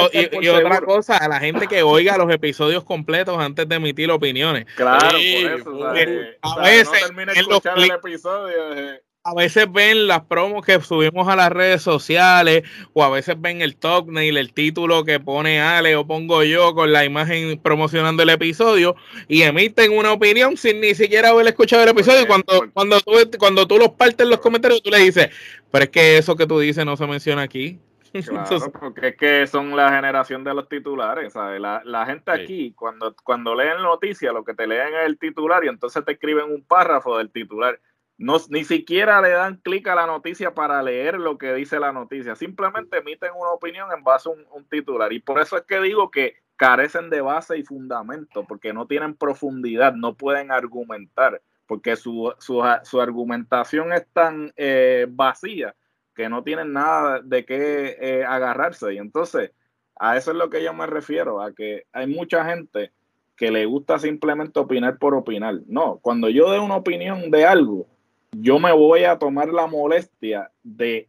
otra 0.49 0.81
cosa, 0.81 1.17
a 1.17 1.27
la 1.29 1.39
gente 1.39 1.67
que 1.67 1.81
oiga 1.83 2.17
los 2.17 2.31
episodios 2.31 2.83
completos 2.83 3.37
antes 3.39 3.67
de 3.69 3.75
emitir 3.75 4.11
opiniones. 4.11 4.65
Claro, 4.75 5.17
Sí, 5.17 5.43
por 5.43 5.53
eso, 5.59 5.79
¿sabes? 5.79 6.37
a 6.41 6.49
O 6.49 6.53
sea, 6.55 6.63
veces 6.63 7.11
no 7.15 7.49
los 7.49 7.65
el 7.85 7.91
episodio. 7.91 8.73
eh, 8.75 9.01
A 9.23 9.35
veces 9.35 9.71
ven 9.71 10.07
las 10.07 10.21
promos 10.21 10.65
que 10.65 10.81
subimos 10.81 11.27
a 11.27 11.35
las 11.35 11.51
redes 11.51 11.83
sociales, 11.83 12.63
o 12.93 13.03
a 13.03 13.09
veces 13.09 13.35
ven 13.39 13.61
el 13.61 13.75
thumbnail, 13.75 14.35
el 14.35 14.51
título 14.51 15.03
que 15.05 15.19
pone 15.19 15.61
Ale 15.61 15.95
o 15.95 16.07
pongo 16.07 16.43
yo 16.43 16.73
con 16.73 16.91
la 16.91 17.05
imagen 17.05 17.59
promocionando 17.61 18.23
el 18.23 18.29
episodio, 18.29 18.95
y 19.27 19.43
emiten 19.43 19.95
una 19.95 20.11
opinión 20.11 20.57
sin 20.57 20.81
ni 20.81 20.95
siquiera 20.95 21.29
haber 21.29 21.45
escuchado 21.47 21.83
el 21.83 21.89
episodio. 21.89 22.25
Porque- 22.25 22.43
cuando, 22.43 22.57
porque- 22.57 22.71
cuando, 22.73 22.99
tú, 23.29 23.37
cuando 23.37 23.67
tú 23.67 23.77
los 23.77 23.89
partes 23.91 24.21
en 24.25 24.31
los 24.31 24.39
comentarios, 24.39 24.81
tú 24.81 24.89
le 24.89 24.97
dices, 24.97 25.29
pero 25.71 25.83
es 25.83 25.89
que 25.91 26.17
eso 26.17 26.35
que 26.35 26.47
tú 26.47 26.59
dices 26.59 26.83
no 26.83 26.97
se 26.97 27.05
menciona 27.05 27.43
aquí. 27.43 27.79
Claro, 28.11 28.71
porque 28.79 29.07
es 29.09 29.15
que 29.17 29.47
son 29.47 29.75
la 29.75 29.89
generación 29.91 30.43
de 30.43 30.53
los 30.53 30.67
titulares, 30.67 31.33
¿sabes? 31.33 31.61
La, 31.61 31.81
la 31.85 32.05
gente 32.05 32.31
Sí. 32.35 32.41
aquí, 32.41 32.73
cuando, 32.73 33.15
cuando 33.23 33.55
leen 33.55 33.81
noticias, 33.81 34.33
lo 34.33 34.43
que 34.43 34.53
te 34.53 34.67
leen 34.67 34.93
es 34.95 35.05
el 35.05 35.17
titular 35.17 35.63
y 35.63 35.69
entonces 35.69 36.03
te 36.03 36.13
escriben 36.13 36.51
un 36.51 36.63
párrafo 36.63 37.17
del 37.17 37.31
titular. 37.31 37.79
No, 38.17 38.37
ni 38.49 38.63
siquiera 38.63 39.19
le 39.21 39.29
dan 39.29 39.57
clic 39.57 39.87
a 39.87 39.95
la 39.95 40.05
noticia 40.05 40.53
para 40.53 40.83
leer 40.83 41.19
lo 41.19 41.37
que 41.37 41.53
dice 41.53 41.79
la 41.79 41.91
noticia. 41.91 42.35
Simplemente 42.35 42.97
emiten 42.99 43.31
una 43.35 43.49
opinión 43.49 43.89
en 43.97 44.03
base 44.03 44.29
a 44.29 44.33
un, 44.33 44.45
un 44.51 44.65
titular. 44.65 45.11
Y 45.11 45.19
por 45.19 45.39
eso 45.39 45.57
es 45.57 45.63
que 45.63 45.79
digo 45.79 46.11
que 46.11 46.35
carecen 46.55 47.09
de 47.09 47.21
base 47.21 47.57
y 47.57 47.63
fundamento, 47.63 48.45
porque 48.45 48.73
no 48.73 48.85
tienen 48.85 49.15
profundidad, 49.15 49.93
no 49.95 50.13
pueden 50.15 50.51
argumentar, 50.51 51.41
porque 51.65 51.95
su, 51.95 52.31
su, 52.37 52.61
su 52.83 53.01
argumentación 53.01 53.91
es 53.93 54.05
tan 54.13 54.53
eh, 54.55 55.07
vacía 55.09 55.73
que 56.15 56.29
no 56.29 56.43
tienen 56.43 56.73
nada 56.73 57.21
de 57.23 57.45
qué 57.45 57.97
eh, 57.99 58.23
agarrarse. 58.23 58.93
Y 58.93 58.97
entonces, 58.97 59.51
a 59.99 60.17
eso 60.17 60.31
es 60.31 60.37
lo 60.37 60.49
que 60.49 60.63
yo 60.63 60.73
me 60.73 60.85
refiero, 60.85 61.41
a 61.41 61.53
que 61.53 61.83
hay 61.93 62.07
mucha 62.07 62.45
gente 62.45 62.91
que 63.35 63.51
le 63.51 63.65
gusta 63.65 63.97
simplemente 63.97 64.59
opinar 64.59 64.97
por 64.97 65.15
opinar. 65.15 65.59
No, 65.67 65.99
cuando 66.01 66.29
yo 66.29 66.51
dé 66.51 66.59
una 66.59 66.75
opinión 66.75 67.31
de 67.31 67.45
algo, 67.45 67.87
yo 68.31 68.59
me 68.59 68.71
voy 68.71 69.03
a 69.03 69.17
tomar 69.17 69.49
la 69.49 69.67
molestia 69.67 70.51
de 70.63 71.07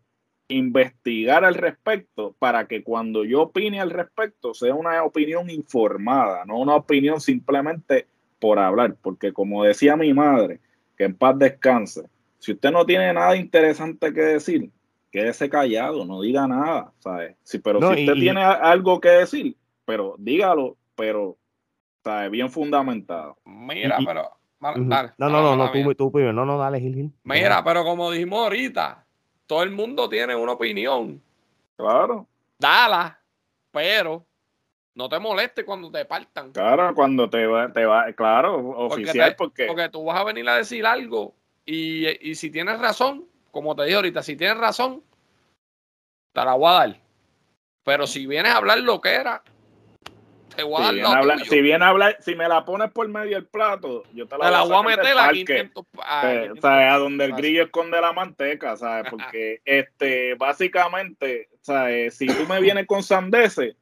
investigar 0.49 1.45
al 1.45 1.55
respecto 1.55 2.35
para 2.39 2.67
que 2.67 2.83
cuando 2.83 3.25
yo 3.25 3.43
opine 3.43 3.81
al 3.81 3.91
respecto 3.91 4.55
sea 4.55 4.75
una 4.75 5.03
opinión 5.03 5.51
informada, 5.51 6.45
no 6.45 6.59
una 6.59 6.77
opinión 6.77 7.21
simplemente 7.21 8.07
por 8.39 8.59
hablar, 8.59 8.97
porque 9.01 9.33
como 9.33 9.65
decía 9.65 9.97
mi 9.97 10.13
madre, 10.13 10.61
que 10.97 11.05
en 11.05 11.15
paz 11.15 11.39
descanse, 11.39 12.03
si 12.39 12.53
usted 12.53 12.71
no 12.71 12.85
tiene 12.85 13.13
nada 13.13 13.37
interesante 13.37 14.13
que 14.13 14.21
decir, 14.21 14.71
quédese 15.13 15.49
callado, 15.49 16.05
no 16.05 16.21
diga 16.23 16.49
nada, 16.49 16.93
¿sabes? 16.99 17.37
Sí, 17.45 17.59
pero 17.59 17.79
No, 17.79 17.89
si 17.95 18.01
usted 18.01 18.15
y- 18.17 18.21
tiene 18.21 18.43
algo 18.43 18.99
que 19.01 19.11
decir, 19.11 19.57
pero 19.85 20.17
dígalo, 20.19 20.77
pero 20.97 21.37
¿sabe? 22.03 22.31
bien 22.31 22.51
fundamentado. 22.51 23.37
Mira, 23.45 23.97
Y- 24.01 24.07
pero. 24.07 24.31
dale, 24.61 25.13
No, 25.19 25.29
no, 25.29 25.43
dale, 25.43 25.57
no, 25.57 25.57
no, 25.57 25.71
tú, 25.71 25.95
tú 25.95 26.13
primero. 26.13 26.33
No, 26.33 26.45
no, 26.47 26.59
dale, 26.59 26.81
Gil, 26.81 26.95
Gil. 26.95 27.13
Mira, 27.25 27.63
pero 27.63 27.85
como 27.85 28.11
dijimos 28.11 28.41
ahorita, 28.41 29.05
todo 29.47 29.63
el 29.63 29.71
mundo 29.71 30.09
tiene 30.09 30.35
una 30.35 30.53
opinión. 30.53 31.23
Claro, 31.77 32.27
Dala, 32.59 33.21
pero 33.71 34.25
no 34.95 35.09
te 35.09 35.19
molestes 35.19 35.65
cuando 35.65 35.91
te 35.91 36.05
partan. 36.05 36.53
claro, 36.53 36.95
cuando 36.95 37.29
te 37.29 37.47
va, 37.47 37.73
te 37.73 37.85
va, 37.85 38.13
claro, 38.13 38.63
Porque 38.89 39.03
oficial, 39.05 39.31
te- 39.31 39.37
porque, 39.37 39.67
Porque 39.67 39.89
tú 39.89 40.05
vas 40.05 40.21
a 40.21 40.25
venir 40.25 40.49
a 40.49 40.57
decir 40.57 40.87
algo 40.87 41.35
y, 41.67 42.07
y 42.31 42.35
si 42.35 42.51
tienes 42.51 42.79
razón, 42.79 43.27
como 43.53 43.77
te 43.77 43.85
dije 43.85 43.95
ahorita, 43.97 44.23
si 44.25 44.35
tienes 44.35 44.59
razón, 44.59 45.03
te 46.35 46.45
la 46.45 46.55
voy 46.55 46.69
a 46.69 46.73
dar. 46.73 46.97
Pero 47.85 48.07
si 48.09 48.27
vienes 48.27 48.53
a 48.53 48.57
hablar 48.57 48.79
lo 48.81 49.01
que 49.01 49.11
era, 49.15 49.43
te 50.57 50.63
voy 50.63 50.75
a 50.75 50.79
si 50.79 50.83
dar 50.85 50.93
viene, 50.95 51.03
lo 51.03 51.15
a 51.15 51.19
hablar, 51.19 51.39
tuyo. 51.39 51.51
si 51.51 51.61
viene 51.61 51.85
a 51.85 51.89
hablar, 51.89 52.17
si 52.21 52.35
me 52.35 52.49
la 52.49 52.65
pones 52.65 52.91
por 52.93 53.09
medio 53.09 53.37
del 53.37 53.47
plato, 53.47 54.03
yo 54.15 54.27
te 54.27 54.39
la, 54.39 54.47
te 54.47 54.51
la 54.51 54.63
voy 54.65 54.75
a 54.75 54.83
meter 54.83 55.13
a 55.19 55.23
parque. 55.27 55.45
500 55.45 55.85
a 56.05 56.33
Eh, 56.33 56.39
500 56.41 56.63
¿sabes? 56.63 56.93
A 56.93 56.97
donde 56.99 57.25
el 57.27 57.33
grillo 57.35 57.63
esconde 57.65 58.01
la 58.01 58.13
manteca, 58.13 58.77
¿sabes? 58.77 59.11
Porque 59.11 59.61
este, 59.65 60.35
básicamente, 60.35 61.49
¿sabes? 61.61 62.17
Si 62.17 62.27
tú 62.27 62.47
me 62.49 62.61
vienes 62.61 62.87
con 62.87 63.03
sandeces, 63.03 63.77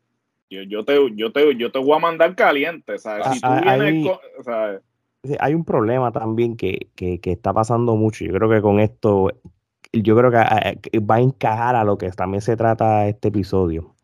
yo, 0.51 0.63
yo, 0.63 0.85
te, 0.85 0.99
yo, 1.15 1.31
te, 1.33 1.55
yo 1.57 1.71
te 1.71 1.79
voy 1.79 1.97
a 1.97 2.01
mandar 2.01 2.35
caliente, 2.35 2.99
¿sabes? 2.99 3.35
Si 3.35 3.41
tú 3.41 3.47
Ah, 3.47 3.61
ah, 3.67 3.77
vienes 3.77 3.93
ahí- 3.95 4.03
con, 4.03 5.37
Hay 5.39 5.55
un 5.55 5.65
problema 5.65 6.11
también 6.11 6.57
que, 6.57 6.89
que, 6.97 7.21
que 7.21 7.33
está 7.33 7.53
pasando 7.53 7.95
mucho. 7.95 8.25
Yo 8.25 8.33
creo 8.33 8.51
que 8.51 8.61
con 8.63 8.81
esto, 8.81 9.31
yo 9.93 10.17
creo 10.17 10.31
que, 10.31 10.37
ah, 10.37 10.75
que 10.81 10.99
va 11.01 11.17
a 11.17 11.21
encajar 11.21 11.77
a 11.77 11.85
lo 11.85 11.99
que 11.99 12.11
también 12.11 12.41
se 12.43 12.57
trata 12.57 13.09
este 13.09 13.29
episodio. 13.29 13.95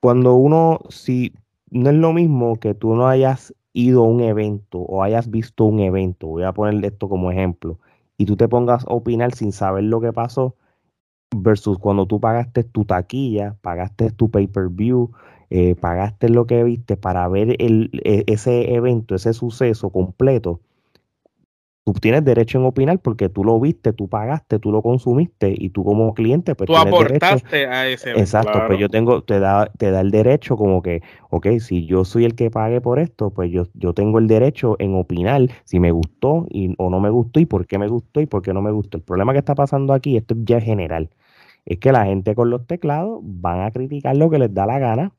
Cuando 0.00 0.34
uno, 0.34 0.80
si 0.88 1.32
no 1.70 1.90
es 1.90 1.96
lo 1.96 2.12
mismo 2.12 2.56
que 2.56 2.74
tú 2.74 2.94
no 2.94 3.06
hayas 3.08 3.54
ido 3.72 4.04
a 4.04 4.08
un 4.08 4.20
evento 4.20 4.78
o 4.78 5.02
hayas 5.02 5.30
visto 5.30 5.64
un 5.64 5.80
evento, 5.80 6.26
voy 6.26 6.44
a 6.44 6.52
poner 6.52 6.84
esto 6.84 7.08
como 7.08 7.30
ejemplo, 7.30 7.78
y 8.16 8.26
tú 8.26 8.36
te 8.36 8.48
pongas 8.48 8.84
a 8.84 8.92
opinar 8.94 9.34
sin 9.34 9.52
saber 9.52 9.84
lo 9.84 10.00
que 10.00 10.12
pasó, 10.12 10.56
versus 11.36 11.78
cuando 11.78 12.06
tú 12.06 12.20
pagaste 12.20 12.64
tu 12.64 12.84
taquilla, 12.84 13.56
pagaste 13.62 14.10
tu 14.10 14.30
pay-per-view, 14.30 15.10
eh, 15.50 15.74
pagaste 15.74 16.28
lo 16.28 16.46
que 16.46 16.64
viste 16.64 16.96
para 16.96 17.28
ver 17.28 17.56
el, 17.58 17.90
e- 18.04 18.24
ese 18.26 18.74
evento, 18.74 19.14
ese 19.14 19.32
suceso 19.32 19.90
completo, 19.90 20.60
tú 21.84 21.92
tienes 21.94 22.24
derecho 22.24 22.58
en 22.58 22.64
opinar 22.66 22.98
porque 23.00 23.28
tú 23.28 23.44
lo 23.44 23.58
viste, 23.60 23.92
tú 23.92 24.08
pagaste, 24.08 24.58
tú 24.58 24.70
lo 24.72 24.82
consumiste 24.82 25.52
y 25.56 25.70
tú 25.70 25.82
como 25.84 26.14
cliente 26.14 26.54
pues 26.54 26.66
tú 26.66 26.74
tienes 26.74 26.94
aportaste 26.94 27.56
derecho. 27.56 27.72
a 27.72 27.88
ese 27.88 28.10
Exacto, 28.14 28.52
Claro. 28.52 28.66
pues 28.66 28.78
yo 28.78 28.88
tengo, 28.88 29.22
te 29.22 29.40
da, 29.40 29.66
te 29.78 29.90
da 29.90 30.00
el 30.00 30.10
derecho 30.10 30.56
como 30.56 30.82
que, 30.82 31.02
ok, 31.30 31.46
si 31.58 31.86
yo 31.86 32.04
soy 32.04 32.24
el 32.24 32.34
que 32.34 32.50
pague 32.50 32.80
por 32.80 32.98
esto, 32.98 33.30
pues 33.30 33.50
yo, 33.50 33.66
yo 33.74 33.92
tengo 33.94 34.18
el 34.18 34.26
derecho 34.28 34.76
en 34.78 34.94
opinar 34.94 35.42
si 35.64 35.80
me 35.80 35.90
gustó 35.92 36.46
y, 36.50 36.74
o 36.78 36.90
no 36.90 37.00
me 37.00 37.10
gustó 37.10 37.40
y 37.40 37.46
por 37.46 37.66
qué 37.66 37.78
me 37.78 37.88
gustó 37.88 38.20
y 38.20 38.26
por 38.26 38.42
qué 38.42 38.52
no 38.52 38.62
me 38.62 38.70
gustó. 38.72 38.98
El 38.98 39.04
problema 39.04 39.32
que 39.32 39.38
está 39.40 39.54
pasando 39.54 39.92
aquí, 39.94 40.16
esto 40.16 40.34
es 40.34 40.40
ya 40.44 40.60
general, 40.60 41.10
es 41.66 41.78
que 41.78 41.92
la 41.92 42.04
gente 42.06 42.34
con 42.34 42.50
los 42.50 42.66
teclados 42.66 43.20
van 43.22 43.60
a 43.62 43.70
criticar 43.70 44.16
lo 44.16 44.30
que 44.30 44.38
les 44.38 44.52
da 44.54 44.66
la 44.66 44.78
gana, 44.78 45.12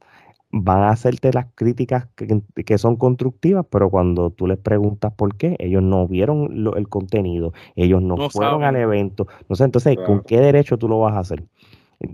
van 0.51 0.79
a 0.83 0.89
hacerte 0.89 1.31
las 1.33 1.47
críticas 1.55 2.07
que, 2.15 2.41
que 2.65 2.77
son 2.77 2.95
constructivas, 2.97 3.65
pero 3.69 3.89
cuando 3.89 4.31
tú 4.31 4.47
les 4.47 4.57
preguntas 4.57 5.13
por 5.13 5.35
qué, 5.37 5.55
ellos 5.59 5.81
no 5.83 6.07
vieron 6.07 6.63
lo- 6.63 6.75
el 6.75 6.89
contenido, 6.89 7.53
ellos 7.75 8.01
no, 8.01 8.17
No 8.17 8.29
fueron 8.29 8.63
saben. 8.63 8.75
al 8.75 8.75
evento, 8.75 9.27
no 9.49 9.55
sé, 9.55 9.63
entonces, 9.65 9.99
¿con 10.03 10.21
qué 10.21 10.39
derecho 10.39 10.77
tú 10.77 10.87
lo 10.89 10.99
vas 10.99 11.15
a 11.15 11.19
hacer? 11.19 11.43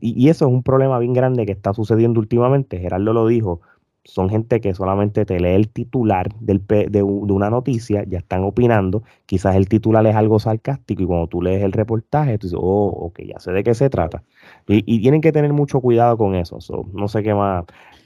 Y, 0.02 0.26
y 0.26 0.30
eso 0.30 0.46
es 0.48 0.52
un 0.52 0.64
problema 0.64 1.00
bien 1.00 1.14
grande 1.14 1.46
que 1.46 1.52
está 1.54 1.74
sucediendo 1.74 2.20
últimamente. 2.20 2.80
Gerardo 2.80 3.14
lo 3.14 3.28
dijo. 3.28 3.62
Son 4.04 4.30
gente 4.30 4.62
que 4.62 4.74
solamente 4.74 5.26
te 5.26 5.38
lee 5.40 5.50
el 5.50 5.68
titular 5.70 6.34
del, 6.40 6.66
de, 6.66 6.88
de 6.90 7.04
una 7.04 7.50
noticia, 7.50 8.06
ya 8.08 8.20
están 8.20 8.44
opinando. 8.46 9.04
Quizás 9.26 9.56
el 9.58 9.68
titular 9.68 10.06
es 10.08 10.16
algo 10.16 10.40
sarcástico 10.40 11.04
y 11.04 11.06
cuando 11.06 11.28
tú 11.28 11.42
lees 11.42 11.62
el 11.62 11.74
reportaje, 11.74 12.38
tú 12.38 12.48
dices, 12.48 12.60
oh, 12.62 12.88
ok, 12.88 13.20
ya 13.28 13.40
sé 13.40 13.52
de 13.52 13.64
qué 13.66 13.74
se 13.74 13.90
trata. 13.90 14.24
Y, 14.66 14.82
y 14.86 15.02
tienen 15.02 15.20
que 15.20 15.34
tener 15.34 15.52
mucho 15.52 15.82
cuidado 15.82 16.18
con 16.18 16.36
eso. 16.36 16.62
So, 16.62 16.86
no 16.94 17.10
sé 17.10 17.22
qué 17.22 17.34
más 17.34 17.66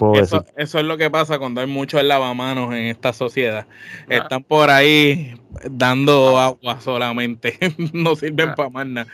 puedo 0.10 0.22
Eso, 0.24 0.40
decir. 0.40 0.54
eso 0.58 0.80
es 0.80 0.86
lo 0.86 0.98
que 0.98 1.10
pasa 1.10 1.38
cuando 1.40 1.62
hay 1.62 1.68
muchos 1.68 2.04
lavamanos 2.04 2.74
en 2.74 2.86
esta 2.86 3.14
sociedad. 3.14 3.68
Ah. 4.10 4.16
Están 4.16 4.44
por 4.44 4.70
ahí 4.70 5.36
dando 5.70 6.38
agua 6.40 6.82
solamente. 6.82 7.58
no 7.94 8.16
sirven 8.16 8.50
Ah. 8.50 8.56
para 8.56 8.70
más 8.70 8.88
nada. 8.88 9.08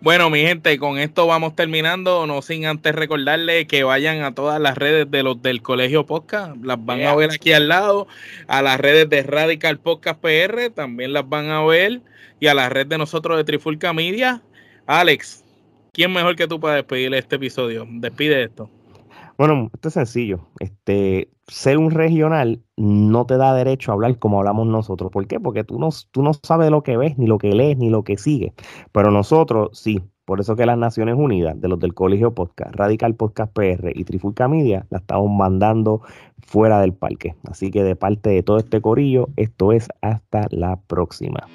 Bueno, 0.00 0.28
mi 0.30 0.40
gente, 0.40 0.76
con 0.78 0.98
esto 0.98 1.26
vamos 1.26 1.54
terminando. 1.54 2.26
No 2.26 2.42
sin 2.42 2.66
antes 2.66 2.94
recordarles 2.94 3.66
que 3.66 3.84
vayan 3.84 4.22
a 4.22 4.34
todas 4.34 4.60
las 4.60 4.76
redes 4.76 5.10
de 5.10 5.22
los 5.22 5.40
del 5.40 5.62
Colegio 5.62 6.04
Podcast. 6.06 6.56
Las 6.62 6.84
van 6.84 7.02
a 7.02 7.14
ver 7.14 7.30
aquí 7.30 7.52
al 7.52 7.68
lado. 7.68 8.08
A 8.48 8.62
las 8.62 8.80
redes 8.80 9.08
de 9.08 9.22
Radical 9.22 9.78
Podcast 9.78 10.20
PR 10.20 10.70
también 10.70 11.12
las 11.12 11.28
van 11.28 11.50
a 11.50 11.62
ver. 11.64 12.00
Y 12.40 12.48
a 12.48 12.54
la 12.54 12.68
red 12.68 12.86
de 12.88 12.98
nosotros 12.98 13.36
de 13.38 13.44
Trifulca 13.44 13.92
Media. 13.92 14.42
Alex, 14.86 15.44
¿quién 15.92 16.12
mejor 16.12 16.34
que 16.34 16.48
tú 16.48 16.58
para 16.58 16.74
despedir 16.74 17.14
este 17.14 17.36
episodio? 17.36 17.86
Despide 17.88 18.42
esto. 18.42 18.68
Bueno, 19.38 19.70
esto 19.72 19.88
es 19.88 19.94
sencillo. 19.94 20.40
Este, 20.60 21.30
ser 21.46 21.78
un 21.78 21.90
regional 21.90 22.62
no 22.76 23.26
te 23.26 23.36
da 23.36 23.54
derecho 23.54 23.90
a 23.90 23.94
hablar 23.94 24.18
como 24.18 24.38
hablamos 24.38 24.66
nosotros. 24.66 25.10
¿Por 25.10 25.26
qué? 25.26 25.40
Porque 25.40 25.64
tú 25.64 25.78
no, 25.78 25.90
tú 26.10 26.22
no 26.22 26.32
sabes 26.34 26.70
lo 26.70 26.82
que 26.82 26.96
ves, 26.96 27.18
ni 27.18 27.26
lo 27.26 27.38
que 27.38 27.52
lees, 27.52 27.78
ni 27.78 27.90
lo 27.90 28.04
que 28.04 28.16
sigues. 28.16 28.52
Pero 28.92 29.10
nosotros 29.10 29.70
sí. 29.72 30.02
Por 30.24 30.38
eso 30.38 30.54
que 30.54 30.66
las 30.66 30.78
Naciones 30.78 31.16
Unidas, 31.18 31.60
de 31.60 31.66
los 31.66 31.80
del 31.80 31.94
Colegio 31.94 32.32
Podcast, 32.32 32.76
Radical 32.76 33.16
Podcast 33.16 33.52
PR 33.52 33.90
y 33.92 34.04
Trifulca 34.04 34.46
Media, 34.46 34.86
la 34.88 34.98
estamos 34.98 35.28
mandando 35.30 36.02
fuera 36.46 36.80
del 36.80 36.94
parque. 36.94 37.34
Así 37.50 37.72
que 37.72 37.82
de 37.82 37.96
parte 37.96 38.30
de 38.30 38.44
todo 38.44 38.58
este 38.58 38.80
corillo, 38.80 39.28
esto 39.36 39.72
es 39.72 39.88
hasta 40.00 40.46
la 40.50 40.76
próxima. 40.76 41.48